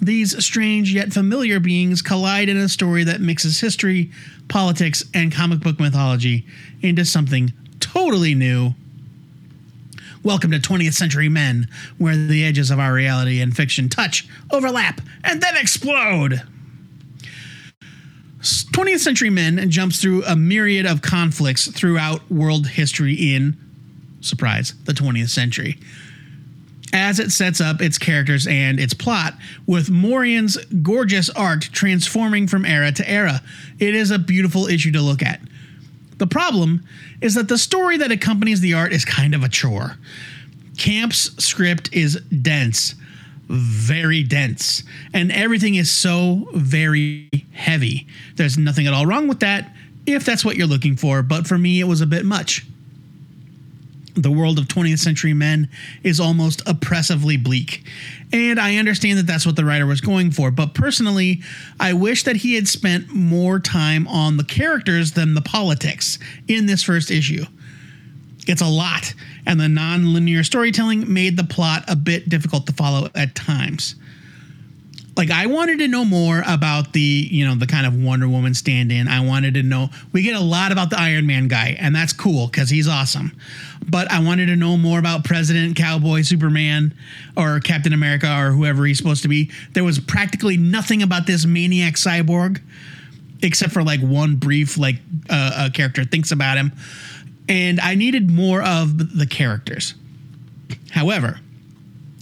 These 0.00 0.42
strange 0.44 0.94
yet 0.94 1.12
familiar 1.12 1.58
beings 1.58 2.00
collide 2.00 2.48
in 2.48 2.56
a 2.56 2.68
story 2.68 3.02
that 3.04 3.20
mixes 3.20 3.60
history, 3.60 4.12
politics, 4.48 5.04
and 5.14 5.32
comic 5.32 5.60
book 5.60 5.80
mythology 5.80 6.46
into 6.80 7.04
something 7.04 7.52
totally 7.80 8.34
new. 8.34 8.74
Welcome 10.22 10.50
to 10.50 10.58
20th 10.58 10.92
Century 10.92 11.30
Men, 11.30 11.66
where 11.96 12.14
the 12.14 12.44
edges 12.44 12.70
of 12.70 12.78
our 12.78 12.92
reality 12.92 13.40
and 13.40 13.56
fiction 13.56 13.88
touch, 13.88 14.28
overlap, 14.52 15.00
and 15.24 15.40
then 15.40 15.56
explode. 15.56 16.42
20th 18.42 18.98
Century 18.98 19.30
Men 19.30 19.70
jumps 19.70 19.98
through 19.98 20.22
a 20.24 20.36
myriad 20.36 20.84
of 20.84 21.00
conflicts 21.00 21.68
throughout 21.68 22.30
world 22.30 22.66
history 22.66 23.14
in, 23.14 23.56
surprise, 24.20 24.74
the 24.84 24.92
20th 24.92 25.30
century. 25.30 25.78
As 26.92 27.18
it 27.18 27.30
sets 27.30 27.62
up 27.62 27.80
its 27.80 27.96
characters 27.96 28.46
and 28.46 28.78
its 28.78 28.92
plot, 28.92 29.32
with 29.66 29.88
Morian's 29.88 30.58
gorgeous 30.82 31.30
art 31.30 31.62
transforming 31.72 32.46
from 32.46 32.66
era 32.66 32.92
to 32.92 33.10
era, 33.10 33.40
it 33.78 33.94
is 33.94 34.10
a 34.10 34.18
beautiful 34.18 34.66
issue 34.66 34.92
to 34.92 35.00
look 35.00 35.22
at. 35.22 35.40
The 36.20 36.26
problem 36.26 36.84
is 37.20 37.34
that 37.34 37.48
the 37.48 37.58
story 37.58 37.96
that 37.96 38.12
accompanies 38.12 38.60
the 38.60 38.74
art 38.74 38.92
is 38.92 39.04
kind 39.04 39.34
of 39.34 39.42
a 39.42 39.48
chore. 39.48 39.96
Camp's 40.76 41.34
script 41.42 41.88
is 41.92 42.20
dense, 42.20 42.94
very 43.48 44.22
dense, 44.22 44.84
and 45.14 45.32
everything 45.32 45.76
is 45.76 45.90
so 45.90 46.46
very 46.52 47.30
heavy. 47.52 48.06
There's 48.36 48.58
nothing 48.58 48.86
at 48.86 48.92
all 48.92 49.06
wrong 49.06 49.28
with 49.28 49.40
that 49.40 49.74
if 50.06 50.24
that's 50.24 50.44
what 50.44 50.56
you're 50.56 50.66
looking 50.66 50.96
for, 50.96 51.22
but 51.22 51.46
for 51.46 51.58
me, 51.58 51.80
it 51.80 51.84
was 51.84 52.00
a 52.00 52.06
bit 52.06 52.24
much. 52.24 52.66
The 54.22 54.30
world 54.30 54.58
of 54.58 54.66
20th 54.66 54.98
century 54.98 55.32
men 55.32 55.68
is 56.02 56.20
almost 56.20 56.62
oppressively 56.66 57.36
bleak. 57.36 57.84
And 58.32 58.60
I 58.60 58.76
understand 58.76 59.18
that 59.18 59.26
that's 59.26 59.46
what 59.46 59.56
the 59.56 59.64
writer 59.64 59.86
was 59.86 60.00
going 60.00 60.30
for, 60.30 60.50
but 60.50 60.74
personally, 60.74 61.42
I 61.78 61.94
wish 61.94 62.24
that 62.24 62.36
he 62.36 62.54
had 62.54 62.68
spent 62.68 63.12
more 63.14 63.58
time 63.58 64.06
on 64.06 64.36
the 64.36 64.44
characters 64.44 65.12
than 65.12 65.34
the 65.34 65.40
politics 65.40 66.18
in 66.46 66.66
this 66.66 66.82
first 66.82 67.10
issue. 67.10 67.44
It's 68.46 68.62
a 68.62 68.66
lot, 68.66 69.14
and 69.46 69.60
the 69.60 69.68
non 69.68 70.12
linear 70.12 70.44
storytelling 70.44 71.12
made 71.12 71.36
the 71.36 71.44
plot 71.44 71.84
a 71.88 71.96
bit 71.96 72.28
difficult 72.28 72.66
to 72.66 72.72
follow 72.72 73.08
at 73.14 73.34
times. 73.34 73.94
Like 75.16 75.30
I 75.30 75.46
wanted 75.46 75.80
to 75.80 75.88
know 75.88 76.04
more 76.04 76.42
about 76.46 76.92
the, 76.92 77.00
you 77.30 77.46
know, 77.46 77.54
the 77.54 77.66
kind 77.66 77.86
of 77.86 77.94
Wonder 77.94 78.28
Woman 78.28 78.54
stand-in. 78.54 79.08
I 79.08 79.20
wanted 79.20 79.54
to 79.54 79.62
know 79.62 79.90
we 80.12 80.22
get 80.22 80.34
a 80.34 80.40
lot 80.40 80.72
about 80.72 80.90
the 80.90 80.98
Iron 80.98 81.26
Man 81.26 81.48
guy, 81.48 81.76
and 81.78 81.94
that's 81.94 82.12
cool 82.12 82.46
because 82.46 82.70
he's 82.70 82.88
awesome. 82.88 83.36
But 83.90 84.10
I 84.10 84.22
wanted 84.22 84.46
to 84.46 84.56
know 84.56 84.76
more 84.76 84.98
about 84.98 85.24
President, 85.24 85.76
Cowboy, 85.76 86.22
Superman, 86.22 86.94
or 87.36 87.60
Captain 87.60 87.92
America, 87.92 88.32
or 88.32 88.52
whoever 88.52 88.86
he's 88.86 88.98
supposed 88.98 89.22
to 89.22 89.28
be. 89.28 89.50
There 89.72 89.84
was 89.84 89.98
practically 89.98 90.56
nothing 90.56 91.02
about 91.02 91.26
this 91.26 91.44
maniac 91.44 91.94
cyborg, 91.94 92.60
except 93.42 93.72
for 93.72 93.82
like 93.82 94.00
one 94.00 94.36
brief 94.36 94.78
like 94.78 94.96
uh, 95.28 95.66
a 95.66 95.70
character 95.70 96.04
thinks 96.04 96.30
about 96.30 96.56
him 96.56 96.72
and 97.50 97.80
I 97.80 97.96
needed 97.96 98.30
more 98.30 98.62
of 98.62 99.18
the 99.18 99.26
characters. 99.26 99.94
However, 100.92 101.40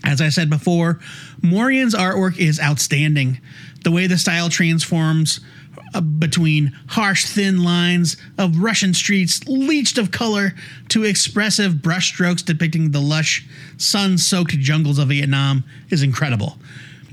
as 0.02 0.22
I 0.22 0.30
said 0.30 0.48
before, 0.48 1.00
Morian's 1.42 1.94
artwork 1.94 2.38
is 2.38 2.58
outstanding. 2.58 3.38
The 3.84 3.90
way 3.90 4.06
the 4.06 4.16
style 4.16 4.48
transforms 4.48 5.40
between 6.18 6.72
harsh, 6.88 7.26
thin 7.26 7.62
lines 7.64 8.16
of 8.36 8.58
Russian 8.58 8.94
streets, 8.94 9.46
leached 9.46 9.98
of 9.98 10.10
color, 10.10 10.54
to 10.90 11.04
expressive 11.04 11.74
brushstrokes 11.74 12.44
depicting 12.44 12.90
the 12.90 13.00
lush, 13.00 13.46
sun 13.76 14.18
soaked 14.18 14.58
jungles 14.58 14.98
of 14.98 15.08
Vietnam 15.08 15.64
is 15.90 16.02
incredible. 16.02 16.58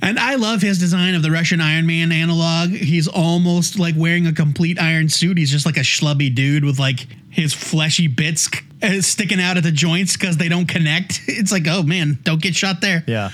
And 0.02 0.20
I 0.20 0.36
love 0.36 0.62
his 0.62 0.78
design 0.78 1.16
of 1.16 1.24
the 1.24 1.32
Russian 1.32 1.62
Iron 1.62 1.88
Man 1.88 2.12
analog. 2.12 2.70
He's 2.70 3.08
almost 3.08 3.80
like 3.80 3.96
wearing 3.98 4.28
a 4.28 4.34
complete 4.34 4.80
iron 4.80 5.10
suit. 5.10 5.38
He's 5.38 5.50
just 5.50 5.66
like 5.66 5.78
a 5.78 5.82
schlubby 5.82 6.34
dude 6.34 6.66
with 6.66 6.78
like 6.78 7.08
his 7.30 7.54
fleshy 7.54 8.08
bits 8.08 8.50
uh, 8.84 9.02
sticking 9.02 9.42
out 9.42 9.58
at 9.58 9.64
the 9.64 9.72
joints 9.72 10.16
because 10.16 10.38
they 10.38 10.50
don't 10.50 10.68
connect. 10.68 11.22
It's 11.28 11.52
like, 11.52 11.66
oh 11.68 11.84
man, 11.84 12.20
don't 12.24 12.42
get 12.42 12.56
shot 12.56 12.82
there. 12.82 13.04
Yeah. 13.08 13.32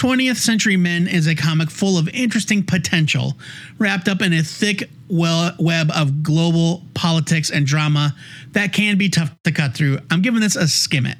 20th 0.00 0.36
Century 0.36 0.78
Men 0.78 1.06
is 1.06 1.26
a 1.26 1.34
comic 1.34 1.70
full 1.70 1.98
of 1.98 2.08
interesting 2.08 2.62
potential, 2.62 3.36
wrapped 3.78 4.08
up 4.08 4.22
in 4.22 4.32
a 4.32 4.42
thick 4.42 4.88
well 5.10 5.54
web 5.58 5.90
of 5.90 6.22
global 6.22 6.82
politics 6.94 7.50
and 7.50 7.66
drama 7.66 8.14
that 8.52 8.72
can 8.72 8.96
be 8.96 9.10
tough 9.10 9.36
to 9.44 9.52
cut 9.52 9.74
through. 9.74 9.98
I'm 10.10 10.22
giving 10.22 10.40
this 10.40 10.56
a 10.56 10.68
skim 10.68 11.04
it. 11.04 11.18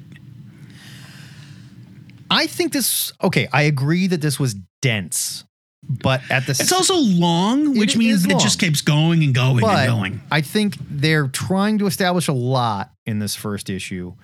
I 2.30 2.46
think 2.46 2.72
this 2.72 3.12
okay, 3.22 3.48
I 3.52 3.62
agree 3.62 4.06
that 4.06 4.22
this 4.22 4.40
was 4.40 4.56
dense. 4.80 5.44
But 5.82 6.22
at 6.30 6.46
the 6.46 6.52
It's 6.52 6.72
also 6.72 6.96
long, 6.96 7.76
which 7.76 7.96
It 7.96 7.98
means 7.98 8.24
is 8.24 8.30
it 8.30 8.38
just 8.38 8.60
keeps 8.60 8.80
going 8.80 9.22
and 9.24 9.34
going 9.34 9.60
but 9.60 9.76
and 9.76 9.88
going. 9.88 10.20
I 10.30 10.40
think 10.40 10.76
they're 10.88 11.28
trying 11.28 11.78
to 11.78 11.86
establish 11.86 12.28
a 12.28 12.32
lot 12.32 12.92
in 13.04 13.18
this 13.18 13.34
first 13.34 13.68
issue. 13.68 14.14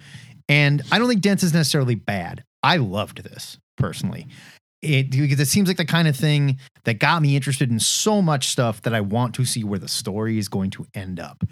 And 0.49 0.81
I 0.90 0.99
don't 0.99 1.09
think 1.09 1.21
dense 1.21 1.42
is 1.42 1.53
necessarily 1.53 1.95
bad. 1.95 2.45
I 2.62 2.77
loved 2.77 3.23
this 3.23 3.59
personally. 3.77 4.27
It 4.83 5.11
because 5.11 5.41
it 5.41 5.49
seems 5.49 5.69
like 5.69 5.79
the 5.79 5.85
kind 5.85 6.07
of 6.07 6.15
thing 6.15 6.59
that 6.85 6.99
got 6.99 7.23
me 7.23 7.35
interested 7.35 7.71
in 7.71 7.81
so 7.81 8.21
much 8.21 8.49
stuff 8.49 8.83
that 8.83 8.95
I 8.95 9.01
want 9.01 9.35
to 9.37 9.45
see 9.45 9.65
where 9.65 9.79
the 9.79 9.89
story 9.89 10.39
is 10.39 10.49
going 10.49 10.71
to 10.73 10.87
end 10.95 11.19
up. 11.19 11.43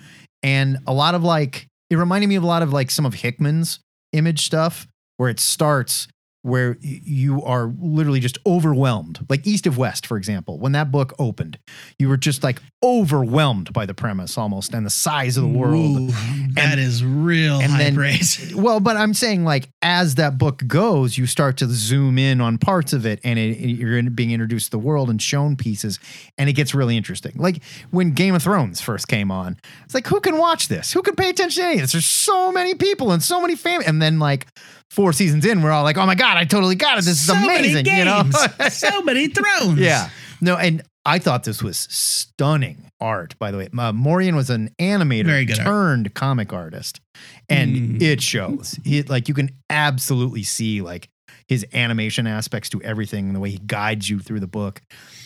And 0.43 0.79
a 0.87 0.93
lot 0.93 1.15
of 1.15 1.25
like 1.25 1.67
it 1.91 1.97
reminded 1.97 2.29
me 2.29 2.37
of 2.37 2.43
a 2.43 2.47
lot 2.47 2.63
of 2.63 2.73
like 2.73 2.91
some 2.91 3.07
of 3.07 3.15
Hickman's 3.15 3.81
image 4.13 4.45
stuff 4.45 4.87
where 5.17 5.31
it 5.31 5.41
starts 5.41 6.07
where 6.45 6.77
you 6.83 7.43
are 7.43 7.73
literally 7.81 8.21
just 8.21 8.37
overwhelmed. 8.45 9.25
Like 9.31 9.47
East 9.47 9.67
of 9.67 9.79
West, 9.79 10.07
for 10.07 10.19
example, 10.19 10.59
when 10.59 10.73
that 10.73 10.93
book 10.93 11.15
opened, 11.19 11.59
you 11.99 12.07
were 12.07 12.19
just 12.19 12.45
like 12.45 12.61
overwhelmed 12.83 13.73
by 13.73 13.87
the 13.87 13.95
premise 13.95 14.37
almost 14.37 14.75
and 14.75 14.85
the 14.85 14.91
size 14.91 15.39
of 15.39 15.43
the 15.43 15.49
world. 15.49 15.97
Ooh, 16.11 16.13
that 16.53 16.79
is 16.79 17.03
real 17.03 17.61
and 17.61 17.73
high 17.73 17.79
then- 17.79 17.95
praise. 17.95 18.53
Well, 18.65 18.79
but 18.79 18.97
I'm 18.97 19.15
saying 19.15 19.45
like 19.45 19.71
as 19.83 20.17
that 20.17 20.37
book 20.39 20.63
goes, 20.67 21.17
you 21.19 21.27
start 21.27 21.57
to 21.59 21.67
zoom 21.67 22.19
in 22.19 22.41
on 22.43 22.59
parts 22.59 22.93
of 22.93 23.07
it, 23.07 23.21
and 23.25 23.39
it, 23.39 23.59
you're 23.59 24.03
being 24.11 24.31
introduced 24.31 24.67
to 24.67 24.71
the 24.73 24.79
world 24.79 25.09
and 25.11 25.21
shown 25.21 25.57
pieces, 25.57 25.99
and 26.39 26.49
it 26.51 26.53
gets 26.53 26.75
really 26.75 26.97
interesting. 26.97 27.33
Like 27.37 27.63
when 27.91 28.13
Game 28.13 28.35
of 28.35 28.43
Thrones 28.43 28.81
first 28.83 29.09
came 29.09 29.31
on, 29.31 29.57
it's 29.85 29.95
like 29.95 30.07
who 30.07 30.21
can 30.21 30.37
watch 30.37 30.69
this? 30.69 30.93
Who 30.93 31.01
can 31.03 31.17
pay 31.17 31.31
attention 31.31 31.63
to 31.63 31.67
any 31.69 31.75
of 31.77 31.81
this? 31.83 31.93
There's 31.93 32.05
so 32.05 32.53
many 32.53 32.75
people 32.75 33.13
and 33.13 33.23
so 33.23 33.41
many 33.41 33.57
fam, 33.57 33.83
and 33.87 34.01
then 34.01 34.19
like 34.19 34.47
four 34.95 35.13
seasons 35.13 35.45
in, 35.45 35.61
we're 35.63 35.71
all 35.73 35.83
like, 35.83 35.97
oh 35.99 36.07
my 36.07 36.15
god, 36.15 36.37
I 36.37 36.45
totally 36.45 36.77
got 36.77 36.95
it. 36.99 37.05
This 37.05 37.15
is 37.21 37.27
so 37.27 37.35
amazing. 37.35 37.85
Many 37.85 37.99
You 37.99 38.05
know? 38.05 38.23
games, 38.23 38.73
so 38.77 39.03
many 39.03 39.29
thrones. 39.29 39.79
Yeah. 39.79 40.09
No, 40.41 40.57
and 40.57 40.83
I 41.05 41.19
thought 41.19 41.45
this 41.45 41.63
was 41.63 41.87
stunning 41.91 42.91
art, 43.01 43.39
by 43.39 43.51
the 43.51 43.59
way. 43.59 43.69
Uh, 43.77 43.93
Morian 43.93 44.35
was 44.37 44.51
an 44.51 44.71
animator 44.81 45.47
good 45.47 45.59
art. 45.59 45.67
turned 45.67 46.15
comic 46.15 46.53
artist, 46.53 47.01
and 47.49 47.77
Mm. 47.99 48.03
it 48.03 48.23
shows. 48.23 48.79
He, 48.85 49.03
like, 49.03 49.29
you 49.29 49.35
can 49.35 49.51
absolutely 49.71 50.43
see, 50.43 50.81
like, 50.81 51.09
his 51.49 51.67
animation 51.75 52.27
aspects 52.27 52.69
to 52.71 52.83
everything, 52.83 53.33
the 53.35 53.41
way 53.41 53.51
he 53.51 53.59
guides 53.59 54.09
you 54.09 54.19
through 54.21 54.41
the 54.41 54.47
book. 54.47 54.81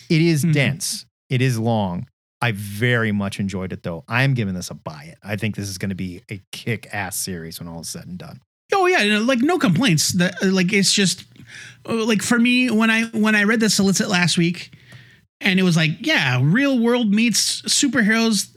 It 0.09 0.21
is 0.21 0.43
Mhm. 0.43 0.53
dense, 0.53 1.05
it 1.29 1.41
is 1.41 1.57
long. 1.57 2.07
I 2.41 2.51
very 2.53 3.11
much 3.11 3.39
enjoyed 3.39 3.71
it, 3.73 3.83
though. 3.83 4.03
I'm 4.07 4.33
giving 4.33 4.53
this 4.53 4.69
a 4.69 4.73
buy 4.73 5.03
it. 5.11 5.17
I 5.23 5.35
think 5.35 5.55
this 5.55 5.67
is 5.69 5.77
going 5.77 5.89
to 5.89 5.95
be 5.95 6.21
a 6.31 6.41
kick 6.53 6.87
ass 6.93 7.15
series 7.17 7.59
when 7.59 7.67
all 7.67 7.81
is 7.81 7.89
said 7.89 8.05
and 8.07 8.17
done. 8.17 8.39
Yeah, 8.89 9.01
you 9.01 9.13
know, 9.13 9.21
like 9.21 9.39
no 9.39 9.57
complaints. 9.57 10.13
That 10.13 10.41
like 10.43 10.73
it's 10.73 10.91
just 10.93 11.25
uh, 11.87 12.05
like 12.05 12.21
for 12.21 12.39
me 12.39 12.69
when 12.69 12.89
I 12.89 13.05
when 13.05 13.35
I 13.35 13.43
read 13.43 13.59
the 13.59 13.69
solicit 13.69 14.09
last 14.09 14.37
week, 14.37 14.75
and 15.41 15.59
it 15.59 15.63
was 15.63 15.75
like 15.75 15.91
yeah, 16.05 16.39
real 16.41 16.79
world 16.79 17.11
meets 17.13 17.61
superheroes, 17.63 18.55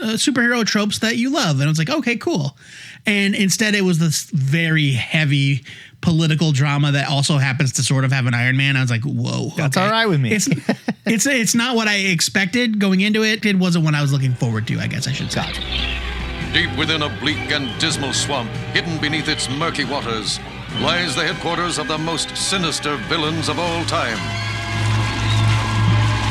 uh, 0.00 0.14
superhero 0.14 0.64
tropes 0.64 0.98
that 1.00 1.16
you 1.16 1.30
love, 1.30 1.56
and 1.56 1.64
I 1.64 1.68
was 1.68 1.78
like 1.78 1.90
okay, 1.90 2.16
cool. 2.16 2.56
And 3.04 3.34
instead, 3.34 3.74
it 3.74 3.82
was 3.82 3.98
this 3.98 4.30
very 4.30 4.92
heavy 4.92 5.64
political 6.02 6.52
drama 6.52 6.92
that 6.92 7.08
also 7.08 7.38
happens 7.38 7.72
to 7.72 7.82
sort 7.82 8.04
of 8.04 8.12
have 8.12 8.26
an 8.26 8.34
Iron 8.34 8.56
Man. 8.56 8.76
I 8.76 8.80
was 8.80 8.90
like, 8.90 9.02
whoa, 9.02 9.50
That's 9.56 9.76
okay. 9.76 9.86
all 9.86 9.90
right 9.90 10.06
with 10.06 10.20
me. 10.20 10.32
It's 10.32 10.48
it's 11.06 11.26
it's 11.26 11.54
not 11.54 11.74
what 11.76 11.88
I 11.88 11.96
expected 11.96 12.78
going 12.78 13.00
into 13.00 13.24
it. 13.24 13.44
It 13.44 13.56
wasn't 13.56 13.84
what 13.84 13.94
I 13.94 14.02
was 14.02 14.12
looking 14.12 14.34
forward 14.34 14.66
to. 14.68 14.78
I 14.78 14.86
guess 14.86 15.08
I 15.08 15.12
should 15.12 15.32
say. 15.32 15.40
Gotcha. 15.42 16.21
Deep 16.52 16.76
within 16.76 17.02
a 17.02 17.08
bleak 17.18 17.50
and 17.50 17.80
dismal 17.80 18.12
swamp, 18.12 18.50
hidden 18.74 19.00
beneath 19.00 19.26
its 19.26 19.48
murky 19.48 19.84
waters, 19.84 20.38
lies 20.80 21.14
the 21.16 21.24
headquarters 21.24 21.78
of 21.78 21.88
the 21.88 21.96
most 21.96 22.36
sinister 22.36 22.96
villains 23.08 23.48
of 23.48 23.58
all 23.58 23.84
time. 23.86 24.18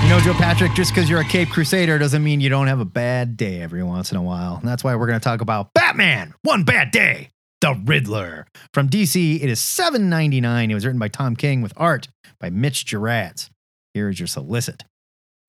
You 0.04 0.10
know, 0.10 0.20
Joe 0.20 0.34
Patrick, 0.34 0.74
just 0.74 0.94
because 0.94 1.10
you're 1.10 1.22
a 1.22 1.26
Cape 1.26 1.50
Crusader 1.50 1.98
doesn't 1.98 2.24
mean 2.24 2.40
you 2.40 2.50
don't 2.50 2.68
have 2.68 2.80
a 2.80 2.86
bad 2.86 3.36
day 3.36 3.62
every 3.62 3.82
once 3.82 4.12
in 4.12 4.18
a 4.18 4.22
while. 4.22 4.58
And 4.58 4.68
that's 4.68 4.84
why 4.84 4.96
we're 4.96 5.08
going 5.08 5.20
to 5.20 5.24
talk 5.24 5.42
about 5.42 5.74
Batman, 5.74 6.34
One 6.44 6.64
Bad 6.64 6.92
Day, 6.92 7.30
The 7.62 7.80
Riddler. 7.86 8.46
From 8.74 8.90
DC, 8.90 9.42
it 9.42 9.50
is 9.50 9.60
$7.99. 9.60 10.70
It 10.70 10.74
was 10.76 10.86
written 10.86 11.00
by 11.00 11.08
Tom 11.08 11.36
King 11.36 11.62
with 11.62 11.74
art 11.78 12.10
by 12.40 12.50
Mitch 12.52 12.86
Gerads. 12.86 13.50
Here 13.94 14.10
is 14.10 14.20
your 14.20 14.28
solicit. 14.28 14.84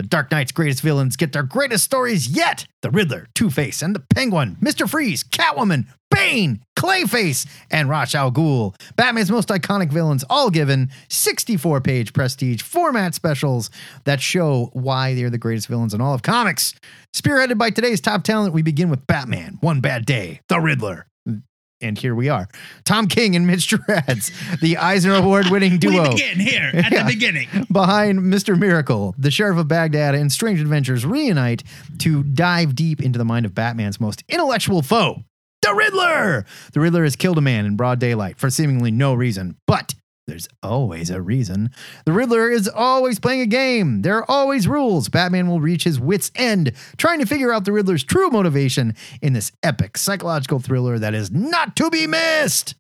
The 0.03 0.09
Dark 0.09 0.33
Knight's 0.33 0.51
greatest 0.51 0.83
villains 0.83 1.17
get 1.17 1.33
their 1.33 1.45
greatest 1.45 1.85
stories 1.85 2.27
yet. 2.27 2.67
The 2.81 2.91
Riddler, 2.91 3.29
Two 3.37 3.51
Face, 3.51 3.83
and 3.83 3.95
the 3.95 4.01
Penguin, 4.01 4.57
Mr. 4.61 4.91
Freeze, 4.91 5.23
Catwoman, 5.23 5.87
Bane, 6.11 6.65
Clayface, 6.77 7.47
and 7.71 7.89
Ra's 7.89 8.13
al 8.13 8.33
Ghul. 8.33 8.75
Batman's 8.97 9.31
most 9.31 9.49
iconic 9.49 9.93
villains, 9.93 10.25
all 10.29 10.51
given 10.51 10.91
64 11.09 11.83
page 11.83 12.13
prestige 12.13 12.63
format 12.63 13.15
specials 13.15 13.71
that 14.03 14.21
show 14.21 14.71
why 14.73 15.15
they're 15.15 15.31
the 15.31 15.39
greatest 15.39 15.69
villains 15.69 15.95
in 15.95 16.01
all 16.01 16.15
of 16.15 16.23
comics. 16.23 16.75
Spearheaded 17.15 17.57
by 17.57 17.71
today's 17.71 18.01
top 18.01 18.25
talent, 18.25 18.53
we 18.53 18.63
begin 18.63 18.91
with 18.91 19.07
Batman, 19.07 19.59
One 19.61 19.81
Bad 19.81 20.05
Day, 20.05 20.41
The 20.49 20.59
Riddler. 20.59 21.07
And 21.83 21.99
here 21.99 22.15
we 22.15 22.29
are. 22.29 22.49
Tom 22.85 23.09
King 23.09 23.35
and 23.37 23.47
Mitch 23.47 23.67
Gerads, 23.69 24.31
the 24.61 24.77
Eisner 24.77 25.15
Award 25.15 25.47
winning 25.51 25.79
duo. 25.81 26.05
We 26.05 26.09
begin 26.11 26.39
here 26.41 26.71
at 26.73 26.93
Yeah. 26.93 27.03
the 27.03 27.13
beginning. 27.13 27.49
Behind 27.71 28.21
Mr. 28.21 28.59
Miracle, 28.59 29.15
the 29.19 29.31
Sheriff 29.31 29.59
of 29.59 29.69
Baghdad, 29.69 30.15
and 30.15 30.31
Strange 30.31 30.61
Adventures 30.61 31.05
reunite 31.05 31.63
to 31.99 32.23
dive 32.23 32.75
deep 32.75 33.01
into 33.03 33.19
the 33.19 33.25
mind 33.25 33.47
of 33.47 33.55
Batman's 33.55 34.01
most 34.01 34.23
intellectual 34.29 34.83
foe, 34.83 35.25
the 35.63 35.75
Riddler. 35.75 36.45
The 36.73 36.81
Riddler 36.81 37.05
has 37.05 37.17
killed 37.17 37.39
a 37.39 37.43
man 37.43 37.67
in 37.67 37.77
broad 37.77 37.99
daylight 37.99 38.39
for 38.39 38.49
seemingly 38.51 38.91
no 38.91 39.15
reason, 39.15 39.57
but 39.67 39.95
there's 40.27 40.49
always 40.63 41.11
a 41.11 41.21
reason. 41.21 41.71
The 42.05 42.13
Riddler 42.13 42.49
is 42.49 42.69
always 42.69 43.19
playing 43.19 43.41
a 43.41 43.47
game. 43.47 44.03
There 44.03 44.19
are 44.19 44.31
always 44.31 44.69
rules. 44.69 45.09
Batman 45.09 45.49
will 45.49 45.61
reach 45.61 45.85
his 45.85 45.99
wits' 45.99 46.31
end 46.37 46.73
trying 46.97 47.19
to 47.19 47.27
figure 47.27 47.53
out 47.53 47.65
the 47.65 47.73
Riddler's 47.73 48.05
true 48.05 48.31
motivation 48.31 48.95
in 49.21 49.33
this 49.33 49.51
epic 49.63 49.99
psychological 49.99 50.61
thriller 50.61 50.99
that 50.99 51.15
is 51.15 51.31
not 51.31 51.75
to 51.77 51.91
be 51.91 52.07
missed. 52.07 52.77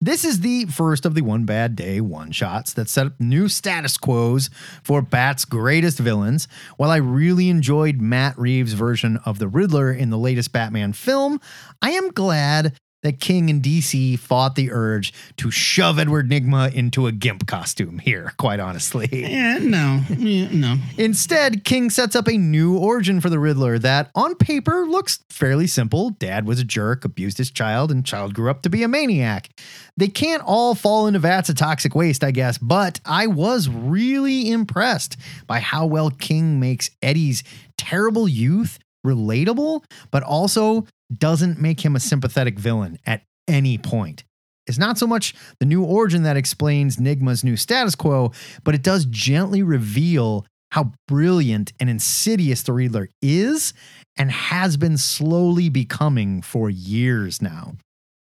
This 0.00 0.24
is 0.24 0.40
the 0.40 0.66
first 0.66 1.04
of 1.04 1.14
the 1.14 1.22
One 1.22 1.44
Bad 1.44 1.74
Day 1.74 2.00
one 2.00 2.30
shots 2.30 2.72
that 2.74 2.88
set 2.88 3.08
up 3.08 3.20
new 3.20 3.48
status 3.48 3.96
quos 3.96 4.48
for 4.84 5.02
Bat's 5.02 5.44
greatest 5.44 5.98
villains. 5.98 6.46
While 6.76 6.90
I 6.90 6.98
really 6.98 7.48
enjoyed 7.48 8.00
Matt 8.00 8.38
Reeves' 8.38 8.74
version 8.74 9.18
of 9.24 9.40
the 9.40 9.48
Riddler 9.48 9.92
in 9.92 10.10
the 10.10 10.18
latest 10.18 10.52
Batman 10.52 10.92
film, 10.92 11.40
I 11.82 11.90
am 11.90 12.10
glad 12.10 12.78
that 13.02 13.20
King 13.20 13.48
and 13.48 13.62
DC 13.62 14.18
fought 14.18 14.54
the 14.54 14.72
urge 14.72 15.12
to 15.36 15.50
shove 15.50 15.98
Edward 15.98 16.28
Nygma 16.28 16.72
into 16.72 17.06
a 17.06 17.12
gimp 17.12 17.46
costume 17.46 17.98
here, 17.98 18.32
quite 18.38 18.60
honestly. 18.60 19.08
Yeah, 19.12 19.58
no, 19.58 20.02
yeah, 20.16 20.48
no. 20.52 20.76
Instead, 20.96 21.64
King 21.64 21.90
sets 21.90 22.16
up 22.16 22.26
a 22.26 22.36
new 22.36 22.76
origin 22.76 23.20
for 23.20 23.30
the 23.30 23.38
Riddler 23.38 23.78
that, 23.78 24.10
on 24.14 24.34
paper, 24.34 24.86
looks 24.86 25.20
fairly 25.30 25.66
simple. 25.66 26.10
Dad 26.10 26.46
was 26.46 26.58
a 26.58 26.64
jerk, 26.64 27.04
abused 27.04 27.38
his 27.38 27.50
child, 27.50 27.90
and 27.90 28.04
child 28.04 28.34
grew 28.34 28.50
up 28.50 28.62
to 28.62 28.70
be 28.70 28.82
a 28.82 28.88
maniac. 28.88 29.50
They 29.96 30.08
can't 30.08 30.42
all 30.44 30.74
fall 30.74 31.06
into 31.06 31.18
vats 31.18 31.48
of 31.48 31.56
toxic 31.56 31.94
waste, 31.94 32.24
I 32.24 32.30
guess, 32.30 32.58
but 32.58 33.00
I 33.04 33.26
was 33.26 33.68
really 33.68 34.50
impressed 34.50 35.16
by 35.46 35.60
how 35.60 35.86
well 35.86 36.10
King 36.10 36.60
makes 36.60 36.90
Eddie's 37.02 37.44
terrible 37.76 38.28
youth 38.28 38.78
relatable, 39.06 39.84
but 40.10 40.22
also 40.22 40.86
doesn't 41.16 41.60
make 41.60 41.84
him 41.84 41.96
a 41.96 42.00
sympathetic 42.00 42.58
villain 42.58 42.98
at 43.06 43.22
any 43.46 43.78
point. 43.78 44.24
It's 44.66 44.78
not 44.78 44.98
so 44.98 45.06
much 45.06 45.34
the 45.60 45.66
new 45.66 45.82
origin 45.82 46.24
that 46.24 46.36
explains 46.36 46.98
Nygma's 46.98 47.42
new 47.42 47.56
status 47.56 47.94
quo, 47.94 48.32
but 48.64 48.74
it 48.74 48.82
does 48.82 49.06
gently 49.06 49.62
reveal 49.62 50.46
how 50.72 50.92
brilliant 51.06 51.72
and 51.80 51.88
insidious 51.88 52.62
the 52.62 52.74
Riddler 52.74 53.08
is 53.22 53.72
and 54.16 54.30
has 54.30 54.76
been 54.76 54.98
slowly 54.98 55.70
becoming 55.70 56.42
for 56.42 56.68
years 56.68 57.40
now. 57.40 57.76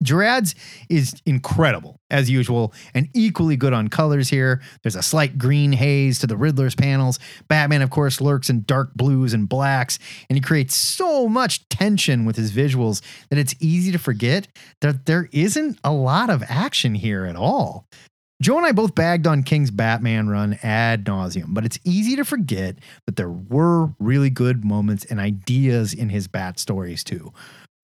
Gerads 0.03 0.55
is 0.89 1.21
incredible, 1.25 1.99
as 2.09 2.29
usual, 2.29 2.73
and 2.93 3.07
equally 3.13 3.55
good 3.55 3.73
on 3.73 3.87
colors 3.87 4.29
here. 4.29 4.61
There's 4.83 4.95
a 4.95 5.03
slight 5.03 5.37
green 5.37 5.71
haze 5.71 6.19
to 6.19 6.27
the 6.27 6.37
Riddler's 6.37 6.75
panels. 6.75 7.19
Batman, 7.47 7.81
of 7.81 7.89
course, 7.89 8.19
lurks 8.19 8.49
in 8.49 8.63
dark 8.63 8.93
blues 8.95 9.33
and 9.33 9.47
blacks, 9.47 9.99
and 10.29 10.37
he 10.37 10.41
creates 10.41 10.75
so 10.75 11.27
much 11.27 11.67
tension 11.69 12.25
with 12.25 12.35
his 12.35 12.51
visuals 12.51 13.01
that 13.29 13.39
it's 13.39 13.55
easy 13.59 13.91
to 13.91 13.99
forget 13.99 14.47
that 14.81 15.05
there 15.05 15.29
isn't 15.31 15.79
a 15.83 15.91
lot 15.91 16.29
of 16.29 16.43
action 16.47 16.95
here 16.95 17.25
at 17.25 17.35
all. 17.35 17.87
Joe 18.41 18.57
and 18.57 18.65
I 18.65 18.71
both 18.71 18.95
bagged 18.95 19.27
on 19.27 19.43
King's 19.43 19.69
Batman 19.69 20.27
run 20.27 20.57
ad 20.63 21.05
nauseum, 21.05 21.53
but 21.53 21.63
it's 21.63 21.77
easy 21.83 22.15
to 22.15 22.25
forget 22.25 22.75
that 23.05 23.15
there 23.15 23.29
were 23.29 23.91
really 23.99 24.31
good 24.31 24.65
moments 24.65 25.05
and 25.05 25.19
ideas 25.19 25.93
in 25.93 26.09
his 26.09 26.27
Bat 26.27 26.57
stories 26.57 27.03
too. 27.03 27.31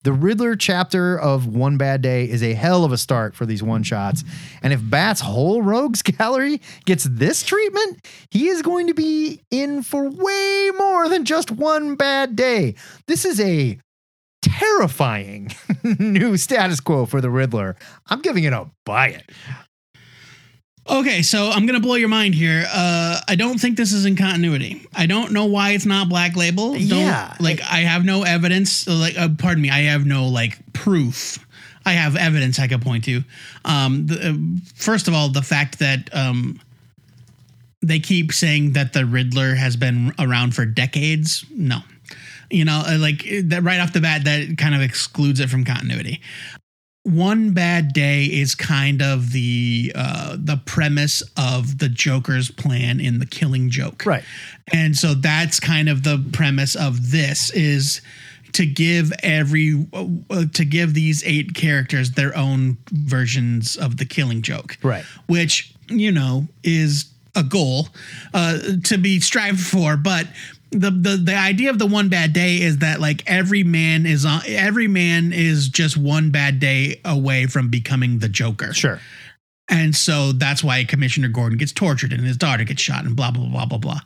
The 0.08 0.14
Riddler 0.14 0.56
chapter 0.56 1.20
of 1.20 1.46
One 1.48 1.76
Bad 1.76 2.00
Day 2.00 2.24
is 2.26 2.42
a 2.42 2.54
hell 2.54 2.82
of 2.82 2.92
a 2.92 2.96
start 2.96 3.34
for 3.34 3.44
these 3.44 3.62
one 3.62 3.82
shots. 3.82 4.24
And 4.62 4.72
if 4.72 4.80
Bat's 4.82 5.20
whole 5.20 5.60
rogues 5.60 6.00
gallery 6.18 6.62
gets 6.86 7.04
this 7.04 7.42
treatment, 7.42 8.08
he 8.30 8.48
is 8.48 8.62
going 8.62 8.86
to 8.86 8.94
be 8.94 9.42
in 9.50 9.82
for 9.82 10.08
way 10.08 10.70
more 10.78 11.10
than 11.10 11.26
just 11.26 11.50
one 11.50 11.94
bad 11.94 12.36
day. 12.36 12.74
This 13.06 13.26
is 13.26 13.38
a 13.38 13.78
terrifying 14.40 15.52
new 15.98 16.38
status 16.38 16.80
quo 16.80 17.04
for 17.04 17.20
the 17.20 17.28
Riddler. 17.28 17.76
I'm 18.06 18.22
giving 18.22 18.44
it 18.44 18.54
a 18.54 18.70
buy 18.86 19.08
it. 19.08 19.30
Okay, 20.88 21.20
so 21.22 21.50
I'm 21.50 21.66
gonna 21.66 21.80
blow 21.80 21.96
your 21.96 22.08
mind 22.08 22.34
here. 22.34 22.64
Uh, 22.72 23.20
I 23.28 23.34
don't 23.34 23.58
think 23.60 23.76
this 23.76 23.92
is 23.92 24.06
in 24.06 24.16
continuity. 24.16 24.86
I 24.94 25.06
don't 25.06 25.32
know 25.32 25.44
why 25.44 25.70
it's 25.72 25.84
not 25.84 26.08
Black 26.08 26.34
Label. 26.34 26.72
Don't, 26.72 26.86
Yeah. 26.88 27.34
like 27.40 27.60
I 27.60 27.80
have 27.80 28.04
no 28.06 28.22
evidence. 28.22 28.86
Like, 28.86 29.18
uh, 29.18 29.28
pardon 29.36 29.62
me, 29.62 29.70
I 29.70 29.80
have 29.82 30.06
no 30.06 30.28
like 30.28 30.58
proof. 30.72 31.38
I 31.84 31.92
have 31.92 32.16
evidence 32.16 32.58
I 32.58 32.68
could 32.68 32.80
point 32.82 33.04
to. 33.04 33.22
Um, 33.64 34.06
the, 34.06 34.30
uh, 34.30 34.34
first 34.74 35.08
of 35.08 35.14
all, 35.14 35.28
the 35.28 35.42
fact 35.42 35.78
that 35.80 36.08
um, 36.14 36.58
they 37.82 37.98
keep 38.00 38.32
saying 38.32 38.72
that 38.72 38.92
the 38.94 39.04
Riddler 39.04 39.54
has 39.54 39.76
been 39.76 40.12
around 40.18 40.54
for 40.54 40.64
decades. 40.64 41.44
No, 41.54 41.80
you 42.50 42.64
know, 42.64 42.82
uh, 42.86 42.96
like 42.98 43.26
that 43.44 43.62
right 43.62 43.80
off 43.80 43.92
the 43.92 44.00
bat, 44.00 44.24
that 44.24 44.56
kind 44.56 44.74
of 44.74 44.80
excludes 44.80 45.38
it 45.40 45.50
from 45.50 45.64
continuity 45.64 46.22
one 47.08 47.52
bad 47.52 47.92
day 47.92 48.24
is 48.24 48.54
kind 48.54 49.00
of 49.00 49.32
the 49.32 49.90
uh 49.94 50.36
the 50.38 50.56
premise 50.66 51.22
of 51.36 51.78
the 51.78 51.88
joker's 51.88 52.50
plan 52.50 53.00
in 53.00 53.18
the 53.18 53.26
killing 53.26 53.70
joke 53.70 54.04
Right. 54.04 54.24
and 54.72 54.94
so 54.96 55.14
that's 55.14 55.58
kind 55.58 55.88
of 55.88 56.02
the 56.02 56.22
premise 56.32 56.74
of 56.76 57.10
this 57.10 57.50
is 57.52 58.02
to 58.52 58.66
give 58.66 59.12
every 59.22 59.86
uh, 59.92 60.44
to 60.52 60.64
give 60.64 60.94
these 60.94 61.22
eight 61.24 61.54
characters 61.54 62.12
their 62.12 62.36
own 62.36 62.76
versions 62.90 63.76
of 63.76 63.96
the 63.96 64.04
killing 64.04 64.42
joke 64.42 64.76
Right. 64.82 65.04
which 65.26 65.72
you 65.88 66.12
know 66.12 66.46
is 66.62 67.06
a 67.34 67.42
goal 67.42 67.88
uh, 68.34 68.58
to 68.84 68.98
be 68.98 69.20
strived 69.20 69.60
for 69.60 69.96
but 69.96 70.26
the, 70.70 70.90
the 70.90 71.16
the 71.16 71.34
idea 71.36 71.70
of 71.70 71.78
the 71.78 71.86
one 71.86 72.08
bad 72.08 72.32
day 72.32 72.60
is 72.60 72.78
that 72.78 73.00
like 73.00 73.22
every 73.26 73.62
man 73.64 74.06
is 74.06 74.24
on 74.24 74.42
every 74.46 74.86
man 74.88 75.32
is 75.32 75.68
just 75.68 75.96
one 75.96 76.30
bad 76.30 76.60
day 76.60 77.00
away 77.04 77.46
from 77.46 77.68
becoming 77.70 78.18
the 78.18 78.28
joker 78.28 78.72
Sure. 78.72 79.00
and 79.68 79.94
so 79.96 80.32
that's 80.32 80.62
why 80.62 80.84
Commissioner 80.84 81.28
Gordon 81.28 81.58
gets 81.58 81.72
tortured 81.72 82.12
and 82.12 82.22
his 82.22 82.36
daughter 82.36 82.64
gets 82.64 82.80
shot 82.82 83.04
and 83.04 83.16
blah, 83.16 83.30
blah, 83.30 83.46
blah, 83.48 83.66
blah, 83.66 83.78
blah. 83.78 84.00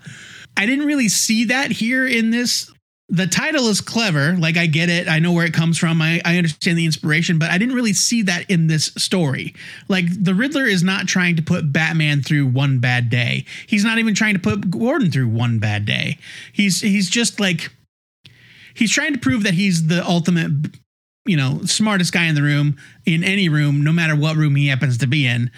I 0.57 0.67
didn't 0.67 0.87
really 0.87 1.09
see 1.09 1.45
that 1.47 1.71
here 1.71 2.07
in 2.07 2.31
this. 2.31 2.72
The 3.13 3.27
title 3.27 3.69
is 3.69 3.83
clever. 3.83 4.37
Like, 4.39 4.57
I 4.57 4.67
get 4.67 4.89
it. 4.89 5.07
I 5.07 5.19
know 5.19 5.33
where 5.33 5.45
it 5.45 5.53
comes 5.53 5.77
from. 5.77 6.01
I, 6.01 6.23
I 6.25 6.39
understand 6.39 6.79
the 6.79 6.87
inspiration, 6.87 7.39
but 7.39 7.51
I 7.51 7.59
didn't 7.59 7.75
really 7.75 7.93
see 7.93 8.23
that 8.23 8.51
in 8.51 8.69
this 8.69 8.87
story. 8.97 9.55
Like, 9.87 10.07
the 10.09 10.35
Riddler 10.35 10.65
is 10.65 10.83
not 10.83 11.07
trying 11.07 11.37
to 11.37 11.43
put 11.43 11.73
Batman 11.73 12.23
through 12.23 12.47
one 12.47 12.79
bad 12.79 13.11
day. 13.11 13.45
He's 13.67 13.85
not 13.85 13.99
even 13.99 14.15
trying 14.15 14.33
to 14.33 14.41
put 14.41 14.71
Gordon 14.71 15.11
through 15.11 15.29
one 15.29 15.59
bad 15.59 15.85
day. 15.85 16.19
He's 16.55 16.81
he's 16.81 17.11
just 17.11 17.39
like 17.39 17.71
he's 18.73 18.91
trying 18.91 19.13
to 19.13 19.21
prove 19.21 19.43
that 19.43 19.55
he's 19.55 19.89
the 19.89 20.03
ultimate 20.05 20.51
you 21.25 21.37
know, 21.37 21.61
smartest 21.65 22.13
guy 22.13 22.25
in 22.25 22.35
the 22.35 22.43
room, 22.43 22.77
in 23.07 23.23
any 23.23 23.49
room, 23.49 23.85
no 23.85 23.93
matter 23.93 24.17
what 24.17 24.37
room 24.37 24.57
he 24.57 24.69
happens 24.69 24.99
to 24.99 25.07
be 25.07 25.27
in. 25.27 25.51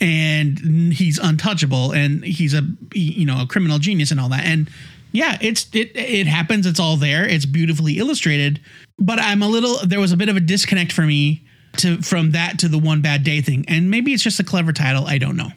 And 0.00 0.92
he's 0.92 1.18
untouchable 1.18 1.92
and 1.92 2.24
he's 2.24 2.54
a, 2.54 2.62
you 2.92 3.24
know, 3.24 3.40
a 3.42 3.46
criminal 3.46 3.78
genius 3.78 4.10
and 4.10 4.18
all 4.18 4.28
that. 4.30 4.44
And 4.44 4.68
yeah, 5.12 5.38
it's, 5.40 5.68
it, 5.74 5.92
it 5.94 6.26
happens. 6.26 6.66
It's 6.66 6.80
all 6.80 6.96
there. 6.96 7.26
It's 7.26 7.46
beautifully 7.46 7.98
illustrated. 7.98 8.60
But 8.98 9.18
I'm 9.18 9.42
a 9.42 9.48
little, 9.48 9.78
there 9.84 10.00
was 10.00 10.12
a 10.12 10.16
bit 10.16 10.28
of 10.28 10.36
a 10.36 10.40
disconnect 10.40 10.92
for 10.92 11.02
me 11.02 11.44
to, 11.78 12.02
from 12.02 12.32
that 12.32 12.58
to 12.60 12.68
the 12.68 12.78
one 12.78 13.02
bad 13.02 13.22
day 13.24 13.40
thing. 13.40 13.64
And 13.68 13.90
maybe 13.90 14.12
it's 14.12 14.22
just 14.22 14.40
a 14.40 14.44
clever 14.44 14.72
title. 14.72 15.06
I 15.06 15.18
don't 15.18 15.36
know. 15.36 15.52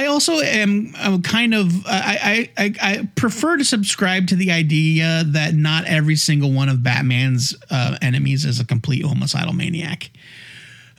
I 0.00 0.06
also 0.06 0.38
am 0.38 0.94
I'm 0.96 1.20
kind 1.20 1.52
of 1.52 1.84
I, 1.84 2.48
I 2.56 2.74
I 2.80 3.08
prefer 3.16 3.56
to 3.58 3.64
subscribe 3.64 4.28
to 4.28 4.36
the 4.36 4.50
idea 4.50 5.24
that 5.26 5.52
not 5.52 5.84
every 5.84 6.16
single 6.16 6.52
one 6.52 6.68
of 6.68 6.82
Batman's 6.82 7.54
uh, 7.70 7.98
enemies 8.00 8.44
is 8.44 8.60
a 8.60 8.64
complete 8.64 9.04
homicidal 9.04 9.52
maniac. 9.52 10.10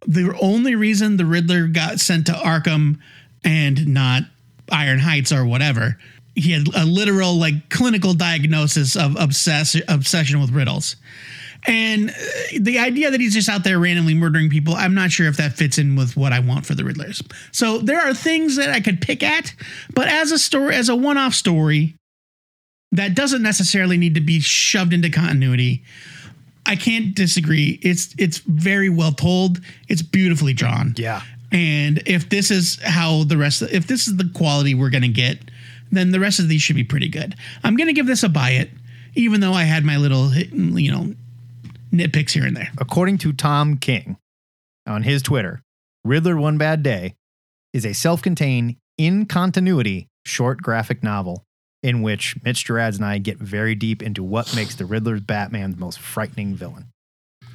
The 0.05 0.37
only 0.39 0.75
reason 0.75 1.17
the 1.17 1.25
Riddler 1.25 1.67
got 1.67 1.99
sent 1.99 2.27
to 2.27 2.33
Arkham 2.33 2.99
and 3.43 3.87
not 3.87 4.23
Iron 4.71 4.99
Heights 4.99 5.31
or 5.31 5.45
whatever 5.45 5.97
he 6.35 6.51
had 6.51 6.67
a 6.75 6.85
literal 6.85 7.35
like 7.35 7.69
clinical 7.69 8.13
diagnosis 8.13 8.95
of 8.95 9.15
obsess 9.19 9.75
obsession 9.87 10.39
with 10.39 10.51
riddles. 10.51 10.95
And 11.67 12.09
uh, 12.09 12.13
the 12.59 12.79
idea 12.79 13.11
that 13.11 13.21
he's 13.21 13.33
just 13.33 13.47
out 13.47 13.63
there 13.63 13.77
randomly 13.79 14.15
murdering 14.15 14.49
people, 14.49 14.73
I'm 14.73 14.95
not 14.95 15.11
sure 15.11 15.27
if 15.27 15.37
that 15.37 15.53
fits 15.53 15.77
in 15.77 15.95
with 15.95 16.17
what 16.17 16.33
I 16.33 16.39
want 16.39 16.65
for 16.65 16.73
the 16.73 16.83
Riddlers. 16.83 17.21
So 17.51 17.77
there 17.77 17.99
are 18.01 18.13
things 18.13 18.55
that 18.55 18.69
I 18.69 18.79
could 18.79 18.99
pick 18.99 19.21
at, 19.21 19.53
but 19.93 20.07
as 20.07 20.31
a 20.31 20.39
story, 20.39 20.73
as 20.73 20.89
a 20.89 20.95
one-off 20.95 21.35
story, 21.35 21.95
that 22.93 23.15
doesn't 23.15 23.43
necessarily 23.43 23.97
need 23.97 24.15
to 24.15 24.21
be 24.21 24.39
shoved 24.39 24.91
into 24.91 25.09
continuity. 25.09 25.83
I 26.65 26.75
can't 26.75 27.15
disagree. 27.15 27.79
It's 27.81 28.13
it's 28.17 28.39
very 28.39 28.89
well 28.89 29.11
told. 29.11 29.61
It's 29.87 30.01
beautifully 30.01 30.53
drawn. 30.53 30.95
Yeah. 30.97 31.21
And 31.51 32.01
if 32.05 32.29
this 32.29 32.49
is 32.49 32.79
how 32.81 33.23
the 33.23 33.37
rest, 33.37 33.61
of, 33.61 33.71
if 33.73 33.85
this 33.87 34.07
is 34.07 34.17
the 34.17 34.29
quality 34.33 34.73
we're 34.73 34.89
gonna 34.89 35.09
get, 35.09 35.50
then 35.91 36.11
the 36.11 36.19
rest 36.19 36.39
of 36.39 36.47
these 36.47 36.61
should 36.61 36.75
be 36.75 36.83
pretty 36.83 37.09
good. 37.09 37.35
I'm 37.63 37.75
gonna 37.75 37.93
give 37.93 38.07
this 38.07 38.23
a 38.23 38.29
buy 38.29 38.51
it, 38.51 38.71
even 39.15 39.41
though 39.41 39.53
I 39.53 39.63
had 39.63 39.83
my 39.83 39.97
little, 39.97 40.33
you 40.33 40.91
know, 40.91 41.13
nitpicks 41.93 42.31
here 42.31 42.45
and 42.45 42.55
there. 42.55 42.71
According 42.77 43.17
to 43.19 43.33
Tom 43.33 43.77
King 43.77 44.17
on 44.87 45.03
his 45.03 45.21
Twitter, 45.21 45.61
Riddler 46.03 46.37
One 46.37 46.57
Bad 46.57 46.83
Day 46.83 47.15
is 47.73 47.85
a 47.85 47.93
self 47.93 48.21
contained, 48.21 48.77
in 48.97 49.25
continuity 49.25 50.07
short 50.25 50.61
graphic 50.61 51.01
novel 51.01 51.43
in 51.81 52.01
which 52.01 52.35
Mitch 52.43 52.65
Gerads 52.65 52.97
and 52.97 53.05
I 53.05 53.17
get 53.17 53.39
very 53.39 53.73
deep 53.73 54.03
into 54.03 54.23
what 54.23 54.55
makes 54.55 54.75
the 54.75 54.85
Riddler's 54.85 55.21
Batman's 55.21 55.77
most 55.77 55.99
frightening 55.99 56.53
villain. 56.53 56.90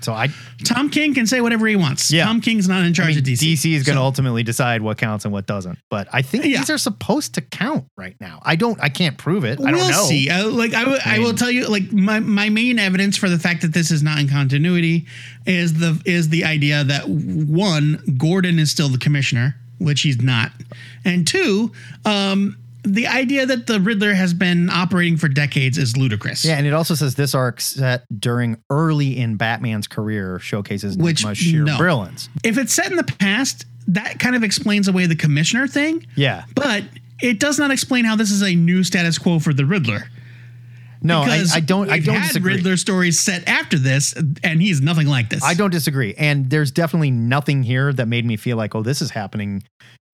So 0.07 0.12
I, 0.14 0.28
Tom 0.64 0.88
King 0.88 1.14
can 1.14 1.26
say 1.26 1.40
whatever 1.40 1.66
he 1.66 1.74
wants. 1.74 2.12
Yeah. 2.12 2.26
Tom 2.26 2.40
King's 2.40 2.68
not 2.68 2.82
in 2.84 2.90
I 2.90 2.92
charge 2.92 3.09
mean, 3.09 3.18
of 3.18 3.24
DC. 3.24 3.54
DC 3.54 3.72
is 3.74 3.82
going 3.82 3.96
to 3.96 4.00
So- 4.00 4.04
ultimately 4.04 4.44
decide 4.44 4.80
what 4.82 4.98
counts 4.98 5.24
and 5.24 5.32
what 5.32 5.46
doesn't. 5.48 5.78
But 5.90 6.07
I 6.12 6.22
think 6.22 6.44
Yeah. 6.44 6.59
these 6.59 6.70
are 6.70 6.78
supposed 6.78 7.34
to 7.34 7.40
count 7.40 7.86
right 7.96 8.14
now. 8.20 8.38
I 8.42 8.54
don't. 8.54 8.78
I 8.80 8.88
can't 8.88 9.18
prove 9.18 9.44
it. 9.44 9.59
I 9.61 9.72
don't 9.72 9.80
we'll 9.80 9.90
know. 9.90 10.04
see. 10.07 10.30
Uh, 10.30 10.48
like 10.48 10.74
I, 10.74 10.80
w- 10.84 11.00
I 11.04 11.18
will 11.18 11.34
tell 11.34 11.50
you, 11.50 11.66
like 11.66 11.92
my, 11.92 12.20
my 12.20 12.48
main 12.50 12.78
evidence 12.78 13.16
for 13.16 13.28
the 13.28 13.38
fact 13.38 13.62
that 13.62 13.72
this 13.74 13.90
is 13.90 14.02
not 14.02 14.20
in 14.20 14.28
continuity 14.28 15.07
is 15.44 15.74
the 15.80 16.00
is 16.04 16.28
the 16.28 16.44
idea 16.44 16.84
that 16.84 17.09
one, 17.09 18.00
Gordon 18.16 18.61
is 18.61 18.70
still 18.70 18.88
the 18.88 18.98
commissioner, 18.98 19.57
which 19.78 20.02
he's 20.02 20.22
not, 20.22 20.52
and 21.04 21.26
two, 21.26 21.72
um, 22.04 22.57
the 22.87 23.07
idea 23.07 23.45
that 23.47 23.66
the 23.66 23.80
Riddler 23.80 24.14
has 24.14 24.32
been 24.32 24.70
operating 24.70 25.16
for 25.16 25.28
decades 25.28 25.76
is 25.78 25.97
ludicrous. 25.97 26.45
Yeah, 26.45 26.57
and 26.57 26.66
it 26.66 26.72
also 26.72 26.95
says 26.95 27.14
this 27.16 27.34
arc 27.34 27.61
set 27.61 28.05
during 28.18 28.57
early 28.70 29.18
in 29.18 29.37
Batman's 29.37 29.87
career 29.87 30.39
showcases 30.39 30.97
Which, 30.97 31.24
much 31.24 31.39
sheer 31.39 31.64
no. 31.64 31.76
brilliance. 31.76 32.28
If 32.45 32.59
it's 32.59 32.72
set 32.72 32.91
in 32.91 32.97
the 32.97 33.05
past, 33.05 33.66
that 33.89 34.18
kind 34.18 34.37
of 34.37 34.43
explains 34.43 34.89
away 34.89 35.07
the 35.07 35.16
commissioner 35.16 35.66
thing, 35.66 36.07
Yeah. 36.16 36.45
but 36.55 36.84
it 37.20 37.41
does 37.41 37.59
not 37.59 37.70
explain 37.70 38.05
how 38.05 38.16
this 38.16 38.30
is 38.30 38.43
a 38.43 38.55
new 38.55 38.84
status 38.84 39.18
quo 39.18 39.39
for 39.39 39.53
the 39.53 39.64
Riddler. 39.66 40.09
No, 41.03 41.20
I, 41.20 41.45
I 41.55 41.61
don't. 41.61 41.91
I 41.91 42.01
don't 42.01 42.16
had 42.16 42.28
disagree. 42.28 42.55
Riddler 42.55 42.76
stories 42.76 43.20
set 43.20 43.47
after 43.47 43.78
this, 43.78 44.14
and 44.43 44.61
he's 44.61 44.80
nothing 44.80 45.07
like 45.07 45.28
this. 45.28 45.45
I 45.45 45.55
don't 45.55 45.70
disagree. 45.70 46.14
And 46.16 46.49
there's 46.51 46.72
definitely 46.72 47.11
nothing 47.11 47.62
here 47.62 47.93
that 47.93 48.07
made 48.07 48.24
me 48.24 48.37
feel 48.37 48.57
like, 48.57 48.74
oh, 48.74 48.82
this 48.82 49.03
is 49.03 49.11
happening 49.11 49.62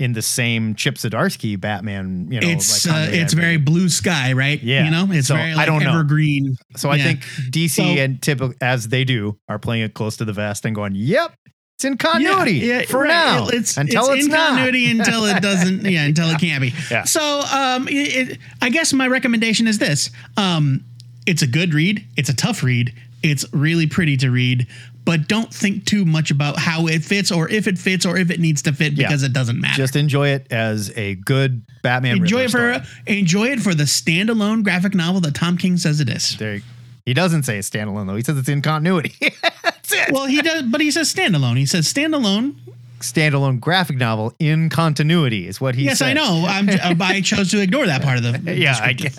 in 0.03 0.13
the 0.15 0.23
same 0.23 0.75
Chip 0.75 0.97
Zdarsky 0.97 1.59
Batman. 1.61 2.27
You 2.31 2.41
know, 2.41 2.49
it's 2.49 2.85
like 2.87 2.95
uh, 2.95 3.13
it's 3.13 3.33
very 3.35 3.57
blue 3.57 3.89
sky, 3.89 4.33
right? 4.33 4.61
Yeah. 4.63 4.85
you 4.85 4.91
know, 4.91 5.07
it's 5.11 5.29
So, 5.29 5.37
very 5.37 5.53
I 5.55 5.65
don't 5.65 5.83
know. 5.85 5.91
evergreen. 5.91 6.57
So 6.77 6.91
I 6.91 6.97
Yeah. 6.97 7.05
think 7.05 7.21
DC 7.51 7.77
So- 7.77 8.01
and 8.03 8.21
typical 8.21 8.55
as 8.61 8.89
they 8.89 9.05
do 9.05 9.39
are 9.49 9.59
playing 9.59 9.85
it 9.85 9.95
close 9.95 10.17
to 10.17 10.25
the 10.25 10.33
vest 10.33 10.65
and 10.65 10.75
going, 10.75 10.95
"Yep, 10.97 11.35
it's 11.77 11.85
in 11.85 11.97
continuity 11.99 12.53
Yeah, 12.59 12.81
yeah, 12.81 12.87
for 12.87 13.03
right. 13.03 13.09
now 13.09 13.49
It's 13.49 13.77
until 13.77 14.07
it's, 14.07 14.15
it's, 14.17 14.25
in 14.27 14.33
not." 14.33 14.49
continuity 14.51 14.91
until 14.91 15.25
it 15.27 15.41
doesn't. 15.41 15.85
Yeah, 15.91 16.05
until 16.05 16.29
it 16.31 16.41
can't 16.41 16.61
be. 16.61 16.75
Yeah. 16.91 17.05
So, 17.05 17.43
um, 17.53 17.87
it, 17.89 18.31
it, 18.31 18.39
I 18.61 18.71
guess 18.71 18.93
my 18.93 19.07
recommendation 19.07 19.69
is 19.69 19.79
this: 19.79 20.11
um, 20.37 20.83
it's 21.27 21.43
a 21.43 21.47
good 21.47 21.75
read. 21.75 22.05
It's 22.17 22.29
a 22.29 22.35
tough 22.35 22.63
read. 22.65 22.93
It's 23.23 23.45
really 23.53 23.87
pretty 23.87 24.17
to 24.17 24.31
read, 24.33 24.67
but 25.05 25.27
don't 25.29 25.53
think 25.53 25.85
too 25.85 26.05
much 26.05 26.31
about 26.31 26.59
how 26.59 26.87
it 26.87 27.03
fits, 27.05 27.31
or 27.33 27.49
if 27.49 27.67
it 27.67 27.79
fits, 27.79 28.07
or 28.07 28.17
if 28.17 28.31
it 28.31 28.39
needs 28.41 28.63
to 28.63 28.73
fit, 28.73 28.93
Yeah. 28.93 29.09
because 29.09 29.23
it 29.23 29.33
doesn't 29.33 29.61
matter. 29.61 29.77
Just 29.77 29.97
enjoy 29.97 30.29
it 30.29 30.47
as 30.51 30.93
a 30.97 31.17
good 31.17 31.63
Batman. 31.83 32.19
enjoy 32.19 32.43
Riddler 32.45 32.71
it 32.71 32.81
for 32.81 32.85
story. 32.87 33.19
enjoy 33.19 33.47
it 33.49 33.61
for 33.61 33.75
the 33.75 33.85
standalone 33.85 34.63
graphic 34.63 34.95
novel 34.95 35.21
that 35.23 35.35
Tom 35.35 35.57
King 35.59 35.77
says 35.77 36.01
it 36.01 36.09
is. 36.09 36.37
There, 36.37 36.61
he 37.05 37.15
doesn't 37.15 37.43
say 37.43 37.59
it's 37.59 37.69
standalone 37.69 38.07
though. 38.07 38.15
He 38.17 38.23
says 38.23 38.39
it's 38.39 38.49
in 38.49 38.63
continuity. 38.63 39.15
That's 39.63 39.93
it. 39.93 40.13
Well, 40.13 40.27
he 40.27 40.41
does, 40.41 40.63
but 40.65 40.81
he 40.81 40.91
says 40.93 41.13
standalone. 41.13 41.57
He 41.59 41.67
says 41.67 41.93
standalone 41.93 42.55
standalone 43.01 43.59
graphic 43.59 43.97
novel 43.97 44.33
in 44.39 44.69
continuity 44.69 45.49
is 45.49 45.61
what 45.61 45.75
he 45.75 45.89
says. 45.89 45.89
Yes, 45.89 45.99
said. 45.99 46.11
I 46.11 46.13
know. 46.13 46.45
I'm, 46.47 46.69
uh, 46.69 47.05
I 47.05 47.21
chose 47.21 47.51
to 47.51 47.61
ignore 47.61 47.87
that 47.87 48.01
part 48.03 48.19
of 48.19 48.23
the. 48.45 48.55
Yeah, 48.55 48.79
I 48.81 48.93
guess. 48.93 49.19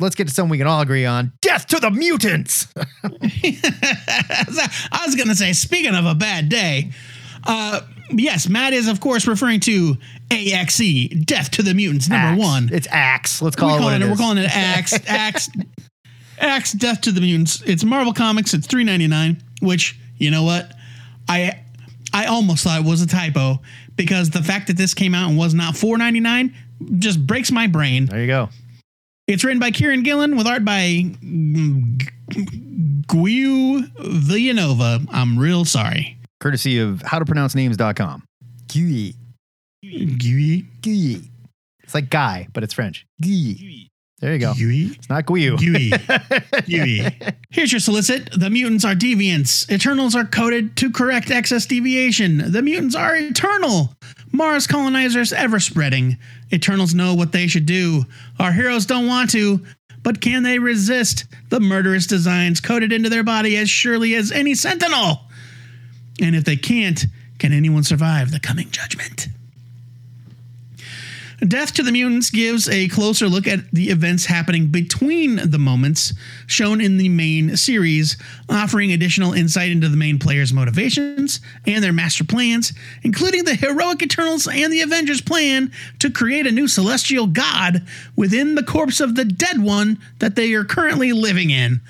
Let's 0.00 0.14
get 0.14 0.28
to 0.28 0.34
something 0.34 0.50
we 0.50 0.58
can 0.58 0.66
all 0.68 0.80
agree 0.80 1.06
on. 1.06 1.32
Death 1.40 1.66
to 1.68 1.80
the 1.80 1.90
mutants. 1.90 2.68
I 3.02 5.02
was 5.04 5.16
going 5.16 5.28
to 5.28 5.34
say, 5.34 5.52
speaking 5.52 5.94
of 5.94 6.06
a 6.06 6.14
bad 6.14 6.48
day, 6.48 6.92
uh, 7.44 7.80
yes, 8.10 8.48
Matt 8.48 8.74
is, 8.74 8.86
of 8.86 9.00
course, 9.00 9.26
referring 9.26 9.58
to 9.60 9.96
AXE, 10.30 11.08
Death 11.24 11.50
to 11.52 11.62
the 11.62 11.74
Mutants, 11.74 12.08
number 12.08 12.28
Axe. 12.28 12.40
one. 12.40 12.68
It's 12.72 12.86
Axe. 12.90 13.42
Let's 13.42 13.56
call 13.56 13.70
we 13.70 13.82
it 13.82 13.84
what 13.84 13.94
it 13.94 14.02
it, 14.02 14.10
we're 14.10 14.16
calling 14.16 14.38
it 14.38 14.54
Axe, 14.54 14.94
Axe, 15.08 15.50
Axe, 16.38 16.72
Death 16.72 17.00
to 17.02 17.12
the 17.12 17.20
Mutants. 17.20 17.62
It's 17.62 17.82
Marvel 17.82 18.12
Comics. 18.12 18.54
It's 18.54 18.66
three 18.66 18.84
ninety 18.84 19.08
nine. 19.08 19.42
Which 19.60 19.98
you 20.16 20.30
know 20.30 20.44
what, 20.44 20.70
I 21.28 21.60
I 22.12 22.26
almost 22.26 22.64
thought 22.64 22.80
it 22.80 22.86
was 22.86 23.02
a 23.02 23.06
typo 23.06 23.60
because 23.96 24.30
the 24.30 24.42
fact 24.42 24.68
that 24.68 24.76
this 24.76 24.94
came 24.94 25.14
out 25.14 25.30
and 25.30 25.38
was 25.38 25.54
not 25.54 25.76
four 25.76 25.98
ninety 25.98 26.20
nine 26.20 26.54
just 26.98 27.26
breaks 27.26 27.50
my 27.50 27.66
brain. 27.66 28.06
There 28.06 28.20
you 28.20 28.26
go. 28.28 28.48
It's 29.28 29.44
written 29.44 29.60
by 29.60 29.70
Kieron 29.70 30.04
Gillen 30.04 30.36
with 30.38 30.46
art 30.46 30.64
by 30.64 31.04
Guiu 33.06 33.86
Vilanova. 33.98 35.06
I'm 35.10 35.38
real 35.38 35.66
sorry. 35.66 36.16
Courtesy 36.40 36.78
of 36.78 37.00
howtopronouncenames.com. 37.00 38.22
Guy. 38.74 39.12
Guy. 39.82 40.64
Guy. 40.80 41.20
It's 41.84 41.94
like 41.94 42.08
guy, 42.08 42.48
but 42.54 42.62
it's 42.62 42.72
French. 42.72 43.04
Guy. 43.20 43.90
There 44.20 44.32
you 44.32 44.38
go. 44.38 44.54
Guy. 44.54 44.94
It's 44.96 45.10
not 45.10 45.26
Guiu. 45.26 45.58
Guy. 45.58 45.90
Guy. 46.68 47.34
Here's 47.50 47.70
your 47.70 47.80
solicit. 47.80 48.30
The 48.34 48.48
mutants 48.48 48.86
are 48.86 48.94
deviants. 48.94 49.70
Eternals 49.70 50.16
are 50.16 50.24
coded 50.24 50.74
to 50.78 50.90
correct 50.90 51.30
excess 51.30 51.66
deviation. 51.66 52.50
The 52.50 52.62
mutants 52.62 52.94
are 52.94 53.14
eternal. 53.14 53.94
Mars 54.32 54.66
colonizers 54.66 55.32
ever 55.32 55.58
spreading. 55.60 56.18
Eternals 56.52 56.94
know 56.94 57.14
what 57.14 57.32
they 57.32 57.46
should 57.46 57.66
do. 57.66 58.04
Our 58.38 58.52
heroes 58.52 58.86
don't 58.86 59.06
want 59.06 59.30
to, 59.30 59.64
but 60.02 60.20
can 60.20 60.42
they 60.42 60.58
resist 60.58 61.24
the 61.48 61.60
murderous 61.60 62.06
designs 62.06 62.60
coded 62.60 62.92
into 62.92 63.08
their 63.08 63.24
body 63.24 63.56
as 63.56 63.70
surely 63.70 64.14
as 64.14 64.32
any 64.32 64.54
sentinel? 64.54 65.22
And 66.20 66.34
if 66.34 66.44
they 66.44 66.56
can't, 66.56 67.04
can 67.38 67.52
anyone 67.52 67.84
survive 67.84 68.30
the 68.30 68.40
coming 68.40 68.70
judgment? 68.70 69.28
Death 71.46 71.74
to 71.74 71.84
the 71.84 71.92
Mutants 71.92 72.30
gives 72.30 72.68
a 72.68 72.88
closer 72.88 73.28
look 73.28 73.46
at 73.46 73.70
the 73.70 73.90
events 73.90 74.26
happening 74.26 74.66
between 74.66 75.36
the 75.36 75.58
moments 75.58 76.12
shown 76.48 76.80
in 76.80 76.96
the 76.96 77.08
main 77.08 77.56
series, 77.56 78.16
offering 78.48 78.92
additional 78.92 79.32
insight 79.32 79.70
into 79.70 79.88
the 79.88 79.96
main 79.96 80.18
players' 80.18 80.52
motivations 80.52 81.40
and 81.64 81.84
their 81.84 81.92
master 81.92 82.24
plans, 82.24 82.72
including 83.04 83.44
the 83.44 83.54
heroic 83.54 84.02
Eternals 84.02 84.48
and 84.48 84.72
the 84.72 84.80
Avengers' 84.80 85.20
plan 85.20 85.70
to 86.00 86.10
create 86.10 86.44
a 86.44 86.50
new 86.50 86.66
celestial 86.66 87.28
god 87.28 87.86
within 88.16 88.56
the 88.56 88.64
corpse 88.64 88.98
of 88.98 89.14
the 89.14 89.24
dead 89.24 89.62
one 89.62 89.96
that 90.18 90.34
they 90.34 90.52
are 90.54 90.64
currently 90.64 91.12
living 91.12 91.50
in. 91.50 91.80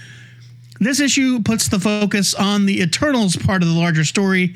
This 0.78 1.00
issue 1.00 1.40
puts 1.40 1.68
the 1.68 1.80
focus 1.80 2.34
on 2.34 2.66
the 2.66 2.82
Eternals 2.82 3.34
part 3.36 3.62
of 3.62 3.68
the 3.68 3.74
larger 3.74 4.04
story, 4.04 4.54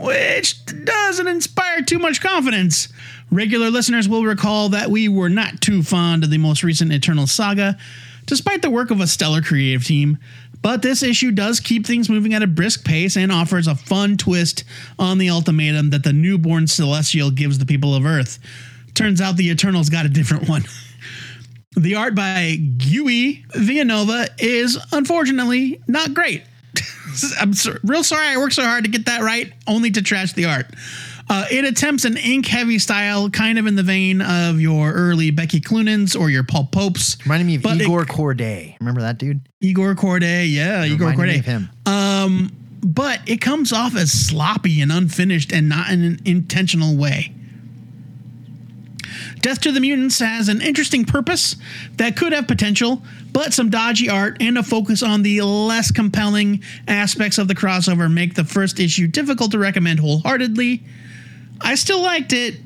which 0.00 0.66
doesn't 0.66 1.28
inspire 1.28 1.82
too 1.82 2.00
much 2.00 2.20
confidence. 2.20 2.88
Regular 3.30 3.70
listeners 3.70 4.08
will 4.08 4.24
recall 4.24 4.68
that 4.70 4.90
we 4.90 5.08
were 5.08 5.28
not 5.28 5.60
too 5.60 5.82
fond 5.82 6.24
of 6.24 6.30
the 6.30 6.38
most 6.38 6.62
recent 6.62 6.92
Eternal 6.92 7.26
saga, 7.26 7.76
despite 8.26 8.62
the 8.62 8.70
work 8.70 8.90
of 8.90 9.00
a 9.00 9.06
stellar 9.06 9.42
creative 9.42 9.84
team. 9.84 10.18
But 10.62 10.82
this 10.82 11.02
issue 11.02 11.30
does 11.30 11.60
keep 11.60 11.86
things 11.86 12.08
moving 12.08 12.32
at 12.32 12.42
a 12.42 12.46
brisk 12.46 12.84
pace 12.84 13.16
and 13.16 13.30
offers 13.30 13.66
a 13.66 13.74
fun 13.74 14.16
twist 14.16 14.64
on 14.98 15.18
the 15.18 15.28
ultimatum 15.28 15.90
that 15.90 16.04
the 16.04 16.12
newborn 16.12 16.66
Celestial 16.66 17.30
gives 17.30 17.58
the 17.58 17.66
people 17.66 17.94
of 17.94 18.06
Earth. 18.06 18.38
Turns 18.94 19.20
out 19.20 19.36
the 19.36 19.50
Eternals 19.50 19.90
got 19.90 20.06
a 20.06 20.08
different 20.08 20.48
one. 20.48 20.64
The 21.76 21.96
art 21.96 22.14
by 22.14 22.54
Gui 22.54 23.44
Vilanova 23.50 24.28
is 24.38 24.78
unfortunately 24.92 25.80
not 25.88 26.14
great. 26.14 26.44
I'm 27.40 27.52
so, 27.52 27.76
real 27.82 28.04
sorry 28.04 28.28
I 28.28 28.36
worked 28.36 28.54
so 28.54 28.62
hard 28.62 28.84
to 28.84 28.90
get 28.90 29.06
that 29.06 29.22
right, 29.22 29.52
only 29.66 29.90
to 29.90 30.02
trash 30.02 30.34
the 30.34 30.44
art. 30.44 30.66
Uh, 31.28 31.46
it 31.50 31.64
attempts 31.64 32.04
an 32.04 32.16
ink 32.18 32.46
heavy 32.46 32.78
style, 32.78 33.30
kind 33.30 33.58
of 33.58 33.66
in 33.66 33.76
the 33.76 33.82
vein 33.82 34.20
of 34.20 34.60
your 34.60 34.92
early 34.92 35.30
Becky 35.30 35.58
Cloonans 35.60 36.18
or 36.18 36.28
your 36.28 36.44
Paul 36.44 36.68
Popes. 36.70 37.16
Reminding 37.24 37.46
me 37.46 37.54
of 37.56 37.62
But 37.62 37.76
it- 37.80 37.84
Igor 37.84 38.04
Kordey. 38.04 38.76
Remember 38.78 39.00
that 39.00 39.18
dude? 39.18 39.40
Igor 39.60 39.94
Kordey, 39.94 40.52
yeah, 40.52 40.84
Igor 40.84 41.08
Reminded 41.10 41.26
me 41.26 41.32
Kordey. 41.34 41.38
of 41.40 41.44
him. 41.46 41.70
Um, 41.86 42.52
but 42.84 43.20
it 43.26 43.40
comes 43.40 43.72
off 43.72 43.96
as 43.96 44.12
sloppy 44.12 44.82
and 44.82 44.92
unfinished 44.92 45.50
and 45.52 45.68
not 45.70 45.90
in 45.90 46.04
an 46.04 46.20
intentional 46.26 46.94
way. 46.96 47.32
Death 49.40 49.60
to 49.62 49.72
the 49.72 49.80
Mutants 49.80 50.18
has 50.20 50.48
an 50.48 50.60
interesting 50.60 51.04
purpose 51.04 51.56
that 51.96 52.16
could 52.16 52.32
have 52.32 52.46
potential, 52.48 53.02
but 53.32 53.52
some 53.52 53.68
dodgy 53.70 54.08
art 54.08 54.36
and 54.40 54.56
a 54.58 54.62
focus 54.62 55.02
on 55.02 55.22
the 55.22 55.40
less 55.42 55.90
compelling 55.90 56.62
aspects 56.88 57.38
of 57.38 57.46
the 57.48 57.54
crossover 57.54 58.10
make 58.12 58.34
the 58.34 58.44
first 58.44 58.80
issue 58.80 59.06
difficult 59.06 59.50
to 59.52 59.58
recommend 59.58 60.00
wholeheartedly. 60.00 60.82
I 61.60 61.74
still 61.74 62.02
liked 62.02 62.32
it, 62.32 62.56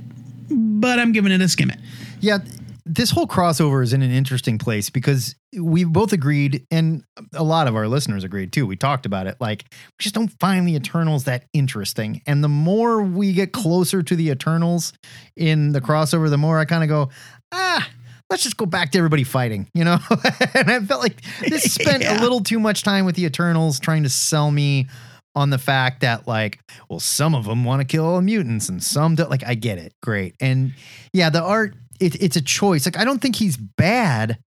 but 0.51 0.99
I'm 0.99 1.12
giving 1.12 1.32
it 1.32 1.41
a 1.41 1.49
skim 1.49 1.70
it. 1.70 1.78
Yeah, 2.20 2.39
this 2.84 3.11
whole 3.11 3.26
crossover 3.26 3.82
is 3.82 3.93
in 3.93 4.03
an 4.03 4.11
interesting 4.11 4.59
place 4.59 4.91
because 4.91 5.34
we 5.59 5.84
both 5.84 6.12
agreed, 6.12 6.66
and 6.70 7.05
a 7.32 7.43
lot 7.43 7.68
of 7.68 7.76
our 7.76 7.86
listeners 7.89 8.24
agreed 8.24 8.53
too. 8.53 8.66
We 8.66 8.76
talked 8.76 9.07
about 9.07 9.26
it. 9.26 9.36
Like, 9.41 9.64
we 9.70 10.03
just 10.03 10.14
don't 10.14 10.28
find 10.41 10.66
the 10.66 10.74
Eternals 10.74 11.24
that 11.24 11.45
interesting. 11.53 12.22
And 12.26 12.43
the 12.43 12.49
more 12.49 13.03
we 13.03 13.32
get 13.32 13.53
closer 13.53 14.03
to 14.03 14.16
the 14.16 14.30
Eternals 14.30 14.93
in 15.36 15.72
the 15.72 15.80
crossover, 15.80 16.28
the 16.30 16.39
more 16.39 16.59
I 16.59 16.64
kind 16.64 16.82
of 16.82 16.89
go, 16.89 17.11
ah, 17.53 17.89
let's 18.30 18.43
just 18.43 18.57
go 18.59 18.66
back 18.66 18.93
to 18.93 18.99
everybody 18.99 19.24
fighting, 19.24 19.68
you 19.74 19.84
know? 19.84 19.99
and 20.55 20.70
I 20.70 20.80
felt 20.80 21.01
like 21.03 21.20
this 21.49 21.72
spent 21.72 22.03
Yeah. 22.09 22.20
a 22.20 22.22
little 22.22 22.41
too 22.41 22.61
much 22.61 22.82
time 22.82 23.05
with 23.07 23.16
the 23.16 23.24
Eternals 23.24 23.80
trying 23.80 24.03
to 24.03 24.11
sell 24.11 24.51
me 24.51 24.86
on 25.35 25.51
the 25.51 25.59
fact 25.59 26.01
that 26.01 26.26
like 26.26 26.59
well 26.89 27.01
some 27.01 27.35
of 27.35 27.45
them 27.45 27.64
want 27.64 27.81
to 27.81 27.85
kill 27.87 28.05
all 28.05 28.16
the 28.16 28.22
mutants 28.22 28.68
and 28.68 28.83
some 28.83 29.14
don't 29.14 29.31
like 29.31 29.45
i 29.47 29.55
get 29.55 29.79
it 29.79 29.93
great 30.03 30.35
and 30.41 30.72
yeah 31.12 31.31
the 31.31 31.43
art 31.43 31.74
it, 32.01 32.20
it's 32.22 32.37
a 32.37 32.43
choice 32.43 32.87
like 32.87 32.99
i 32.99 33.05
don't 33.05 33.20
think 33.20 33.37
he's 33.37 33.57
bad 33.57 34.39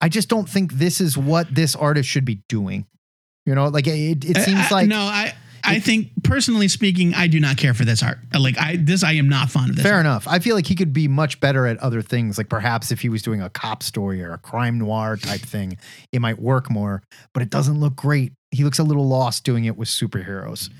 i 0.00 0.08
just 0.08 0.28
don't 0.28 0.48
think 0.48 0.72
this 0.72 1.00
is 1.00 1.16
what 1.16 1.52
this 1.54 1.76
artist 1.76 2.08
should 2.08 2.24
be 2.24 2.42
doing 2.48 2.86
you 3.46 3.54
know 3.54 3.68
like 3.68 3.86
it, 3.86 4.24
it 4.24 4.36
uh, 4.36 4.40
seems 4.40 4.58
I- 4.60 4.66
I- 4.66 4.70
like 4.70 4.88
no, 4.88 5.00
I 5.00 5.34
I 5.62 5.78
think 5.78 6.08
personally 6.24 6.68
speaking, 6.68 7.12
I 7.12 7.26
do 7.26 7.38
not 7.38 7.58
care 7.58 7.74
for 7.74 7.84
this 7.84 8.02
art. 8.02 8.18
Like 8.36 8.56
I 8.58 8.76
this 8.76 9.04
I 9.04 9.12
am 9.12 9.28
not 9.28 9.50
fond 9.50 9.68
of 9.68 9.76
this. 9.76 9.84
Fair 9.84 9.96
art. 9.96 10.00
enough. 10.06 10.26
I 10.26 10.38
feel 10.38 10.56
like 10.56 10.66
he 10.66 10.74
could 10.74 10.94
be 10.94 11.06
much 11.06 11.38
better 11.38 11.66
at 11.66 11.76
other 11.80 12.00
things. 12.00 12.38
Like 12.38 12.48
perhaps 12.48 12.90
if 12.90 13.02
he 13.02 13.10
was 13.10 13.20
doing 13.20 13.42
a 13.42 13.50
cop 13.50 13.82
story 13.82 14.22
or 14.22 14.32
a 14.32 14.38
crime 14.38 14.78
noir 14.78 15.18
type 15.18 15.42
thing, 15.42 15.76
it 16.12 16.20
might 16.22 16.38
work 16.40 16.70
more, 16.70 17.02
but 17.34 17.42
it 17.42 17.50
doesn't 17.50 17.78
look 17.78 17.94
great. 17.94 18.32
He 18.50 18.64
looks 18.64 18.78
a 18.78 18.84
little 18.84 19.06
lost 19.06 19.44
doing 19.44 19.64
it 19.64 19.76
with 19.76 19.88
superheroes. 19.88 20.70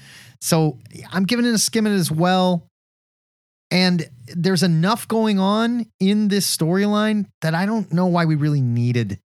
So 0.41 0.79
I'm 1.13 1.25
giving 1.25 1.45
it 1.45 1.55
a 1.55 1.59
skim 1.59 1.87
it 1.87 1.91
as 1.91 2.11
well. 2.11 2.67
And 3.71 4.09
there's 4.27 4.63
enough 4.63 5.07
going 5.07 5.39
on 5.39 5.87
in 6.01 6.29
this 6.29 6.57
storyline 6.57 7.27
that 7.43 7.55
I 7.55 7.67
don't 7.67 7.93
know 7.93 8.07
why 8.07 8.25
we 8.25 8.35
really 8.35 8.61
needed 8.61 9.21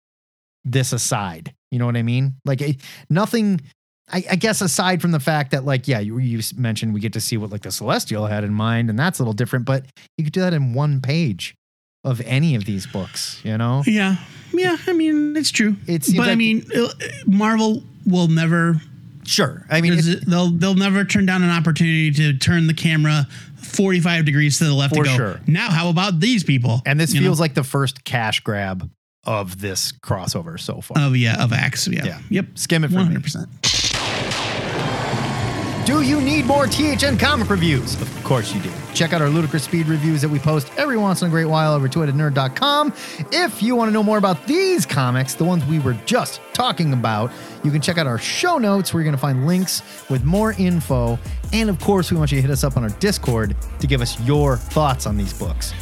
this 0.66 0.94
aside. 0.94 1.54
You 1.70 1.80
know 1.80 1.86
what 1.86 1.98
I 1.98 2.02
mean? 2.02 2.36
Like 2.46 2.62
it, 2.62 2.78
nothing. 3.10 3.62
I, 4.12 4.24
I 4.32 4.36
guess 4.36 4.62
aside 4.62 5.02
from 5.02 5.12
the 5.12 5.20
fact 5.20 5.52
that, 5.52 5.64
like, 5.64 5.88
yeah, 5.88 6.00
you, 6.00 6.18
you 6.18 6.42
mentioned 6.58 6.94
we 6.94 7.00
get 7.00 7.14
to 7.14 7.22
see 7.22 7.38
what 7.38 7.50
like 7.50 7.62
the 7.62 7.72
Celestial 7.72 8.26
had 8.26 8.44
in 8.44 8.54
mind, 8.54 8.90
and 8.90 9.00
that's 9.00 9.20
a 9.20 9.22
little 9.22 9.34
different. 9.34 9.66
But 9.66 9.86
you 10.18 10.26
could 10.26 10.34
do 10.34 10.42
that 10.42 10.54
in 10.54 10.74
one 10.74 11.02
page 11.02 11.56
of 12.04 12.20
any 12.22 12.56
of 12.56 12.66
these 12.66 12.86
books. 12.88 13.40
You 13.44 13.58
know, 13.58 13.84
Yeah, 13.86 14.18
yeah. 14.54 14.76
I 14.88 14.94
mean, 14.94 15.38
it's 15.38 15.52
true. 15.52 15.78
It's 15.88 16.12
but 16.14 16.28
I 16.28 16.36
mean, 16.36 16.66
uh, 16.76 16.90
Marvel 17.26 17.84
will 18.06 18.28
never. 18.28 18.76
sure. 19.26 19.66
I 19.70 19.82
mean, 19.82 19.94
it's, 19.94 20.26
they'll 20.26 20.50
they'll 20.50 20.76
never 20.76 21.04
turn 21.06 21.26
down 21.26 21.44
an 21.44 21.50
opportunity 21.50 22.12
to 22.12 22.38
turn 22.38 22.68
the 22.68 22.74
camera 22.74 23.28
forty 23.58 24.00
five 24.00 24.26
degrees 24.26 24.58
to 24.60 24.66
the 24.66 24.74
left 24.74 24.96
For 24.96 25.04
to 25.04 25.10
go. 25.10 25.16
sure. 25.16 25.42
Now, 25.48 25.70
how 25.70 25.90
about 25.90 26.20
these 26.20 26.44
people? 26.44 26.82
and 26.86 27.00
this 27.00 27.14
You 27.14 27.22
know? 27.22 27.26
feels 27.28 27.40
like 27.40 27.54
the 27.54 27.64
first 27.64 28.04
cash 28.04 28.40
grab 28.42 28.90
of 29.24 29.62
this 29.62 29.92
crossover 29.92 30.60
so 30.60 30.82
far. 30.82 31.00
of 31.00 31.16
yeah 31.16 31.44
of 31.44 31.54
Axe. 31.54 31.88
Yeah. 31.88 32.04
Yeah. 32.06 32.20
Yep. 32.30 32.46
Skim 32.56 32.84
it 32.84 32.88
for 32.90 32.96
me. 32.98 33.04
hundred 33.04 33.24
percent. 33.24 33.50
Do 35.86 36.02
you 36.04 36.22
need 36.22 36.46
more 36.46 36.68
THN 36.68 37.18
comic 37.20 37.50
reviews? 37.50 38.00
Of 38.02 38.24
course 38.24 38.54
you 38.54 38.62
do. 38.62 38.72
Check 38.94 39.14
out 39.14 39.22
our 39.22 39.30
ludicrous 39.30 39.64
speed 39.64 39.88
reviews 39.88 40.22
that 40.22 40.30
we 40.30 40.38
post 40.38 40.72
every 40.78 40.98
once 40.98 41.22
in 41.22 41.28
a 41.28 41.32
great 41.32 41.46
while 41.46 41.74
over 41.74 41.88
to 41.88 42.00
nerd.com. 42.00 42.94
If 43.32 43.64
you 43.64 43.76
want 43.76 43.90
to 43.90 43.94
know 43.94 44.04
more 44.04 44.18
about 44.18 44.46
these 44.46 44.86
comics, 44.86 45.34
the 45.34 45.46
ones 45.46 45.66
we 45.66 45.80
were 45.80 45.94
just 46.06 46.42
talking 46.54 46.94
about, 46.94 47.32
you 47.64 47.72
can 47.72 47.82
check 47.82 47.98
out 47.98 48.06
our 48.06 48.18
show 48.18 48.58
notes 48.58 48.94
where 48.94 49.02
you're 49.02 49.10
going 49.10 49.16
to 49.16 49.22
find 49.22 49.48
links 49.48 49.82
with 50.10 50.24
more 50.24 50.54
info. 50.58 51.18
And 51.54 51.70
of 51.70 51.80
course, 51.80 52.12
we 52.12 52.18
want 52.18 52.32
you 52.32 52.38
to 52.38 52.42
hit 52.42 52.52
us 52.52 52.64
up 52.64 52.76
on 52.76 52.84
our 52.84 52.90
Discord 53.00 53.56
to 53.80 53.88
give 53.88 54.02
us 54.02 54.20
your 54.22 54.58
thoughts 54.58 55.06
on 55.06 55.18
these 55.18 55.34
books. 55.34 55.74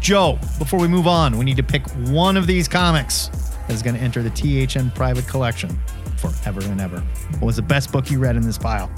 Joe, 0.00 0.38
before 0.58 0.78
we 0.78 0.88
move 0.88 1.06
on, 1.06 1.36
we 1.36 1.44
need 1.44 1.56
to 1.56 1.62
pick 1.62 1.86
one 2.08 2.36
of 2.36 2.46
these 2.46 2.68
comics 2.68 3.28
that 3.66 3.72
is 3.74 3.82
going 3.82 3.96
to 3.96 4.00
enter 4.00 4.22
the 4.22 4.30
THN 4.30 4.90
private 4.92 5.26
collection 5.26 5.78
forever 6.16 6.60
and 6.62 6.80
ever. 6.80 7.00
What 7.32 7.46
was 7.46 7.56
the 7.56 7.62
best 7.62 7.92
book 7.92 8.10
you 8.10 8.18
read 8.18 8.36
in 8.36 8.42
this 8.42 8.58
pile? 8.58 8.90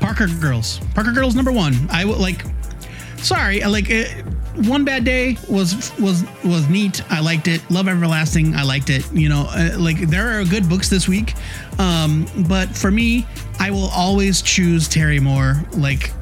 Parker 0.00 0.26
Girls. 0.40 0.80
Parker 0.94 1.12
Girls 1.12 1.34
number 1.34 1.52
one. 1.52 1.74
I 1.90 2.04
would 2.04 2.18
like. 2.18 2.44
Sorry, 3.18 3.60
like 3.64 3.90
it. 3.90 4.24
One 4.66 4.84
bad 4.84 5.04
day 5.04 5.36
was 5.48 5.92
was 5.98 6.24
was 6.44 6.68
neat. 6.68 7.02
I 7.10 7.20
liked 7.20 7.48
it. 7.48 7.68
Love 7.70 7.88
Everlasting. 7.88 8.54
I 8.54 8.62
liked 8.64 8.90
it. 8.90 9.10
You 9.12 9.28
know, 9.28 9.46
uh, 9.50 9.76
like 9.78 9.98
there 10.08 10.40
are 10.40 10.44
good 10.44 10.68
books 10.68 10.88
this 10.88 11.08
week, 11.08 11.34
um, 11.78 12.26
but 12.48 12.68
for 12.76 12.90
me, 12.90 13.26
I 13.60 13.70
will 13.70 13.88
always 13.88 14.42
choose 14.42 14.88
Terry 14.88 15.20
Moore. 15.20 15.62
Like 15.72 16.12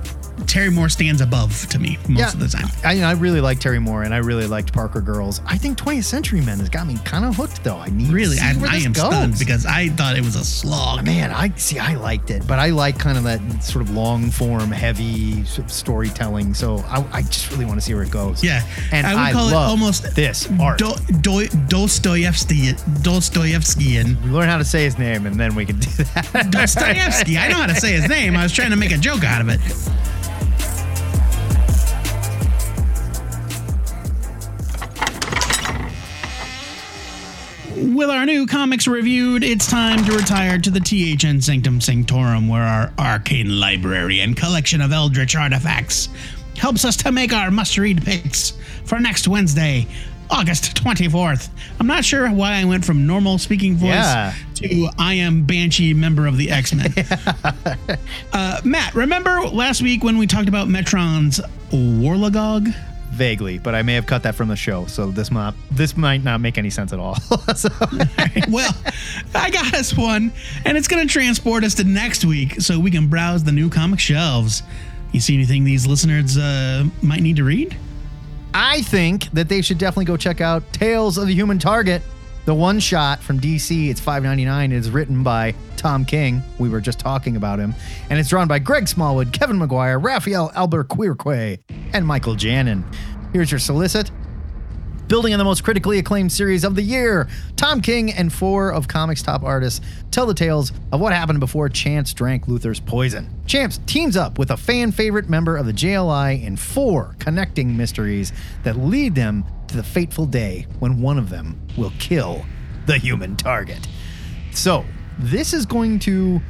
Terry 0.47 0.71
Moore 0.71 0.89
stands 0.89 1.21
above 1.21 1.69
to 1.69 1.79
me 1.79 1.99
most 2.09 2.35
of 2.35 2.41
the 2.41 2.49
time. 2.49 2.67
I, 2.85 3.03
I 3.03 3.13
really 3.13 3.41
like 3.41 3.59
Terry 3.61 3.79
Moore 3.79 4.05
and 4.05 4.15
I 4.15 4.19
really 4.19 4.47
liked 4.47 4.73
Parker 4.73 5.01
Girls. 5.01 5.41
I 5.47 5.59
think 5.59 5.77
20th 5.79 6.05
Century 6.05 6.41
Men 6.41 6.59
has 6.61 6.69
got 6.69 6.87
me 6.87 6.97
kind 7.05 7.25
of 7.25 7.37
hooked 7.37 7.63
though. 7.65 7.77
I 7.77 7.89
need 7.91 8.11
Really, 8.13 8.39
I, 8.41 8.55
I 8.67 8.77
am 8.77 8.93
goes. 8.93 9.07
stunned 9.07 9.39
because 9.39 9.67
I 9.67 9.89
thought 9.91 10.17
it 10.17 10.25
was 10.25 10.37
a 10.37 10.45
slog. 10.45 11.05
Man, 11.05 11.31
I 11.33 11.51
see. 11.57 11.79
I 11.79 11.95
liked 11.97 12.31
it, 12.31 12.47
but 12.47 12.59
I 12.59 12.71
like 12.71 12.99
kind 12.99 13.19
of 13.19 13.25
that 13.25 13.63
sort 13.63 13.83
of 13.85 13.91
long 13.91 14.31
form, 14.31 14.71
heavy 14.71 15.45
sort 15.45 15.67
of 15.67 15.73
storytelling. 15.73 16.55
So 16.55 16.79
I, 16.89 17.05
I 17.13 17.23
just 17.23 17.51
really 17.51 17.65
want 17.67 17.79
to 17.79 17.85
see 17.85 17.93
where 17.95 18.03
it 18.05 18.11
goes. 18.11 18.43
Yeah, 18.43 18.63
and 18.93 19.07
I 19.07 19.15
would 19.15 19.21
I 19.21 19.33
call 19.33 19.49
it 19.49 19.55
almost 19.55 20.15
this 20.15 20.49
art. 20.61 20.79
Do, 20.79 20.95
do, 21.21 21.47
Dostoevsky, 21.69 22.73
Dostoevskian. 23.03 24.23
we 24.25 24.31
learn 24.31 24.49
how 24.49 24.59
to 24.59 24.65
say 24.65 24.85
his 24.85 24.99
name, 24.99 25.27
and 25.27 25.39
then 25.39 25.55
we 25.55 25.67
can 25.67 25.79
do 25.79 25.91
that. 25.91 26.49
Dostoevsky. 26.51 27.37
I 27.39 27.49
know 27.49 27.57
how 27.57 27.67
to 27.67 27.75
say 27.75 27.93
his 27.93 28.09
name. 28.09 28.37
I 28.37 28.43
was 28.43 28.53
trying 28.53 28.71
to 28.71 28.77
make 28.77 28.93
a 28.93 28.99
joke 28.99 29.25
out 29.25 29.41
of 29.41 29.49
it. 29.49 29.61
With 37.95 38.11
our 38.11 38.27
new 38.27 38.47
comics 38.49 38.89
reviewed, 38.89 39.45
it's 39.45 39.69
time 39.69 40.05
to 40.07 40.13
retire 40.17 40.59
to 40.59 40.71
the 40.71 40.81
THN 40.81 41.41
Sanctum 41.41 41.81
Sanctorum, 41.81 42.49
where 42.49 42.63
our 42.63 42.93
arcane 42.99 43.61
library 43.61 44.21
and 44.21 44.37
collection 44.37 44.81
of 44.81 44.91
eldritch 44.93 45.37
artifacts 45.37 46.09
helps 46.57 46.85
us 46.85 46.97
to 46.97 47.13
make 47.13 47.33
our 47.33 47.51
must 47.53 47.79
read 47.79 48.05
picks 48.05 48.55
for 48.85 48.99
next 48.99 49.29
Wednesday, 49.29 49.87
August 50.31 50.75
24th. 50.83 51.49
I'm 51.79 51.87
not 51.87 52.05
sure 52.05 52.29
why 52.29 52.55
I 52.55 52.65
went 52.65 52.85
from 52.85 53.07
normal 53.07 53.39
speaking 53.39 53.77
voice 53.77 53.91
Yeah. 53.91 54.35
to 54.57 54.89
I 54.99 55.15
am 55.15 55.45
Banshee, 55.45 55.95
member 55.95 56.27
of 56.27 56.37
the 56.39 56.51
X 56.51 56.75
Men. 56.75 56.93
uh, 58.33 58.61
Matt, 58.65 58.95
remember 58.97 59.43
last 59.43 59.81
week 59.81 60.03
when 60.03 60.19
we 60.19 60.27
talked 60.27 60.49
about 60.49 60.67
Metron's 60.69 61.41
Warlagog? 61.71 62.75
Vaguely, 63.17 63.59
but 63.59 63.75
I 63.75 63.81
may 63.83 63.95
have 63.95 64.05
cut 64.07 64.23
that 64.25 64.35
from 64.35 64.49
the 64.49 64.57
show, 64.57 64.85
so 64.87 65.11
this 65.11 65.31
might 65.31 65.55
this 65.71 65.97
might 65.97 66.23
not 66.23 66.41
make 66.43 66.59
any 66.59 66.69
sense 66.71 66.93
at 66.93 66.99
all. 66.99 67.17
So- 67.57 67.69
well, 68.51 68.77
I 69.35 69.51
got 69.51 69.73
us 69.75 69.97
one, 69.97 70.33
and 70.67 70.77
it's 70.77 70.87
going 70.87 71.07
to 71.07 71.11
transport 71.13 71.65
us 71.65 71.75
to 71.77 71.85
next 71.85 72.25
week 72.27 72.61
so 72.61 72.79
we 72.79 72.91
can 72.91 73.09
browse 73.09 73.43
the 73.43 73.53
new 73.53 73.71
comic 73.71 73.99
shelves. 74.01 74.63
You 75.13 75.21
see 75.21 75.35
anything 75.35 75.65
these 75.65 75.87
listeners 75.87 76.37
uh, 76.37 76.85
might 77.03 77.21
need 77.23 77.37
to 77.37 77.45
read? 77.45 77.75
I 78.53 78.83
think 78.83 79.31
that 79.33 79.49
they 79.49 79.63
should 79.63 79.79
definitely 79.79 80.05
go 80.07 80.17
check 80.19 80.41
out 80.43 80.71
Tales 80.73 81.17
of 81.17 81.27
the 81.27 81.35
Human 81.35 81.59
Target, 81.59 82.03
the 82.47 82.55
one 82.55 82.81
shot 82.81 83.23
from 83.23 83.39
DC. 83.39 83.91
It's 83.91 84.01
five 84.01 84.23
ninety 84.23 84.45
nine. 84.45 84.73
It's 84.73 84.89
written 84.89 85.23
by 85.23 85.55
Tom 85.77 86.05
King. 86.05 86.43
We 86.59 86.71
were 86.71 86.81
just 86.81 86.99
talking 86.99 87.37
about 87.37 87.59
him, 87.59 87.75
and 88.09 88.19
it's 88.19 88.31
drawn 88.31 88.49
by 88.49 88.59
Greg 88.61 88.89
Smallwood, 88.89 89.33
Kevin 89.33 89.59
Maguire, 89.59 89.99
Rafael 89.99 90.51
Albuquerque, 90.55 91.59
and 91.93 92.07
Michael 92.07 92.35
Janin. 92.35 92.85
Here's 93.33 93.51
your 93.51 93.61
solicit. 93.61 94.11
Building 95.09 95.33
on 95.33 95.39
the 95.39 95.45
most 95.45 95.63
critically 95.63 96.01
acclaimed 96.01 96.33
series 96.33 96.65
of 96.65 96.75
the 96.75 96.83
year, 96.83 97.29
Tom 97.55 97.81
King 97.81 98.13
and 98.13 98.33
four 98.33 98.73
of 98.73 98.89
comics' 98.89 99.23
top 99.23 99.45
artists 99.45 99.81
tell 100.11 100.27
the 100.27 100.35
tales 100.35 100.73
of 100.91 101.01
what 101.01 101.13
happened 101.13 101.39
before 101.39 101.69
Chance 101.69 102.13
drank 102.13 102.49
Luther's 102.49 102.81
poison. 102.81 103.31
Chance 103.47 103.79
teams 103.87 104.17
up 104.17 104.37
with 104.37 104.51
a 104.51 104.57
fan 104.57 104.91
favorite 104.91 105.29
member 105.29 105.57
of 105.57 105.67
the 105.67 105.73
JLI 105.73 106.43
in 106.43 106.57
four 106.57 107.15
connecting 107.21 107.77
mysteries 107.77 108.33
that 108.65 108.77
lead 108.77 109.15
them 109.15 109.45
to 109.69 109.77
the 109.77 109.85
fateful 109.85 110.27
day 110.27 110.67
when 110.81 111.01
one 111.01 111.19
of 111.19 111.31
them 111.31 111.61
will 111.77 111.93
kill 112.01 112.45
the 112.87 112.99
human 112.99 113.37
target. 113.37 113.87
So, 114.51 114.85
this 115.21 115.55
is 115.55 115.67
going 115.67 116.01
to 116.01 116.41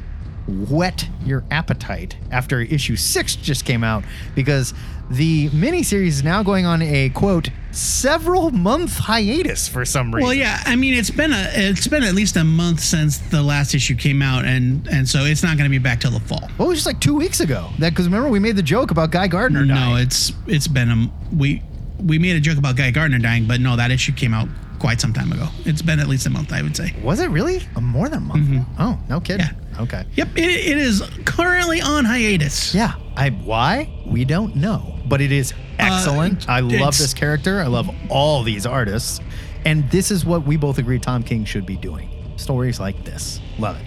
whet 0.47 1.07
your 1.23 1.43
appetite 1.51 2.17
after 2.31 2.61
issue 2.61 2.95
six 2.95 3.35
just 3.35 3.65
came 3.65 3.83
out 3.83 4.03
because 4.33 4.73
the 5.09 5.49
miniseries 5.49 6.07
is 6.07 6.23
now 6.23 6.43
going 6.43 6.65
on 6.65 6.81
a 6.81 7.09
quote 7.09 7.49
several 7.71 8.51
month 8.51 8.97
hiatus 8.97 9.67
for 9.67 9.85
some 9.85 10.13
reason. 10.13 10.25
Well, 10.25 10.33
yeah, 10.33 10.61
I 10.65 10.75
mean 10.75 10.93
it's 10.93 11.11
been 11.11 11.31
a 11.31 11.49
it's 11.53 11.87
been 11.87 12.03
at 12.03 12.13
least 12.15 12.35
a 12.35 12.43
month 12.43 12.79
since 12.79 13.17
the 13.17 13.41
last 13.41 13.73
issue 13.73 13.95
came 13.95 14.21
out, 14.21 14.45
and 14.45 14.87
and 14.87 15.07
so 15.07 15.25
it's 15.25 15.43
not 15.43 15.57
going 15.57 15.69
to 15.69 15.69
be 15.69 15.77
back 15.77 16.01
till 16.01 16.11
the 16.11 16.19
fall. 16.19 16.49
Well, 16.57 16.67
it 16.67 16.69
was 16.69 16.79
just 16.79 16.87
like 16.87 16.99
two 16.99 17.15
weeks 17.15 17.39
ago. 17.39 17.69
That 17.79 17.91
because 17.91 18.05
remember 18.05 18.29
we 18.29 18.39
made 18.39 18.55
the 18.55 18.63
joke 18.63 18.91
about 18.91 19.11
Guy 19.11 19.27
Gardner 19.27 19.65
dying. 19.65 19.91
No, 19.91 19.95
it's 19.97 20.33
it's 20.47 20.67
been 20.67 20.89
a 20.89 21.35
we 21.35 21.61
we 22.03 22.19
made 22.19 22.35
a 22.35 22.39
joke 22.39 22.57
about 22.57 22.75
Guy 22.75 22.91
Gardner 22.91 23.19
dying, 23.19 23.47
but 23.47 23.61
no, 23.61 23.75
that 23.75 23.91
issue 23.91 24.13
came 24.13 24.33
out 24.33 24.47
quite 24.79 25.01
some 25.01 25.13
time 25.13 25.31
ago. 25.31 25.47
It's 25.65 25.81
been 25.81 25.99
at 25.99 26.07
least 26.07 26.25
a 26.25 26.29
month, 26.29 26.51
I 26.53 26.61
would 26.61 26.75
say. 26.75 26.93
was 27.03 27.19
it 27.19 27.29
really 27.29 27.61
Uh, 27.75 27.81
more 27.81 28.09
than 28.09 28.19
a 28.19 28.25
month? 28.25 28.65
Oh, 28.79 28.99
no 29.09 29.19
kidding. 29.19 29.45
Yeah. 29.45 29.81
Okay. 29.81 30.05
Yep, 30.15 30.29
it, 30.37 30.43
it 30.43 30.77
is 30.77 31.03
currently 31.25 31.81
on 31.81 32.05
hiatus. 32.05 32.73
Yeah. 32.73 32.93
I 33.15 33.29
why 33.29 33.89
we 34.05 34.25
don't 34.25 34.55
know, 34.55 34.95
but 35.07 35.21
it 35.21 35.31
is 35.31 35.53
excellent. 35.79 36.47
I 36.49 36.59
love 36.61 36.97
this 36.97 37.13
character. 37.13 37.59
I 37.61 37.67
love 37.67 37.89
all 38.09 38.43
these 38.43 38.65
artists, 38.65 39.19
and 39.65 39.89
this 39.91 40.11
is 40.11 40.25
what 40.25 40.45
we 40.45 40.57
both 40.57 40.77
agree 40.77 40.99
Tom 40.99 41.23
King 41.23 41.45
should 41.45 41.65
be 41.65 41.75
doing. 41.77 42.09
Stories 42.37 42.79
like 42.79 43.03
this. 43.05 43.39
Love 43.59 43.77
it. 43.77 43.85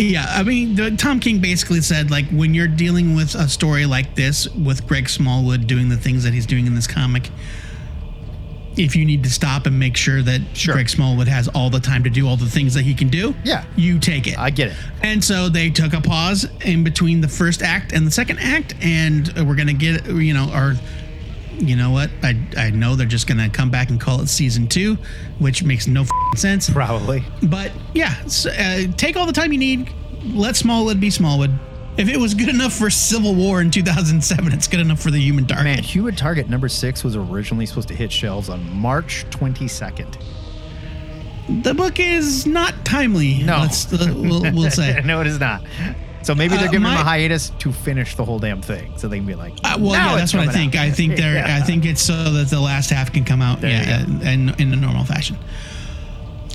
Yeah, 0.00 0.26
I 0.28 0.44
mean, 0.44 0.76
the, 0.76 0.92
Tom 0.96 1.18
King 1.18 1.40
basically 1.40 1.80
said 1.80 2.10
like 2.10 2.28
when 2.30 2.54
you're 2.54 2.68
dealing 2.68 3.16
with 3.16 3.34
a 3.34 3.48
story 3.48 3.84
like 3.84 4.14
this 4.14 4.48
with 4.50 4.86
Greg 4.86 5.08
Smallwood 5.08 5.66
doing 5.66 5.88
the 5.88 5.96
things 5.96 6.22
that 6.22 6.32
he's 6.32 6.46
doing 6.46 6.66
in 6.68 6.74
this 6.76 6.86
comic, 6.86 7.30
if 8.78 8.94
you 8.96 9.04
need 9.04 9.22
to 9.24 9.30
stop 9.30 9.66
and 9.66 9.78
make 9.78 9.96
sure 9.96 10.22
that 10.22 10.40
Sure. 10.54 10.74
Greg 10.74 10.88
Smallwood 10.88 11.28
has 11.28 11.48
all 11.48 11.68
the 11.70 11.80
time 11.80 12.04
to 12.04 12.10
do 12.10 12.26
all 12.28 12.36
the 12.36 12.48
things 12.48 12.74
that 12.74 12.82
he 12.82 12.94
can 12.94 13.08
do, 13.08 13.34
Yeah. 13.44 13.64
you 13.76 13.98
take 13.98 14.26
it. 14.26 14.38
I 14.38 14.50
get 14.50 14.68
it. 14.68 14.76
And 15.02 15.22
so 15.22 15.48
they 15.48 15.68
took 15.70 15.92
a 15.94 16.00
pause 16.00 16.46
in 16.64 16.84
between 16.84 17.20
the 17.20 17.28
first 17.28 17.62
act 17.62 17.92
and 17.92 18.06
the 18.06 18.10
second 18.10 18.38
act, 18.38 18.74
and 18.80 19.32
we're 19.46 19.54
gonna 19.56 19.72
get 19.72 20.06
you 20.06 20.32
know, 20.34 20.50
or 20.54 20.76
you 21.58 21.74
know 21.74 21.90
what? 21.90 22.08
I 22.22 22.36
I 22.56 22.70
know 22.70 22.94
they're 22.94 23.06
just 23.06 23.26
gonna 23.26 23.48
come 23.48 23.68
back 23.70 23.90
and 23.90 24.00
call 24.00 24.20
it 24.20 24.28
season 24.28 24.68
two, 24.68 24.96
which 25.38 25.64
makes 25.64 25.86
no 25.88 26.04
sense. 26.36 26.70
Probably. 26.70 27.24
But 27.42 27.72
yeah, 27.94 28.14
so, 28.26 28.50
uh, 28.50 28.82
take 28.96 29.16
all 29.16 29.26
the 29.26 29.32
time 29.32 29.52
you 29.52 29.58
need. 29.58 29.90
Let 30.24 30.56
Smallwood 30.56 31.00
be 31.00 31.10
Smallwood. 31.10 31.58
If 31.98 32.08
it 32.08 32.16
was 32.16 32.32
good 32.34 32.48
enough 32.48 32.72
for 32.72 32.90
Civil 32.90 33.34
War 33.34 33.60
in 33.60 33.70
2007, 33.72 34.52
it's 34.52 34.68
good 34.68 34.78
enough 34.80 35.00
for 35.00 35.10
the 35.10 35.18
Human 35.20 35.46
Target. 35.46 35.64
Man, 35.64 35.82
Hewitt 35.82 36.16
Target 36.16 36.48
number 36.48 36.68
six 36.68 37.02
was 37.02 37.16
originally 37.16 37.66
supposed 37.66 37.88
to 37.88 37.94
hit 37.94 38.12
shelves 38.12 38.48
on 38.48 38.72
March 38.72 39.26
22nd. 39.30 40.16
The 41.62 41.74
book 41.74 41.98
is 41.98 42.46
not 42.46 42.84
timely. 42.84 43.42
No. 43.42 43.54
uh, 43.56 43.68
we'll, 44.14 44.42
we'll 44.52 44.70
say. 44.70 45.00
no, 45.04 45.20
it 45.20 45.26
is 45.26 45.40
not. 45.40 45.62
So 46.22 46.34
maybe 46.34 46.50
they're 46.56 46.68
Uh, 46.68 46.70
giving 46.70 46.76
him 46.86 46.94
my- 46.94 47.00
a 47.00 47.04
hiatus 47.04 47.50
to 47.58 47.72
finish 47.72 48.14
the 48.14 48.24
whole 48.24 48.38
damn 48.38 48.60
thing, 48.62 48.92
so 48.96 49.08
they 49.08 49.16
can 49.16 49.26
be 49.26 49.34
like, 49.34 49.54
Uh, 49.64 49.76
well, 49.80 49.92
yeah, 49.92 50.14
that's 50.16 50.34
what 50.34 50.46
I 50.48 50.52
think. 50.52 50.74
out." 50.76 50.82
I 50.86 50.90
think 50.90 51.16
they're. 51.16 51.34
Yeah. 51.34 51.56
I 51.56 51.62
think 51.62 51.84
it's 51.84 52.02
so 52.02 52.30
that 52.32 52.48
the 52.48 52.60
last 52.60 52.90
half 52.90 53.12
can 53.12 53.24
come 53.24 53.40
out. 53.42 53.60
There 53.60 53.70
yeah, 53.70 54.04
and 54.22 54.60
in 54.60 54.72
a 54.72 54.76
normal 54.76 55.04
fashion. 55.04 55.36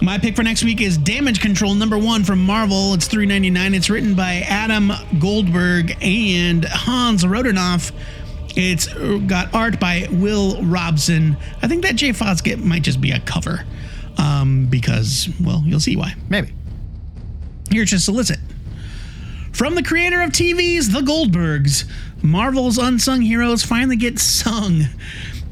My 0.02 0.18
pick 0.18 0.36
for 0.36 0.44
next 0.44 0.64
week 0.64 0.82
is 0.82 0.98
Damage 0.98 1.40
Control 1.40 1.76
number 1.76 1.98
one 1.98 2.24
from 2.24 2.40
Marvel. 2.44 2.94
It's 2.94 3.08
three 3.08 3.26
ninety 3.26 3.50
nine. 3.50 3.74
It's 3.74 3.90
written 3.90 4.16
by 4.16 4.44
Adam 4.48 4.92
Goldberg 5.20 5.96
and 6.02 6.66
Hans 6.66 7.24
Rodionoff. 7.24 7.92
It's 8.56 8.88
got 9.28 9.54
art 9.54 9.80
by 9.80 10.08
Will 10.12 10.62
Robson. 10.64 11.38
I 11.62 11.68
think 11.68 11.84
that 11.84 11.96
Jay 11.96 12.10
Fosgitt 12.10 12.62
might 12.64 12.82
just 12.84 13.00
be 13.02 13.12
a 13.12 13.20
cover, 13.20 13.66
um, 14.18 14.66
because 14.66 15.30
well, 15.42 15.64
you'll 15.66 15.80
see 15.80 15.96
why. 15.96 16.16
maybe. 16.30 16.54
Here 17.72 17.86
to 17.86 18.00
solicit. 18.00 18.40
From 19.54 19.76
the 19.76 19.84
creator 19.84 20.22
of 20.22 20.32
TV's 20.32 20.92
The 20.92 21.00
Goldbergs, 21.00 21.86
Marvel's 22.22 22.78
unsung 22.78 23.22
heroes 23.22 23.64
finally 23.64 23.96
get 23.96 24.20
sung. 24.20 24.84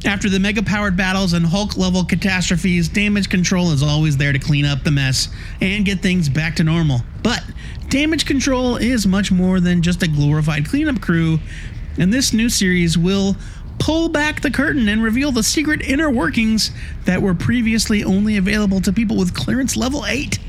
After 0.03 0.29
the 0.29 0.39
mega 0.39 0.63
powered 0.63 0.97
battles 0.97 1.33
and 1.33 1.45
Hulk 1.45 1.77
level 1.77 2.03
catastrophes, 2.03 2.89
Damage 2.89 3.29
Control 3.29 3.71
is 3.71 3.83
always 3.83 4.17
there 4.17 4.33
to 4.33 4.39
clean 4.39 4.65
up 4.65 4.83
the 4.83 4.91
mess 4.91 5.29
and 5.61 5.85
get 5.85 6.01
things 6.01 6.27
back 6.27 6.55
to 6.55 6.63
normal. 6.63 7.01
But 7.21 7.43
Damage 7.89 8.25
Control 8.25 8.77
is 8.77 9.05
much 9.05 9.31
more 9.31 9.59
than 9.59 9.83
just 9.83 10.01
a 10.01 10.07
glorified 10.07 10.67
cleanup 10.67 11.01
crew, 11.01 11.39
and 11.97 12.11
this 12.11 12.33
new 12.33 12.49
series 12.49 12.97
will 12.97 13.35
pull 13.77 14.09
back 14.09 14.41
the 14.41 14.51
curtain 14.51 14.89
and 14.89 15.03
reveal 15.03 15.31
the 15.31 15.43
secret 15.43 15.81
inner 15.81 16.09
workings 16.09 16.71
that 17.05 17.21
were 17.21 17.35
previously 17.35 18.03
only 18.03 18.37
available 18.37 18.81
to 18.81 18.91
people 18.91 19.17
with 19.17 19.33
clearance 19.33 19.77
level 19.77 20.05
8 20.05 20.39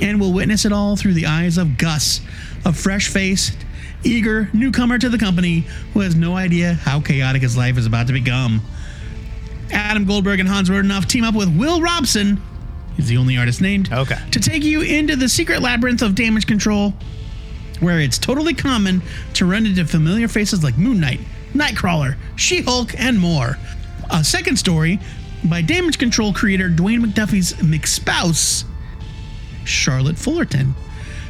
and 0.00 0.20
we'll 0.20 0.32
witness 0.32 0.64
it 0.64 0.72
all 0.72 0.96
through 0.96 1.14
the 1.14 1.26
eyes 1.26 1.58
of 1.58 1.76
Gus, 1.76 2.20
a 2.64 2.72
fresh 2.72 3.08
faced, 3.08 3.56
eager 4.04 4.48
newcomer 4.52 4.98
to 4.98 5.08
the 5.08 5.18
company 5.18 5.66
who 5.92 6.00
has 6.00 6.14
no 6.14 6.36
idea 6.36 6.74
how 6.74 7.00
chaotic 7.00 7.42
his 7.42 7.56
life 7.56 7.76
is 7.78 7.86
about 7.86 8.06
to 8.06 8.12
become. 8.12 8.62
Adam 9.72 10.04
Goldberg 10.04 10.40
and 10.40 10.48
Hans 10.48 10.68
Rodionoff 10.70 11.06
team 11.06 11.24
up 11.24 11.34
with 11.34 11.54
Will 11.56 11.80
Robson, 11.80 12.40
he's 12.96 13.08
the 13.08 13.16
only 13.16 13.36
artist 13.36 13.60
named, 13.60 13.92
Okay. 13.92 14.18
to 14.30 14.40
take 14.40 14.62
you 14.64 14.80
into 14.82 15.16
the 15.16 15.28
secret 15.28 15.60
labyrinth 15.62 16.02
of 16.02 16.14
damage 16.14 16.46
control, 16.46 16.94
where 17.80 18.00
it's 18.00 18.18
totally 18.18 18.54
common 18.54 19.02
to 19.34 19.44
run 19.46 19.66
into 19.66 19.84
familiar 19.84 20.28
faces 20.28 20.64
like 20.64 20.76
Moon 20.78 21.00
Knight, 21.00 21.20
Nightcrawler, 21.54 22.16
She 22.36 22.62
Hulk, 22.62 22.92
and 22.98 23.18
more. 23.18 23.58
A 24.10 24.24
second 24.24 24.56
story 24.56 24.98
by 25.44 25.62
damage 25.62 25.98
control 25.98 26.32
creator 26.32 26.68
Dwayne 26.68 27.04
McDuffie's 27.04 27.52
McSpouse, 27.54 28.64
Charlotte 29.64 30.18
Fullerton, 30.18 30.74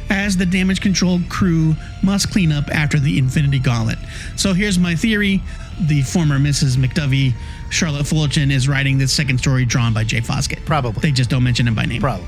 as 0.09 0.37
the 0.37 0.45
damage 0.45 0.81
control 0.81 1.19
crew 1.29 1.75
must 2.01 2.31
clean 2.31 2.51
up 2.51 2.67
after 2.69 2.99
the 2.99 3.17
Infinity 3.19 3.59
Gauntlet. 3.59 3.99
So 4.35 4.53
here's 4.53 4.79
my 4.79 4.95
theory 4.95 5.41
the 5.79 6.01
former 6.01 6.39
Mrs. 6.39 6.77
McDuffie, 6.77 7.33
Charlotte 7.69 8.05
Fullerton, 8.05 8.51
is 8.51 8.67
writing 8.67 8.97
this 8.97 9.13
second 9.13 9.37
story 9.37 9.65
drawn 9.65 9.93
by 9.93 10.03
Jay 10.03 10.21
Fosgitt. 10.21 10.65
Probably. 10.65 11.01
They 11.01 11.11
just 11.11 11.29
don't 11.29 11.43
mention 11.43 11.67
him 11.67 11.75
by 11.75 11.85
name. 11.85 12.01
Probably. 12.01 12.27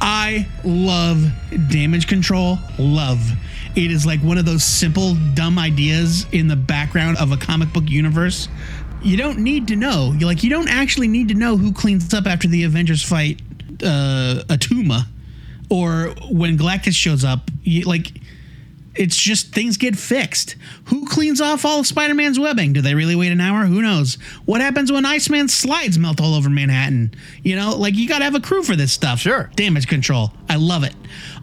I 0.00 0.46
love 0.64 1.24
damage 1.70 2.06
control. 2.06 2.58
Love. 2.78 3.32
It 3.74 3.90
is 3.90 4.06
like 4.06 4.20
one 4.20 4.38
of 4.38 4.44
those 4.44 4.64
simple, 4.64 5.14
dumb 5.34 5.58
ideas 5.58 6.26
in 6.32 6.48
the 6.48 6.56
background 6.56 7.18
of 7.18 7.32
a 7.32 7.36
comic 7.36 7.72
book 7.72 7.84
universe. 7.86 8.48
You 9.02 9.16
don't 9.16 9.38
need 9.38 9.68
to 9.68 9.76
know. 9.76 10.14
You 10.18 10.26
like 10.26 10.42
you 10.42 10.50
don't 10.50 10.68
actually 10.68 11.08
need 11.08 11.28
to 11.28 11.34
know 11.34 11.56
who 11.56 11.72
cleans 11.72 12.12
up 12.12 12.26
after 12.26 12.48
the 12.48 12.64
Avengers 12.64 13.02
fight 13.02 13.40
uh, 13.82 14.42
Attuma, 14.48 15.06
or 15.70 16.14
when 16.30 16.58
Galactus 16.58 16.94
shows 16.94 17.24
up. 17.24 17.50
You, 17.62 17.82
like 17.82 18.12
it's 18.98 19.16
just 19.16 19.52
things 19.52 19.76
get 19.76 19.96
fixed. 19.96 20.56
Who 20.86 21.06
cleans 21.06 21.40
off 21.40 21.64
all 21.64 21.80
of 21.80 21.86
Spider-Man's 21.86 22.38
webbing? 22.38 22.72
Do 22.72 22.80
they 22.80 22.94
really 22.94 23.16
wait 23.16 23.32
an 23.32 23.40
hour? 23.40 23.64
Who 23.64 23.82
knows? 23.82 24.14
What 24.44 24.60
happens 24.60 24.90
when 24.90 25.04
Iceman's 25.04 25.54
slides 25.54 25.98
melt 25.98 26.20
all 26.20 26.34
over 26.34 26.48
Manhattan? 26.48 27.14
You 27.42 27.56
know, 27.56 27.76
like 27.76 27.94
you 27.94 28.08
got 28.08 28.18
to 28.18 28.24
have 28.24 28.34
a 28.34 28.40
crew 28.40 28.62
for 28.62 28.76
this 28.76 28.92
stuff. 28.92 29.20
Sure. 29.20 29.50
Damage 29.56 29.86
control. 29.86 30.32
I 30.48 30.56
love 30.56 30.84
it. 30.84 30.94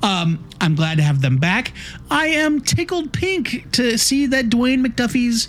Um, 0.02 0.48
I'm 0.60 0.76
glad 0.76 0.98
to 0.98 1.04
have 1.04 1.22
them 1.22 1.38
back. 1.38 1.74
I 2.10 2.28
am 2.28 2.62
tickled 2.62 3.14
pink 3.14 3.72
to 3.74 3.98
see 3.98 4.26
that 4.28 4.46
Dwayne 4.46 4.86
McDuffie's 4.86 5.48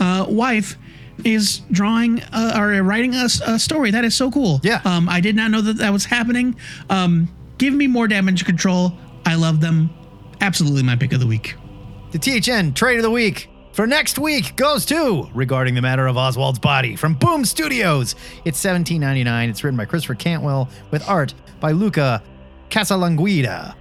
uh, 0.00 0.26
wife 0.28 0.76
is 1.24 1.60
drawing 1.70 2.20
uh, 2.32 2.56
or 2.58 2.82
writing 2.82 3.14
a, 3.14 3.28
a 3.46 3.58
story. 3.58 3.90
That 3.90 4.04
is 4.04 4.14
so 4.14 4.30
cool. 4.30 4.60
Yeah. 4.62 4.80
Um, 4.84 5.08
I 5.08 5.20
did 5.20 5.36
not 5.36 5.50
know 5.50 5.60
that 5.60 5.78
that 5.78 5.92
was 5.92 6.04
happening. 6.04 6.56
Um, 6.90 7.28
give 7.58 7.72
me 7.72 7.86
more 7.86 8.08
damage 8.08 8.44
control. 8.44 8.92
I 9.24 9.36
love 9.36 9.60
them. 9.60 9.90
Absolutely 10.44 10.82
my 10.82 10.94
pick 10.94 11.14
of 11.14 11.20
the 11.20 11.26
week. 11.26 11.56
The 12.10 12.18
THN 12.18 12.74
Trade 12.74 12.98
of 12.98 13.02
the 13.02 13.10
Week 13.10 13.48
for 13.72 13.86
next 13.86 14.18
week 14.18 14.54
goes 14.56 14.84
to 14.84 15.26
Regarding 15.32 15.74
the 15.74 15.80
Matter 15.80 16.06
of 16.06 16.18
Oswald's 16.18 16.58
Body 16.58 16.96
from 16.96 17.14
Boom 17.14 17.46
Studios. 17.46 18.14
It's 18.44 18.62
$17.99. 18.62 19.48
It's 19.48 19.64
written 19.64 19.78
by 19.78 19.86
Christopher 19.86 20.16
Cantwell 20.16 20.68
with 20.90 21.08
art 21.08 21.32
by 21.60 21.72
Luca 21.72 22.22
Casalanguida. 22.68 23.74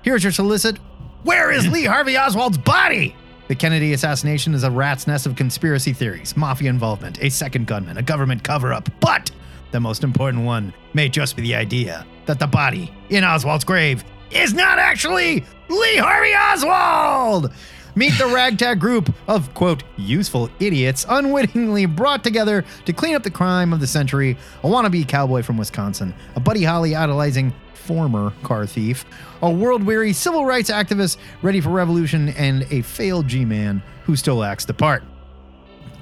Here's 0.00 0.22
your 0.22 0.32
solicit. 0.32 0.78
Where 1.24 1.52
is 1.52 1.68
Lee 1.68 1.84
Harvey 1.84 2.16
Oswald's 2.16 2.56
body? 2.56 3.14
The 3.48 3.54
Kennedy 3.54 3.92
assassination 3.92 4.54
is 4.54 4.64
a 4.64 4.70
rat's 4.70 5.06
nest 5.06 5.26
of 5.26 5.36
conspiracy 5.36 5.92
theories, 5.92 6.34
mafia 6.34 6.70
involvement, 6.70 7.22
a 7.22 7.28
second 7.28 7.66
gunman, 7.66 7.98
a 7.98 8.02
government 8.02 8.42
cover 8.42 8.72
up. 8.72 8.88
But 9.00 9.30
the 9.70 9.80
most 9.80 10.02
important 10.02 10.44
one 10.44 10.72
may 10.94 11.10
just 11.10 11.36
be 11.36 11.42
the 11.42 11.54
idea 11.54 12.06
that 12.24 12.38
the 12.38 12.46
body 12.46 12.90
in 13.10 13.22
Oswald's 13.22 13.64
grave 13.64 14.02
is 14.30 14.54
not 14.54 14.78
actually 14.78 15.44
Lee 15.68 15.96
Harvey 15.96 16.32
Oswald. 16.34 17.52
Meet 17.94 18.18
the 18.18 18.26
ragtag 18.26 18.78
group 18.78 19.12
of, 19.26 19.52
quote, 19.54 19.82
useful 19.96 20.50
idiots 20.60 21.06
unwittingly 21.08 21.86
brought 21.86 22.22
together 22.22 22.64
to 22.84 22.92
clean 22.92 23.14
up 23.14 23.22
the 23.22 23.30
crime 23.30 23.72
of 23.72 23.80
the 23.80 23.86
century 23.86 24.36
a 24.62 24.66
wannabe 24.68 25.08
cowboy 25.08 25.42
from 25.42 25.56
Wisconsin, 25.56 26.14
a 26.34 26.40
Buddy 26.40 26.62
Holly 26.62 26.94
idolizing 26.94 27.54
former 27.72 28.32
car 28.42 28.66
thief, 28.66 29.04
a 29.42 29.50
world 29.50 29.82
weary 29.82 30.12
civil 30.12 30.44
rights 30.44 30.70
activist 30.70 31.16
ready 31.40 31.60
for 31.60 31.70
revolution, 31.70 32.28
and 32.30 32.66
a 32.70 32.82
failed 32.82 33.26
G 33.26 33.44
Man 33.44 33.82
who 34.04 34.14
still 34.14 34.44
acts 34.44 34.66
the 34.66 34.74
part. 34.74 35.02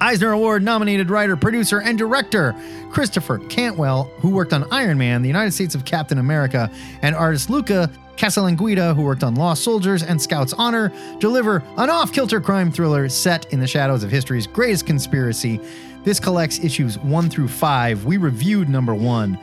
Eisner 0.01 0.33
Award 0.33 0.63
nominated 0.63 1.11
writer, 1.11 1.37
producer, 1.37 1.81
and 1.81 1.97
director 1.97 2.55
Christopher 2.91 3.39
Cantwell, 3.39 4.05
who 4.19 4.31
worked 4.31 4.53
on 4.53 4.65
Iron 4.73 4.99
Man, 4.99 5.23
The 5.23 5.29
United 5.29 5.53
States 5.53 5.75
of 5.75 5.85
Captain 5.85 6.19
America, 6.19 6.71
and 7.03 7.15
artist 7.15 7.51
Luca 7.51 7.91
Casalanguida, 8.17 8.95
who 8.95 9.03
worked 9.03 9.25
on 9.25 9.35
Lost 9.35 9.65
Soldiers 9.65 10.03
and 10.03 10.21
Scout's 10.21 10.53
Honor, 10.53 10.93
deliver 11.19 11.63
an 11.79 11.91
off 11.91 12.13
kilter 12.13 12.41
crime 12.41 12.71
thriller 12.71 13.09
set 13.09 13.53
in 13.53 13.61
the 13.61 13.67
shadows 13.67 14.05
of 14.05 14.11
history's 14.11 14.47
greatest 14.47 14.87
conspiracy. 14.87 15.61
This 16.05 16.21
collects 16.21 16.59
issues 16.61 16.99
one 16.99 17.29
through 17.31 17.49
five. 17.49 18.05
We 18.05 18.17
reviewed 18.19 18.69
number 18.69 18.95
one, 18.95 19.39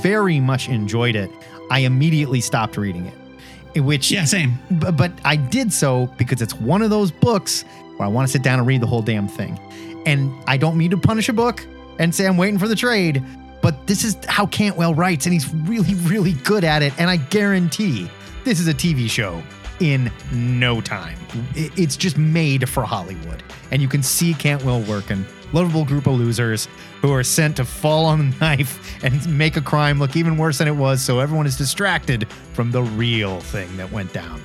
very 0.00 0.40
much 0.40 0.68
enjoyed 0.68 1.16
it. 1.16 1.30
I 1.70 1.80
immediately 1.80 2.40
stopped 2.40 2.76
reading 2.76 3.06
it. 3.06 3.80
Which 3.80 4.10
Yeah, 4.10 4.24
same. 4.24 4.58
B- 4.78 4.92
but 4.92 5.12
I 5.24 5.34
did 5.36 5.72
so 5.72 6.06
because 6.16 6.40
it's 6.40 6.54
one 6.54 6.80
of 6.82 6.90
those 6.90 7.10
books 7.10 7.62
where 7.96 8.06
I 8.06 8.10
want 8.10 8.26
to 8.28 8.32
sit 8.32 8.42
down 8.42 8.58
and 8.60 8.68
read 8.68 8.80
the 8.80 8.86
whole 8.86 9.02
damn 9.02 9.26
thing. 9.26 9.58
And 10.06 10.32
I 10.46 10.56
don't 10.56 10.76
mean 10.76 10.90
to 10.90 10.98
punish 10.98 11.28
a 11.28 11.32
book 11.32 11.66
and 11.98 12.14
say 12.14 12.26
I'm 12.26 12.36
waiting 12.36 12.58
for 12.58 12.68
the 12.68 12.76
trade, 12.76 13.22
but 13.62 13.86
this 13.86 14.04
is 14.04 14.16
how 14.26 14.46
Cantwell 14.46 14.94
writes, 14.94 15.26
and 15.26 15.32
he's 15.32 15.52
really, 15.54 15.94
really 15.94 16.32
good 16.32 16.64
at 16.64 16.82
it. 16.82 16.92
And 16.98 17.08
I 17.08 17.16
guarantee 17.16 18.10
this 18.44 18.60
is 18.60 18.68
a 18.68 18.74
TV 18.74 19.08
show 19.08 19.42
in 19.80 20.10
no 20.32 20.80
time. 20.80 21.18
It's 21.54 21.96
just 21.96 22.16
made 22.18 22.68
for 22.68 22.84
Hollywood. 22.84 23.42
And 23.70 23.80
you 23.82 23.88
can 23.88 24.02
see 24.02 24.34
Cantwell 24.34 24.80
working. 24.82 25.24
Lovable 25.52 25.84
group 25.84 26.06
of 26.06 26.14
losers 26.14 26.68
who 27.00 27.12
are 27.12 27.22
sent 27.22 27.56
to 27.56 27.64
fall 27.64 28.06
on 28.06 28.30
the 28.30 28.36
knife 28.40 29.02
and 29.04 29.38
make 29.38 29.56
a 29.56 29.60
crime 29.60 29.98
look 29.98 30.16
even 30.16 30.36
worse 30.36 30.58
than 30.58 30.68
it 30.68 30.72
was, 30.72 31.02
so 31.02 31.20
everyone 31.20 31.46
is 31.46 31.56
distracted 31.56 32.28
from 32.52 32.70
the 32.70 32.82
real 32.82 33.40
thing 33.40 33.76
that 33.76 33.90
went 33.92 34.12
down. 34.12 34.42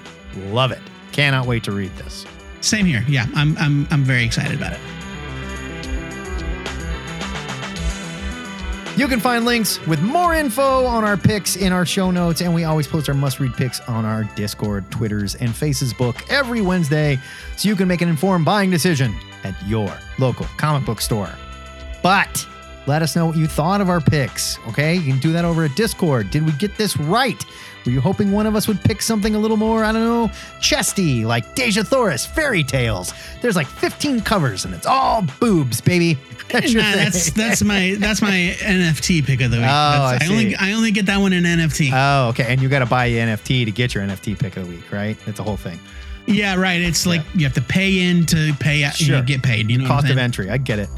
Love 0.48 0.72
it. 0.72 0.82
Cannot 1.12 1.48
wait 1.48 1.64
to 1.64 1.72
read 1.72 1.96
this. 1.98 2.26
Same 2.62 2.86
here. 2.86 3.04
Yeah, 3.08 3.26
I'm 3.36 3.58
I'm 3.58 3.88
I'm 3.90 4.04
very 4.04 4.24
excited 4.24 4.56
about 4.56 4.74
it. 4.74 4.80
You 9.00 9.08
can 9.08 9.22
find 9.22 9.46
links 9.46 9.80
with 9.88 10.02
more 10.02 10.36
info 10.36 10.84
on 10.84 11.06
our 11.06 11.16
picks 11.16 11.56
in 11.56 11.72
our 11.72 11.86
show 11.86 12.12
notes, 12.12 12.42
and 12.42 12.54
we 12.54 12.66
always 12.66 12.86
post 12.86 13.08
our 13.08 13.16
must 13.16 13.40
read 13.40 13.54
picks 13.54 13.80
on 13.88 14.04
our 14.04 14.26
Discord, 14.36 14.92
Twitters, 14.92 15.36
and 15.36 15.52
Facebook 15.52 16.22
every 16.30 16.60
Wednesday 16.60 17.18
so 17.56 17.70
you 17.70 17.78
can 17.78 17.88
make 17.88 18.02
an 18.02 18.10
informed 18.10 18.44
buying 18.44 18.70
decision 18.70 19.18
at 19.46 19.56
your 19.66 19.90
local 20.18 20.48
comic 20.58 20.86
book 20.86 21.00
store. 21.00 21.34
But 22.04 22.46
let 22.88 23.02
us 23.02 23.16
know 23.16 23.28
what 23.28 23.38
you 23.38 23.48
thought 23.48 23.80
of 23.80 23.88
our 23.88 24.02
picks, 24.02 24.58
okay? 24.68 24.96
You 24.96 25.14
can 25.14 25.22
do 25.22 25.32
that 25.32 25.46
over 25.46 25.64
at 25.64 25.74
Discord. 25.78 26.30
Did 26.30 26.46
we 26.46 26.52
get 26.52 26.76
this 26.76 26.98
right? 26.98 27.42
Were 27.86 27.94
you 27.94 28.02
hoping 28.02 28.34
one 28.34 28.48
of 28.48 28.56
us 28.58 28.68
would 28.68 28.82
pick 28.82 29.02
something 29.02 29.34
a 29.34 29.40
little 29.40 29.56
more, 29.56 29.86
I 29.86 29.94
don't 29.94 30.04
know, 30.04 30.30
chesty, 30.60 31.24
like 31.24 31.56
Dejah 31.56 31.88
Thoris, 31.88 32.26
fairy 32.26 32.66
tales? 32.66 33.14
There's 33.42 33.56
like 33.56 33.68
15 33.68 34.20
covers 34.22 34.66
and 34.66 34.74
it's 34.74 34.86
all 34.86 35.26
boobs, 35.40 35.80
baby. 35.80 36.18
That's 36.50 36.74
your 36.74 36.82
Nah, 36.84 36.92
that's 36.96 37.30
thing. 37.30 37.44
that's 37.48 37.64
my 37.64 37.96
that's 38.00 38.22
my 38.22 38.56
NFT 38.60 39.26
pick 39.26 39.42
of 39.42 39.52
the 39.52 39.58
week. 39.58 39.66
Oh, 39.66 40.10
That's- 40.12 40.24
I 40.30 40.32
only. 40.32 40.56
I 40.56 40.72
only 40.74 40.92
get 40.92 41.06
that 41.08 41.18
one 41.20 41.32
in 41.34 41.44
NFT. 41.44 41.92
Oh, 41.94 42.30
okay. 42.30 42.46
And 42.52 42.62
you 42.62 42.70
got 42.70 42.80
to 42.80 42.86
buy 42.86 43.06
an 43.06 43.38
NFT 43.38 43.66
to 43.66 43.72
get 43.72 43.94
your 43.94 44.04
NFT 44.04 44.38
pick 44.40 44.58
of 44.58 44.66
the 44.66 44.70
week, 44.76 44.92
right? 44.92 45.16
It's 45.28 45.40
a 45.40 45.44
whole 45.44 45.58
thing. 45.58 45.80
yeah, 46.26 46.56
right. 46.56 46.82
It's 46.82 47.06
like 47.06 47.22
you 47.36 47.44
have 47.46 47.54
to 47.54 47.62
pay 47.62 48.00
in 48.10 48.26
to 48.28 48.54
pay 48.60 48.84
out. 48.84 48.96
Sure. 48.96 49.18
You 49.18 49.24
get 49.24 49.44
paid. 49.44 49.70
You 49.70 49.78
know 49.78 49.84
what 49.86 49.92
I'm 49.92 49.98
Cost 50.02 50.12
of 50.12 50.18
entry. 50.18 50.50
I 50.50 50.58
get 50.58 50.80
it. 50.80 50.90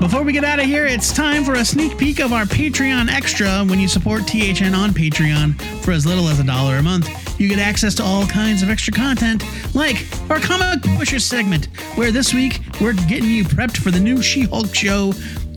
Before 0.00 0.22
we 0.22 0.32
get 0.32 0.44
out 0.44 0.58
of 0.58 0.64
here, 0.64 0.86
it's 0.86 1.12
time 1.12 1.44
for 1.44 1.54
a 1.56 1.64
sneak 1.64 1.98
peek 1.98 2.20
of 2.20 2.32
our 2.32 2.44
Patreon 2.44 3.12
extra. 3.12 3.62
When 3.66 3.78
you 3.78 3.86
support 3.86 4.26
THN 4.26 4.74
on 4.74 4.92
Patreon 4.92 5.60
for 5.84 5.90
as 5.92 6.06
little 6.06 6.28
as 6.28 6.40
a 6.40 6.42
dollar 6.42 6.78
a 6.78 6.82
month, 6.82 7.38
you 7.38 7.50
get 7.50 7.58
access 7.58 7.94
to 7.96 8.02
all 8.02 8.26
kinds 8.26 8.62
of 8.62 8.70
extra 8.70 8.94
content, 8.94 9.44
like 9.74 10.06
our 10.30 10.40
Comic 10.40 10.82
Pushers 10.96 11.26
segment, 11.26 11.66
where 11.96 12.10
this 12.12 12.32
week 12.32 12.60
we're 12.80 12.94
getting 12.94 13.28
you 13.28 13.44
prepped 13.44 13.76
for 13.76 13.90
the 13.90 14.00
new 14.00 14.22
She 14.22 14.44
Hulk 14.44 14.74
show 14.74 15.08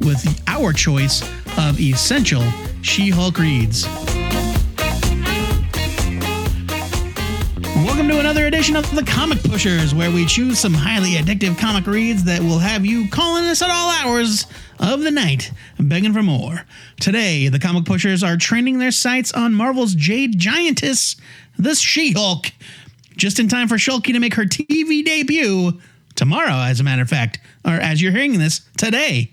with 0.01 0.43
our 0.47 0.73
choice 0.73 1.21
of 1.57 1.79
essential 1.79 2.43
She 2.81 3.11
Hulk 3.11 3.39
reads. 3.39 3.87
Welcome 7.83 8.07
to 8.07 8.19
another 8.19 8.45
edition 8.45 8.77
of 8.77 8.89
the 8.95 9.03
Comic 9.03 9.43
Pushers, 9.43 9.93
where 9.93 10.09
we 10.09 10.25
choose 10.25 10.57
some 10.57 10.73
highly 10.73 11.15
addictive 11.15 11.59
comic 11.59 11.85
reads 11.85 12.23
that 12.23 12.39
will 12.41 12.57
have 12.57 12.85
you 12.85 13.09
calling 13.09 13.43
us 13.43 13.61
at 13.61 13.69
all 13.69 13.89
hours 13.89 14.47
of 14.79 15.01
the 15.01 15.11
night, 15.11 15.51
begging 15.77 16.13
for 16.13 16.23
more. 16.23 16.61
Today, 17.01 17.49
the 17.49 17.59
Comic 17.59 17.83
Pushers 17.83 18.23
are 18.23 18.37
training 18.37 18.79
their 18.79 18.91
sights 18.91 19.33
on 19.33 19.53
Marvel's 19.53 19.95
Jade 19.95 20.39
Giantess, 20.39 21.17
the 21.59 21.75
She 21.75 22.13
Hulk, 22.13 22.53
just 23.17 23.37
in 23.37 23.49
time 23.49 23.67
for 23.67 23.75
Shulky 23.75 24.13
to 24.13 24.19
make 24.19 24.35
her 24.35 24.45
TV 24.45 25.03
debut 25.03 25.77
tomorrow, 26.15 26.63
as 26.63 26.79
a 26.79 26.83
matter 26.83 27.01
of 27.01 27.09
fact, 27.09 27.41
or 27.65 27.73
as 27.73 28.01
you're 28.01 28.13
hearing 28.13 28.39
this, 28.39 28.61
today. 28.77 29.29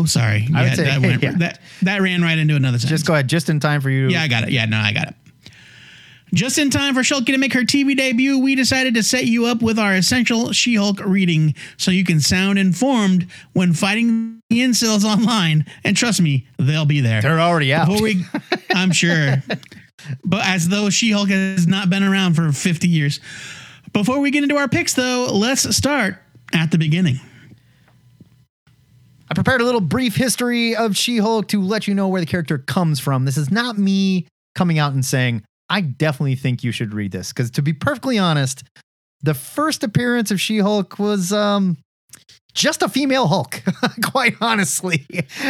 Oh, 0.00 0.04
sorry. 0.06 0.48
I 0.54 0.62
would 0.64 0.76
say- 0.76 0.84
that, 0.84 1.00
went, 1.00 1.22
yeah. 1.22 1.32
that 1.38 1.60
that 1.82 2.00
ran 2.02 2.22
right 2.22 2.38
into 2.38 2.56
another 2.56 2.78
sentence. 2.78 3.00
Just 3.00 3.06
go 3.06 3.14
ahead, 3.14 3.28
just 3.28 3.48
in 3.48 3.60
time 3.60 3.80
for 3.80 3.90
you. 3.90 4.08
Yeah, 4.08 4.22
I 4.22 4.28
got 4.28 4.44
it. 4.44 4.50
Yeah, 4.50 4.64
no, 4.66 4.78
I 4.78 4.92
got 4.92 5.08
it. 5.08 5.14
Just 6.34 6.58
in 6.58 6.68
time 6.68 6.94
for 6.94 7.00
Shulky 7.00 7.26
to 7.28 7.38
make 7.38 7.54
her 7.54 7.62
TV 7.62 7.96
debut, 7.96 8.38
we 8.38 8.54
decided 8.54 8.94
to 8.96 9.02
set 9.02 9.24
you 9.24 9.46
up 9.46 9.62
with 9.62 9.78
our 9.78 9.94
essential 9.94 10.52
She 10.52 10.74
Hulk 10.74 11.00
reading 11.02 11.54
so 11.78 11.90
you 11.90 12.04
can 12.04 12.20
sound 12.20 12.58
informed 12.58 13.26
when 13.54 13.72
fighting 13.72 14.42
the 14.50 14.60
incels 14.60 15.04
online. 15.04 15.64
And 15.84 15.96
trust 15.96 16.20
me, 16.20 16.46
they'll 16.58 16.84
be 16.84 17.00
there. 17.00 17.22
They're 17.22 17.40
already 17.40 17.72
out. 17.72 17.88
Before 17.88 18.02
we, 18.02 18.24
I'm 18.74 18.92
sure. 18.92 19.36
But 20.24 20.46
as 20.46 20.68
though 20.68 20.88
She 20.90 21.10
Hulk 21.10 21.28
has 21.28 21.66
not 21.66 21.90
been 21.90 22.02
around 22.02 22.34
for 22.34 22.50
50 22.52 22.88
years. 22.88 23.20
Before 23.92 24.20
we 24.20 24.30
get 24.30 24.42
into 24.42 24.56
our 24.56 24.68
picks, 24.68 24.94
though, 24.94 25.26
let's 25.32 25.76
start 25.76 26.16
at 26.54 26.70
the 26.70 26.78
beginning. 26.78 27.20
I 29.30 29.34
prepared 29.34 29.60
a 29.60 29.64
little 29.64 29.80
brief 29.80 30.16
history 30.16 30.74
of 30.74 30.96
She 30.96 31.18
Hulk 31.18 31.48
to 31.48 31.60
let 31.60 31.86
you 31.86 31.94
know 31.94 32.08
where 32.08 32.20
the 32.20 32.26
character 32.26 32.58
comes 32.58 32.98
from. 32.98 33.24
This 33.24 33.36
is 33.36 33.50
not 33.50 33.76
me 33.76 34.26
coming 34.54 34.78
out 34.78 34.94
and 34.94 35.04
saying, 35.04 35.44
I 35.68 35.82
definitely 35.82 36.36
think 36.36 36.64
you 36.64 36.72
should 36.72 36.94
read 36.94 37.12
this. 37.12 37.28
Because 37.28 37.50
to 37.52 37.62
be 37.62 37.74
perfectly 37.74 38.16
honest, 38.16 38.64
the 39.22 39.34
first 39.34 39.84
appearance 39.84 40.30
of 40.30 40.40
She 40.40 40.58
Hulk 40.58 40.98
was 40.98 41.30
um, 41.30 41.76
just 42.54 42.80
a 42.82 42.88
female 42.88 43.26
Hulk, 43.26 43.62
quite 44.02 44.36
honestly. 44.40 45.06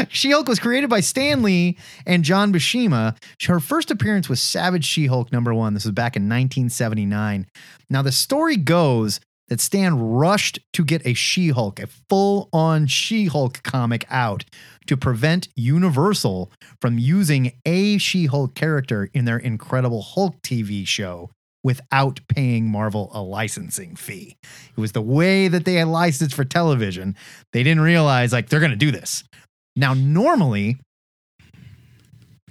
She 0.09 0.33
Hulk 0.33 0.49
was 0.49 0.59
created 0.59 0.91
by 0.91 1.01
Stan 1.01 1.43
Lee 1.43 1.79
and 2.05 2.25
John 2.25 2.53
Buscema. 2.53 3.17
Her 3.47 3.61
first 3.61 3.93
appearance 3.93 4.29
was 4.29 4.43
Savage 4.43 4.85
She 4.85 5.07
Hulk 5.07 5.33
number 5.33 5.55
one. 5.55 5.75
This 5.75 5.85
was 5.85 5.93
back 5.93 6.17
in 6.17 6.25
1979. 6.25 7.47
Now, 7.89 8.03
the 8.03 8.13
story 8.13 8.57
goes 8.57 9.21
that 9.49 9.61
Stan 9.61 9.99
rushed 9.99 10.59
to 10.75 10.85
get 10.85 11.07
a 11.07 11.15
She 11.15 11.49
Hulk, 11.49 11.81
a 11.81 11.89
full 12.09 12.49
on 12.53 12.87
She 12.87 13.27
Hulk 13.27 13.63
comic 13.63 14.05
out 14.09 14.45
to 14.87 14.97
prevent 14.97 15.49
Universal 15.57 16.51
from 16.81 16.99
using 16.99 17.53
a 17.67 17.99
She 17.99 18.27
Hulk 18.27 18.55
character 18.55 19.11
in 19.13 19.25
their 19.25 19.39
Incredible 19.39 20.03
Hulk 20.03 20.41
TV 20.43 20.87
show 20.87 21.31
without 21.65 22.21
paying 22.29 22.71
Marvel 22.71 23.11
a 23.13 23.21
licensing 23.21 23.97
fee. 23.97 24.37
It 24.77 24.81
was 24.81 24.93
the 24.93 25.03
way 25.03 25.49
that 25.49 25.65
they 25.65 25.75
had 25.75 25.89
licensed 25.89 26.35
for 26.35 26.45
television. 26.45 27.17
They 27.53 27.63
didn't 27.63 27.83
realize, 27.83 28.33
like, 28.33 28.49
they're 28.49 28.61
going 28.61 28.71
to 28.71 28.77
do 28.77 28.91
this. 28.93 29.25
Now, 29.75 29.95
normally, 29.95 30.79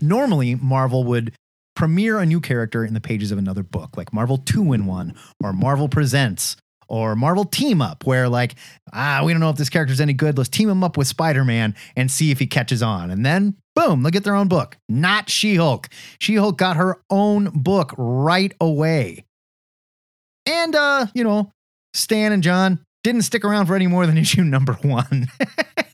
normally 0.02 0.56
Marvel 0.56 1.04
would 1.06 1.34
premiere 1.76 2.20
a 2.20 2.26
new 2.26 2.42
character 2.42 2.84
in 2.84 2.94
the 2.94 3.02
pages 3.02 3.32
of 3.32 3.38
another 3.38 3.64
book, 3.64 3.96
like 3.96 4.12
Marvel 4.12 4.38
2 4.40 4.74
in 4.74 4.86
1 4.86 5.16
or 5.44 5.54
Marvel 5.54 5.88
Presents 5.88 6.58
or 6.88 7.16
Marvel 7.16 7.46
Team 7.46 7.82
Up, 7.82 8.06
where 8.06 8.30
like, 8.30 8.56
ah, 8.94 9.22
we 9.24 9.34
don't 9.34 9.40
know 9.40 9.50
if 9.50 9.58
this 9.58 9.70
character's 9.70 10.02
any 10.02 10.14
good. 10.14 10.38
Let's 10.38 10.50
team 10.50 10.70
him 10.70 10.84
up 10.84 10.98
with 10.98 11.08
Spider 11.08 11.44
Man 11.44 11.76
and 11.96 12.10
see 12.12 12.32
if 12.32 12.40
he 12.40 12.48
catches 12.48 12.82
on. 12.82 13.12
And 13.12 13.26
then, 13.26 13.56
boom, 13.76 14.04
they'll 14.04 14.12
get 14.12 14.24
their 14.24 14.36
own 14.36 14.48
book. 14.48 14.78
Not 14.90 15.30
She 15.30 15.56
Hulk. 15.56 15.90
She 16.20 16.36
Hulk 16.36 16.58
got 16.58 16.78
her 16.78 17.02
own 17.10 17.50
book 17.54 17.94
right 17.98 18.54
away. 18.60 19.26
And, 20.46 20.76
uh, 20.76 21.08
you 21.14 21.24
know, 21.24 21.52
Stan 21.94 22.32
and 22.32 22.42
John 22.42 22.80
didn't 23.04 23.24
stick 23.24 23.44
around 23.44 23.68
for 23.68 23.76
any 23.76 23.88
more 23.88 24.06
than 24.06 24.18
issue 24.18 24.44
number 24.44 24.74
one. 24.82 25.28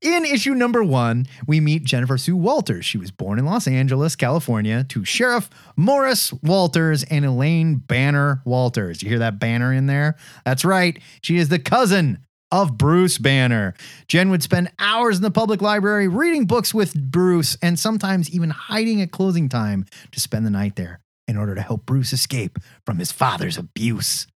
In 0.00 0.24
issue 0.24 0.54
number 0.54 0.82
one, 0.84 1.26
we 1.46 1.60
meet 1.60 1.84
Jennifer 1.84 2.18
Sue 2.18 2.36
Walters. 2.36 2.84
She 2.84 2.98
was 2.98 3.10
born 3.10 3.38
in 3.38 3.44
Los 3.44 3.66
Angeles, 3.66 4.16
California, 4.16 4.84
to 4.84 5.04
Sheriff 5.04 5.48
Morris 5.76 6.32
Walters 6.42 7.04
and 7.04 7.24
Elaine 7.24 7.76
Banner 7.76 8.42
Walters. 8.44 9.02
You 9.02 9.08
hear 9.08 9.20
that 9.20 9.38
banner 9.38 9.72
in 9.72 9.86
there? 9.86 10.16
That's 10.44 10.64
right. 10.64 10.98
She 11.22 11.36
is 11.36 11.48
the 11.48 11.58
cousin 11.58 12.18
of 12.50 12.78
Bruce 12.78 13.18
Banner. 13.18 13.74
Jen 14.06 14.30
would 14.30 14.42
spend 14.42 14.70
hours 14.78 15.16
in 15.16 15.22
the 15.22 15.30
public 15.30 15.60
library 15.60 16.08
reading 16.08 16.46
books 16.46 16.72
with 16.72 16.94
Bruce 16.94 17.56
and 17.62 17.78
sometimes 17.78 18.30
even 18.30 18.50
hiding 18.50 19.02
at 19.02 19.10
closing 19.10 19.48
time 19.48 19.84
to 20.12 20.20
spend 20.20 20.46
the 20.46 20.50
night 20.50 20.76
there 20.76 21.00
in 21.26 21.36
order 21.36 21.54
to 21.54 21.60
help 21.60 21.84
Bruce 21.84 22.12
escape 22.12 22.58
from 22.86 22.98
his 22.98 23.12
father's 23.12 23.58
abuse. 23.58 24.26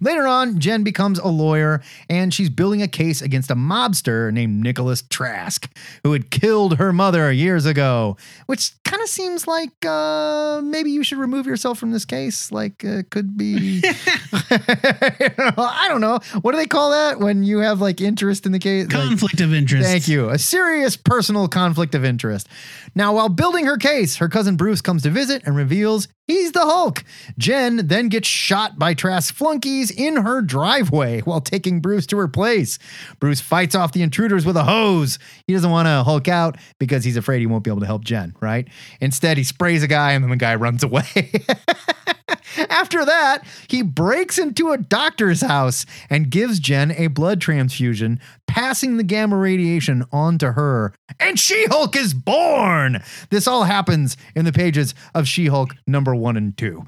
Later 0.00 0.26
on, 0.26 0.58
Jen 0.60 0.84
becomes 0.84 1.18
a 1.18 1.28
lawyer 1.28 1.82
and 2.08 2.32
she's 2.32 2.48
building 2.50 2.82
a 2.82 2.88
case 2.88 3.20
against 3.20 3.50
a 3.50 3.56
mobster 3.56 4.32
named 4.32 4.62
Nicholas 4.62 5.02
Trask, 5.02 5.68
who 6.04 6.12
had 6.12 6.30
killed 6.30 6.78
her 6.78 6.92
mother 6.92 7.32
years 7.32 7.66
ago, 7.66 8.16
which 8.46 8.72
kind 8.84 9.02
of 9.02 9.08
seems 9.08 9.46
like 9.46 9.84
uh, 9.84 10.60
maybe 10.62 10.90
you 10.90 11.02
should 11.02 11.18
remove 11.18 11.46
yourself 11.46 11.78
from 11.78 11.90
this 11.90 12.04
case. 12.04 12.52
Like, 12.52 12.84
uh, 12.84 13.02
could 13.10 13.36
be. 13.36 13.82
I 14.50 15.86
don't 15.88 16.00
know. 16.00 16.20
What 16.42 16.52
do 16.52 16.58
they 16.58 16.66
call 16.66 16.90
that 16.92 17.18
when 17.18 17.42
you 17.42 17.58
have 17.58 17.80
like 17.80 18.00
interest 18.00 18.46
in 18.46 18.52
the 18.52 18.58
case? 18.58 18.86
Like- 18.86 19.08
Conflict 19.08 19.40
of 19.40 19.52
interest. 19.52 19.88
Thank 19.88 20.08
you. 20.08 20.30
A 20.30 20.38
serious 20.38 20.96
personal 20.96 21.48
conflict 21.48 21.94
of 21.94 22.04
interest. 22.04 22.48
Now, 22.94 23.14
while 23.14 23.28
building 23.28 23.66
her 23.66 23.76
case, 23.76 24.16
her 24.16 24.28
cousin 24.28 24.56
Bruce 24.56 24.80
comes 24.80 25.02
to 25.02 25.10
visit 25.10 25.42
and 25.44 25.56
reveals 25.56 26.08
he's 26.28 26.52
the 26.52 26.60
Hulk. 26.60 27.02
Jen 27.36 27.88
then 27.88 28.08
gets 28.08 28.28
shot 28.28 28.78
by 28.78 28.94
Trask 28.94 29.34
flunkies 29.34 29.90
in 29.90 30.18
her 30.18 30.40
driveway 30.40 31.20
while 31.22 31.40
taking 31.40 31.80
Bruce 31.80 32.06
to 32.06 32.18
her 32.18 32.28
place. 32.28 32.78
Bruce 33.18 33.40
fights 33.40 33.74
off 33.74 33.90
the 33.90 34.02
intruders 34.02 34.46
with 34.46 34.56
a 34.56 34.62
hose. 34.64 35.18
He 35.48 35.52
doesn't 35.52 35.70
want 35.70 35.86
to 35.86 36.04
Hulk 36.04 36.28
out 36.28 36.56
because 36.78 37.02
he's 37.02 37.16
afraid 37.16 37.40
he 37.40 37.46
won't 37.46 37.64
be 37.64 37.70
able 37.70 37.80
to 37.80 37.86
help 37.86 38.04
Jen, 38.04 38.36
right? 38.40 38.68
Instead, 39.00 39.36
he 39.36 39.42
sprays 39.42 39.82
a 39.82 39.88
guy 39.88 40.12
and 40.12 40.22
then 40.22 40.30
the 40.30 40.36
guy 40.36 40.54
runs 40.54 40.84
away. 40.84 41.32
After 42.70 43.04
that, 43.04 43.44
he 43.68 43.82
breaks 43.82 44.38
into 44.38 44.70
a 44.70 44.78
doctor's 44.78 45.40
house 45.40 45.86
and 46.10 46.30
gives 46.30 46.58
Jen 46.60 46.92
a 46.92 47.08
blood 47.08 47.40
transfusion, 47.40 48.20
passing 48.46 48.96
the 48.96 49.02
gamma 49.02 49.36
radiation 49.36 50.04
on 50.12 50.38
to 50.38 50.52
her. 50.52 50.92
And 51.20 51.38
She 51.38 51.66
Hulk 51.66 51.96
is 51.96 52.14
born! 52.14 53.02
This 53.30 53.46
all 53.46 53.64
happens 53.64 54.16
in 54.34 54.44
the 54.44 54.52
pages 54.52 54.94
of 55.14 55.28
She 55.28 55.46
Hulk 55.46 55.74
number 55.86 56.14
one 56.14 56.36
and 56.36 56.56
two. 56.56 56.84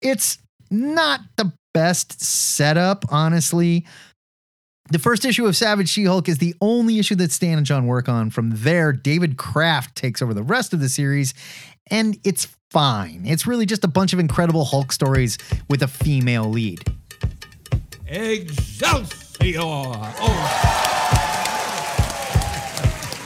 It's 0.00 0.38
not 0.70 1.20
the 1.36 1.52
best 1.72 2.20
setup, 2.22 3.04
honestly. 3.10 3.86
The 4.90 4.98
first 5.00 5.24
issue 5.24 5.46
of 5.46 5.56
Savage 5.56 5.88
She 5.88 6.04
Hulk 6.04 6.28
is 6.28 6.38
the 6.38 6.54
only 6.60 6.98
issue 6.98 7.16
that 7.16 7.32
Stan 7.32 7.58
and 7.58 7.66
John 7.66 7.86
work 7.86 8.08
on. 8.08 8.30
From 8.30 8.50
there, 8.54 8.92
David 8.92 9.36
Kraft 9.36 9.96
takes 9.96 10.22
over 10.22 10.32
the 10.32 10.44
rest 10.44 10.72
of 10.72 10.80
the 10.80 10.88
series, 10.88 11.34
and 11.90 12.18
it's 12.24 12.48
fine. 12.70 13.22
It's 13.24 13.46
really 13.46 13.66
just 13.66 13.84
a 13.84 13.88
bunch 13.88 14.12
of 14.12 14.18
incredible 14.18 14.64
Hulk 14.64 14.92
stories 14.92 15.38
with 15.68 15.82
a 15.82 15.88
female 15.88 16.48
lead. 16.48 16.80
Excelsior! 18.06 19.60
Oh, 19.60 20.12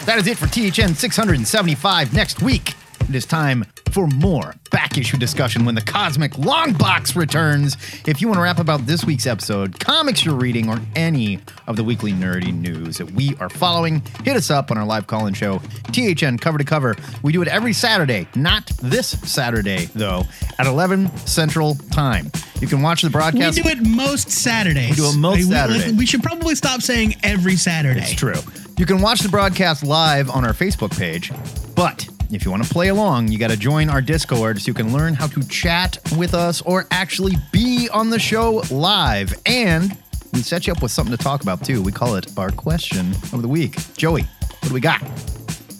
That 0.07 0.19
is 0.19 0.27
it 0.27 0.37
for 0.39 0.47
THN 0.47 0.95
675. 0.95 2.13
Next 2.15 2.43
week, 2.43 2.75
it 3.11 3.17
is 3.17 3.27
time 3.27 3.67
for 3.91 4.07
more 4.07 4.55
back 4.71 4.97
issue 4.97 5.17
discussion 5.17 5.65
when 5.65 5.75
the 5.75 5.81
Cosmic 5.81 6.39
Long 6.39 6.73
Box 6.73 7.17
returns. 7.17 7.77
If 8.07 8.21
you 8.21 8.29
want 8.29 8.39
to 8.39 8.43
wrap 8.43 8.61
about 8.61 8.87
this 8.87 9.05
week's 9.05 9.27
episode, 9.27 9.81
comics 9.81 10.25
you're 10.25 10.37
reading, 10.37 10.69
or 10.69 10.79
any 10.95 11.41
of 11.67 11.75
the 11.75 11.83
weekly 11.83 12.13
nerdy 12.13 12.55
news 12.55 12.99
that 12.99 13.11
we 13.11 13.35
are 13.41 13.49
following, 13.49 14.01
hit 14.25 14.37
us 14.37 14.49
up 14.49 14.71
on 14.71 14.79
our 14.79 14.87
live 14.87 15.09
call 15.09 15.27
in 15.27 15.35
show, 15.35 15.59
THN 15.93 16.39
cover 16.39 16.57
to 16.57 16.65
cover. 16.65 16.95
We 17.25 17.33
do 17.33 17.43
it 17.43 17.49
every 17.49 17.73
Saturday, 17.73 18.29
not 18.37 18.69
this 18.81 19.09
Saturday, 19.09 19.87
though, 19.87 20.23
at 20.61 20.69
11 20.69 21.17
Central 21.27 21.75
Time. 21.91 22.31
You 22.61 22.69
can 22.69 22.81
watch 22.81 23.03
the 23.03 23.11
broadcast. 23.11 23.57
We 23.57 23.63
do 23.63 23.69
it 23.71 23.85
most 23.85 24.31
Saturdays. 24.31 24.91
We 24.91 24.97
do 24.97 25.07
it 25.07 25.17
most 25.17 25.49
Saturdays. 25.49 25.95
We 25.95 26.07
should 26.07 26.23
probably 26.23 26.55
stop 26.55 26.81
saying 26.81 27.17
every 27.25 27.57
Saturday. 27.57 28.03
It's 28.03 28.13
true. 28.13 28.35
You 28.79 28.87
can 28.87 29.01
watch 29.01 29.21
the 29.21 29.29
broadcast 29.29 29.83
live 29.83 30.31
on 30.31 30.45
our 30.45 30.53
Facebook 30.53 30.97
page, 30.97 31.33
but 31.75 32.09
if 32.33 32.45
you 32.45 32.51
want 32.51 32.64
to 32.64 32.68
play 32.72 32.89
along, 32.89 33.28
you 33.28 33.39
got 33.39 33.51
to 33.51 33.57
join 33.57 33.89
our 33.89 34.01
Discord 34.01 34.61
so 34.61 34.68
you 34.68 34.74
can 34.74 34.93
learn 34.93 35.14
how 35.14 35.26
to 35.26 35.49
chat 35.49 35.99
with 36.16 36.35
us 36.35 36.62
or 36.62 36.87
actually 36.91 37.35
be 37.53 37.89
on 37.93 38.11
the 38.11 38.18
show 38.18 38.62
live. 38.70 39.35
And 39.47 39.97
we 40.33 40.43
set 40.43 40.66
you 40.66 40.72
up 40.72 40.83
with 40.83 40.93
something 40.93 41.16
to 41.16 41.22
talk 41.22 41.43
about 41.43 41.64
too. 41.64 41.83
We 41.83 41.93
call 41.93 42.14
it 42.14 42.39
our 42.39 42.51
question 42.51 43.11
of 43.33 43.43
the 43.43 43.49
week. 43.49 43.76
Joey, 43.97 44.22
what 44.22 44.68
do 44.68 44.74
we 44.74 44.81
got? 44.81 45.03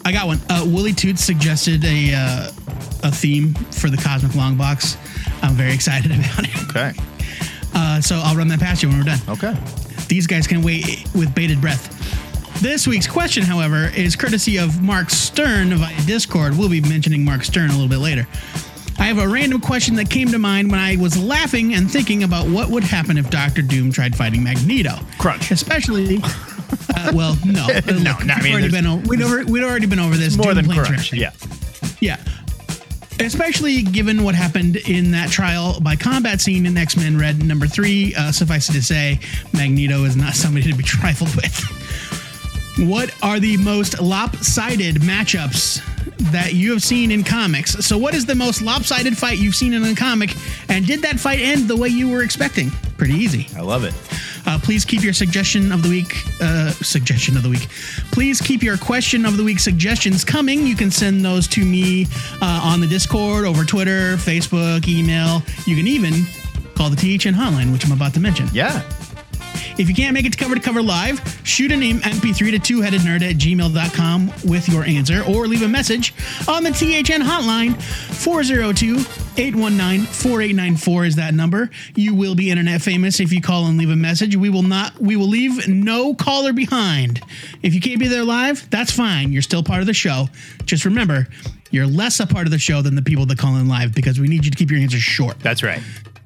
I 0.03 0.11
got 0.11 0.27
one. 0.27 0.39
Uh, 0.49 0.63
Willie 0.65 0.93
Toots 0.93 1.23
suggested 1.23 1.83
a 1.85 2.13
uh, 2.13 2.51
a 3.03 3.11
theme 3.11 3.53
for 3.53 3.89
the 3.89 3.97
Cosmic 3.97 4.35
Long 4.35 4.57
Box. 4.57 4.97
I'm 5.41 5.53
very 5.53 5.73
excited 5.73 6.11
about 6.11 6.43
it. 6.43 6.69
Okay. 6.69 6.93
Uh, 7.73 8.01
so 8.01 8.19
I'll 8.23 8.35
run 8.35 8.47
that 8.49 8.59
past 8.59 8.83
you 8.83 8.89
when 8.89 8.97
we're 8.97 9.05
done. 9.05 9.19
Okay. 9.29 9.55
These 10.07 10.27
guys 10.27 10.47
can 10.47 10.61
wait 10.61 11.05
with 11.15 11.33
bated 11.33 11.61
breath. 11.61 11.97
This 12.61 12.85
week's 12.87 13.07
question, 13.07 13.41
however, 13.43 13.89
is 13.95 14.15
courtesy 14.15 14.57
of 14.57 14.81
Mark 14.83 15.09
Stern 15.09 15.73
via 15.75 16.01
Discord. 16.05 16.55
We'll 16.55 16.69
be 16.69 16.81
mentioning 16.81 17.25
Mark 17.25 17.43
Stern 17.43 17.69
a 17.71 17.73
little 17.73 17.87
bit 17.89 17.97
later. 17.97 18.27
I 18.99 19.05
have 19.05 19.17
a 19.17 19.27
random 19.27 19.59
question 19.61 19.95
that 19.95 20.11
came 20.11 20.27
to 20.29 20.37
mind 20.37 20.69
when 20.69 20.79
I 20.79 20.95
was 20.97 21.17
laughing 21.17 21.73
and 21.73 21.89
thinking 21.89 22.21
about 22.23 22.47
what 22.47 22.69
would 22.69 22.83
happen 22.83 23.17
if 23.17 23.31
Doctor 23.31 23.63
Doom 23.63 23.91
tried 23.91 24.15
fighting 24.15 24.43
Magneto. 24.43 24.91
Crunch. 25.17 25.49
Especially, 25.49 26.19
uh, 26.95 27.11
well, 27.15 27.35
no, 27.45 27.65
No, 27.67 27.73
Look, 27.73 28.03
no, 28.03 28.11
I 28.33 28.35
we've 28.35 28.43
mean, 28.43 28.53
already 28.53 28.69
been 28.69 28.85
o- 28.85 29.01
we'd, 29.07 29.21
over, 29.23 29.43
we'd 29.45 29.63
already 29.63 29.87
been 29.87 29.99
over 29.99 30.15
this. 30.15 30.37
More 30.37 30.53
Doom 30.53 30.67
than 30.67 30.83
crunch. 30.85 31.13
Yeah. 31.13 31.31
Yeah. 31.99 32.17
Especially 33.19 33.81
given 33.81 34.23
what 34.23 34.35
happened 34.35 34.75
in 34.77 35.11
that 35.11 35.29
trial 35.31 35.79
by 35.81 35.95
combat 35.95 36.41
scene 36.41 36.65
in 36.67 36.77
X 36.77 36.95
Men 36.95 37.17
Red 37.17 37.43
number 37.43 37.65
three, 37.67 38.13
uh, 38.15 38.31
suffice 38.31 38.69
it 38.69 38.73
to 38.73 38.81
say, 38.83 39.19
Magneto 39.51 40.03
is 40.03 40.15
not 40.15 40.33
somebody 40.35 40.69
to 40.71 40.77
be 40.77 40.83
trifled 40.83 41.35
with. 41.35 41.77
What 42.77 43.13
are 43.21 43.39
the 43.39 43.57
most 43.57 44.01
lopsided 44.01 44.95
matchups 44.97 45.81
that 46.31 46.53
you 46.53 46.71
have 46.71 46.81
seen 46.81 47.11
in 47.11 47.23
comics? 47.23 47.73
So, 47.85 47.97
what 47.97 48.13
is 48.15 48.25
the 48.25 48.35
most 48.35 48.61
lopsided 48.61 49.17
fight 49.17 49.39
you've 49.39 49.55
seen 49.55 49.73
in 49.73 49.83
a 49.83 49.93
comic? 49.93 50.33
And 50.69 50.87
did 50.87 51.01
that 51.01 51.19
fight 51.19 51.39
end 51.39 51.67
the 51.67 51.75
way 51.75 51.89
you 51.89 52.09
were 52.09 52.23
expecting? 52.23 52.71
Pretty 52.97 53.15
easy. 53.15 53.47
I 53.57 53.61
love 53.61 53.83
it. 53.83 53.93
Uh, 54.45 54.57
please 54.59 54.85
keep 54.85 55.03
your 55.03 55.13
suggestion 55.13 55.71
of 55.71 55.83
the 55.83 55.89
week. 55.89 56.15
Uh, 56.41 56.71
suggestion 56.71 57.35
of 57.35 57.43
the 57.43 57.49
week. 57.49 57.67
Please 58.11 58.39
keep 58.39 58.63
your 58.63 58.77
question 58.77 59.25
of 59.25 59.37
the 59.37 59.43
week 59.43 59.59
suggestions 59.59 60.23
coming. 60.23 60.65
You 60.65 60.75
can 60.75 60.91
send 60.91 61.25
those 61.25 61.47
to 61.49 61.65
me 61.65 62.07
uh, 62.41 62.61
on 62.63 62.79
the 62.79 62.87
Discord, 62.87 63.45
over 63.45 63.65
Twitter, 63.65 64.15
Facebook, 64.15 64.87
email. 64.87 65.43
You 65.65 65.75
can 65.75 65.87
even 65.87 66.25
call 66.75 66.89
the 66.89 66.95
THN 66.95 67.33
hotline, 67.33 67.71
which 67.71 67.85
I'm 67.85 67.91
about 67.91 68.13
to 68.13 68.19
mention. 68.19 68.47
Yeah. 68.53 68.81
If 69.77 69.89
you 69.89 69.95
can't 69.95 70.13
make 70.13 70.25
it 70.25 70.33
to 70.33 70.37
cover 70.37 70.55
to 70.55 70.61
cover 70.61 70.81
live, 70.81 71.21
shoot 71.43 71.71
an 71.71 71.81
MP3 71.81 72.51
to 72.51 72.59
two-headednerd 72.59 73.21
at 73.21 73.37
gmail.com 73.37 74.31
with 74.45 74.67
your 74.69 74.83
answer 74.83 75.23
or 75.27 75.47
leave 75.47 75.63
a 75.63 75.67
message 75.67 76.13
on 76.47 76.63
the 76.63 76.71
THN 76.71 77.21
hotline 77.21 77.75
402-819-4894 78.23 81.07
is 81.07 81.15
that 81.15 81.33
number. 81.33 81.69
You 81.95 82.13
will 82.13 82.35
be 82.35 82.51
internet 82.51 82.81
famous 82.81 83.19
if 83.19 83.31
you 83.31 83.41
call 83.41 83.67
and 83.67 83.77
leave 83.77 83.89
a 83.89 83.95
message. 83.95 84.35
We 84.35 84.49
will 84.49 84.63
not 84.63 84.99
we 84.99 85.15
will 85.15 85.27
leave 85.27 85.67
no 85.67 86.13
caller 86.13 86.53
behind. 86.53 87.21
If 87.63 87.73
you 87.73 87.81
can't 87.81 87.99
be 87.99 88.07
there 88.07 88.23
live, 88.23 88.69
that's 88.69 88.91
fine. 88.91 89.31
You're 89.31 89.41
still 89.41 89.63
part 89.63 89.81
of 89.81 89.87
the 89.87 89.93
show. 89.93 90.27
Just 90.65 90.85
remember, 90.85 91.27
you're 91.71 91.87
less 91.87 92.19
a 92.19 92.27
part 92.27 92.45
of 92.45 92.51
the 92.51 92.59
show 92.59 92.81
than 92.81 92.95
the 92.95 93.01
people 93.01 93.25
that 93.27 93.37
call 93.37 93.55
in 93.55 93.67
live 93.67 93.95
because 93.95 94.19
we 94.19 94.27
need 94.27 94.45
you 94.45 94.51
to 94.51 94.57
keep 94.57 94.69
your 94.69 94.79
answers 94.79 95.01
short. 95.01 95.39
That's 95.39 95.63
right. 95.63 95.81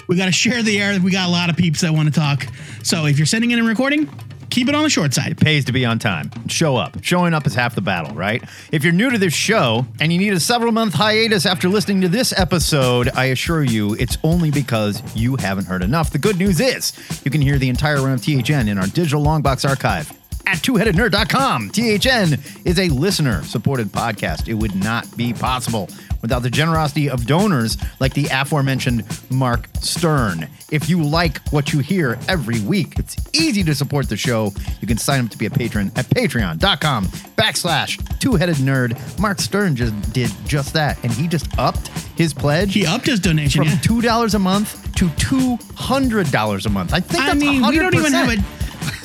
We 0.08 0.16
got 0.16 0.26
to 0.26 0.32
share 0.32 0.62
the 0.64 0.80
air. 0.80 1.00
We 1.00 1.12
got 1.12 1.28
a 1.28 1.32
lot 1.32 1.50
of 1.50 1.58
peeps 1.58 1.82
that 1.82 1.92
want 1.92 2.14
to 2.14 2.20
talk. 2.20 2.48
So 2.84 3.06
if 3.06 3.18
you're 3.18 3.26
sending 3.26 3.52
in 3.52 3.60
a 3.60 3.64
recording, 3.64 4.10
keep 4.50 4.70
it 4.70 4.76
on 4.76 4.84
the 4.84 4.90
short 4.90 5.14
side. 5.14 5.32
It 5.32 5.40
pays 5.40 5.66
to 5.66 5.72
be 5.72 5.86
on 5.86 6.00
time. 6.00 6.32
Show 6.48 6.76
up. 6.76 7.04
Showing 7.04 7.34
up 7.34 7.46
is 7.46 7.56
half 7.56 7.76
the 7.76 7.82
battle, 7.82 8.16
right? 8.16 8.44
If 8.72 8.84
you're 8.84 8.94
new 8.94 9.10
to 9.10 9.18
this 9.18 9.34
show 9.34 9.86
and 10.00 10.14
you 10.14 10.20
need 10.20 10.34
a 10.34 10.40
several 10.40 10.72
month 10.72 10.94
hiatus 10.94 11.46
after 11.46 11.68
listening 11.68 12.02
to 12.02 12.08
this 12.08 12.38
episode, 12.38 13.10
I 13.16 13.26
assure 13.26 13.64
you 13.64 13.96
it's 13.96 14.18
only 14.24 14.52
because 14.52 15.02
you 15.16 15.36
haven't 15.38 15.66
heard 15.66 15.84
enough. 15.84 16.12
The 16.12 16.20
good 16.20 16.38
news 16.38 16.60
is 16.60 16.94
you 17.26 17.32
can 17.32 17.42
hear 17.42 17.58
the 17.58 17.70
entire 17.70 17.98
run 17.98 18.14
of 18.14 18.22
THN 18.22 18.68
in 18.68 18.78
our 18.78 18.88
digital 18.88 19.24
longbox 19.24 19.68
archive 19.68 20.12
at 20.48 20.58
twoheadednerd.com. 20.60 21.70
THN 21.72 22.40
is 22.66 22.80
a 22.80 22.88
listener 22.90 23.44
supported 23.44 23.88
podcast. 23.88 24.48
It 24.48 24.54
would 24.54 24.76
not 24.76 25.06
be 25.18 25.34
possible 25.34 25.90
without 26.26 26.42
the 26.42 26.50
generosity 26.50 27.08
of 27.08 27.28
donors 27.28 27.78
like 28.00 28.16
the 28.16 28.28
aforementioned 28.32 29.04
Mark 29.30 29.68
Stern. 29.80 30.48
If 30.72 30.90
you 30.90 31.04
like 31.04 31.40
what 31.50 31.72
you 31.72 31.80
hear 31.80 32.18
every 32.28 32.60
week, 32.62 32.98
it's 32.98 33.16
easy 33.34 33.64
to 33.64 33.76
support 33.76 34.10
the 34.10 34.18
show. 34.18 34.52
You 34.82 34.88
can 34.88 34.98
sign 34.98 35.24
up 35.24 35.30
to 35.30 35.38
be 35.38 35.46
a 35.46 35.52
patron 35.52 35.92
at 35.96 36.06
patreon.com 36.08 37.06
backslash 37.38 38.20
two-headed 38.20 38.56
nerd. 38.58 38.98
Mark 39.20 39.40
Stern 39.40 39.76
just 39.76 39.94
did 40.14 40.32
just 40.48 40.74
that, 40.74 40.98
and 41.04 41.12
he 41.12 41.28
just 41.28 41.48
upped 41.60 41.90
his 42.18 42.34
pledge 42.34 42.74
He 42.74 42.88
upped 42.88 43.06
his 43.06 43.20
donation. 43.20 43.62
from 43.64 43.72
Yeah. 43.72 43.78
two 43.82 44.02
dollars 44.02 44.34
a 44.34 44.40
month 44.40 44.82
to 44.96 45.10
two 45.12 45.60
hundred 45.76 46.32
dollars 46.32 46.66
a 46.66 46.70
month. 46.70 46.92
I 46.94 47.02
think 47.02 47.22
I 47.24 47.28
that's 47.28 47.40
mean, 47.40 47.66
we 47.68 47.78
don't 47.78 47.94
even 47.94 48.12
have 48.14 48.30
a 48.30 48.38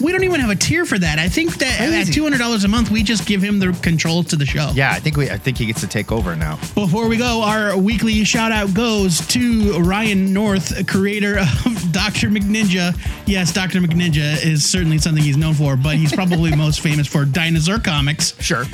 we 0.00 0.12
don't 0.12 0.24
even 0.24 0.40
have 0.40 0.50
a 0.50 0.56
tier 0.56 0.84
for 0.84 0.98
that. 0.98 1.18
I 1.18 1.28
think 1.28 1.58
that 1.58 1.80
at 1.80 2.12
two 2.12 2.22
hundred 2.22 2.38
dollars 2.38 2.64
a 2.64 2.68
month, 2.68 2.90
we 2.90 3.02
just 3.02 3.26
give 3.26 3.42
him 3.42 3.58
the 3.58 3.72
controls 3.82 4.26
to 4.26 4.36
the 4.36 4.46
show. 4.46 4.70
Yeah, 4.74 4.92
I 4.92 5.00
think 5.00 5.16
we. 5.16 5.30
I 5.30 5.38
think 5.38 5.58
he 5.58 5.66
gets 5.66 5.80
to 5.80 5.86
take 5.86 6.12
over 6.12 6.36
now. 6.36 6.56
Before 6.74 7.08
we 7.08 7.16
go, 7.16 7.42
our 7.42 7.76
weekly 7.76 8.24
shout 8.24 8.52
out 8.52 8.72
goes 8.74 9.26
to 9.28 9.78
Ryan 9.80 10.32
North, 10.32 10.86
creator 10.86 11.38
of 11.38 11.92
Dr. 11.92 12.28
McNinja. 12.28 12.96
Yes, 13.26 13.52
Dr. 13.52 13.80
McNinja 13.80 14.44
is 14.44 14.64
certainly 14.68 14.98
something 14.98 15.22
he's 15.22 15.36
known 15.36 15.54
for, 15.54 15.76
but 15.76 15.96
he's 15.96 16.12
probably 16.12 16.54
most 16.56 16.80
famous 16.80 17.06
for 17.06 17.24
Dinosaur 17.24 17.78
Comics. 17.78 18.40
Sure. 18.42 18.64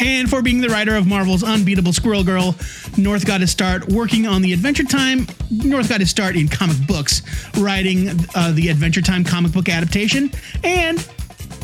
And 0.00 0.30
for 0.30 0.42
being 0.42 0.60
the 0.60 0.68
writer 0.68 0.94
of 0.94 1.06
Marvel's 1.06 1.42
Unbeatable 1.42 1.92
Squirrel 1.92 2.22
Girl, 2.22 2.54
North 2.96 3.26
got 3.26 3.40
his 3.40 3.50
start 3.50 3.88
working 3.88 4.26
on 4.26 4.42
the 4.42 4.52
Adventure 4.52 4.84
Time. 4.84 5.26
North 5.50 5.88
got 5.88 6.00
his 6.00 6.10
start 6.10 6.36
in 6.36 6.48
comic 6.48 6.76
books, 6.86 7.22
writing 7.58 8.10
uh, 8.34 8.52
the 8.52 8.68
Adventure 8.68 9.02
Time 9.02 9.24
comic 9.24 9.52
book 9.52 9.68
adaptation. 9.68 10.30
And 10.62 11.06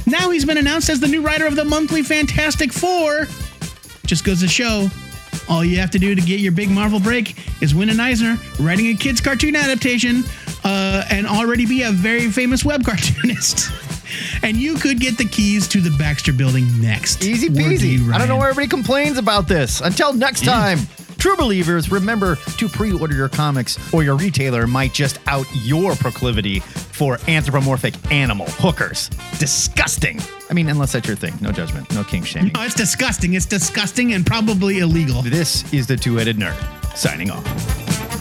now 0.07 0.31
he's 0.31 0.45
been 0.45 0.59
announced 0.59 0.89
as 0.91 1.01
the 1.01 1.09
new 1.09 1.23
writer 1.23 1.47
of 1.47 1.57
the 1.57 1.65
monthly 1.65 2.03
Fantastic 2.03 2.73
Four. 2.73 3.27
Just 4.07 4.25
goes 4.25 4.41
to 4.41 4.49
show, 4.49 4.89
all 5.49 5.65
you 5.65 5.79
have 5.79 5.91
to 5.93 5.99
do 5.99 6.15
to 6.15 6.21
get 6.21 6.41
your 6.41 6.53
big 6.53 6.71
Marvel 6.71 7.01
break 7.01 7.37
is 7.63 7.75
win 7.75 7.89
an 7.89 8.01
Eisner, 8.01 8.37
writing 8.61 8.89
a 8.89 8.95
kids' 8.95 9.21
cartoon 9.21 9.57
adaptation, 9.57 10.25
uh, 10.65 11.05
and 11.11 11.27
already 11.27 11.67
be 11.67 11.83
a 11.83 11.91
very 11.91 12.31
famous 12.31 12.65
web 12.65 12.85
cartoonist. 12.87 13.71
And 14.43 14.57
you 14.57 14.77
could 14.77 15.01
get 15.01 15.19
the 15.19 15.25
keys 15.25 15.69
to 15.69 15.81
the 15.81 15.95
Baxter 15.99 16.33
building 16.33 16.67
next. 16.81 17.25
Easy 17.25 17.49
peasy. 17.49 18.13
I 18.13 18.19
don't 18.19 18.29
know 18.29 18.37
why 18.37 18.49
everybody 18.49 18.69
complains 18.69 19.19
about 19.19 19.49
this. 19.49 19.81
Until 19.81 20.13
next 20.13 20.45
time, 20.45 20.79
true 21.19 21.37
believers, 21.37 21.91
remember 21.91 22.37
to 22.37 22.69
pre 22.69 22.93
order 22.93 23.15
your 23.15 23.29
comics, 23.29 23.79
or 23.93 24.03
your 24.03 24.17
retailer 24.17 24.67
might 24.67 24.93
just 24.93 25.19
out 25.27 25.47
your 25.55 25.95
proclivity 25.95 26.61
for 26.61 27.19
anthropomorphic 27.29 27.95
animal 28.13 28.47
hookers. 28.51 29.09
Disgusting. 29.39 30.21
I 30.51 30.55
mean, 30.55 30.69
unless 30.69 30.93
that's 30.93 31.07
your 31.07 31.17
thing. 31.17 31.35
No 31.41 31.51
judgment, 31.51 31.93
no 31.95 32.05
king 32.05 32.23
shaming. 32.23 32.53
No, 32.55 32.63
it's 32.63 32.75
disgusting. 32.75 33.35
It's 33.35 33.47
disgusting 33.47 34.13
and 34.13 34.25
probably 34.25 34.79
illegal. 34.79 35.23
This 35.23 35.73
is 35.73 35.87
the 35.87 35.97
two 35.97 36.17
headed 36.17 36.37
nerd 36.37 36.55
signing 36.97 37.31
off. 37.31 38.14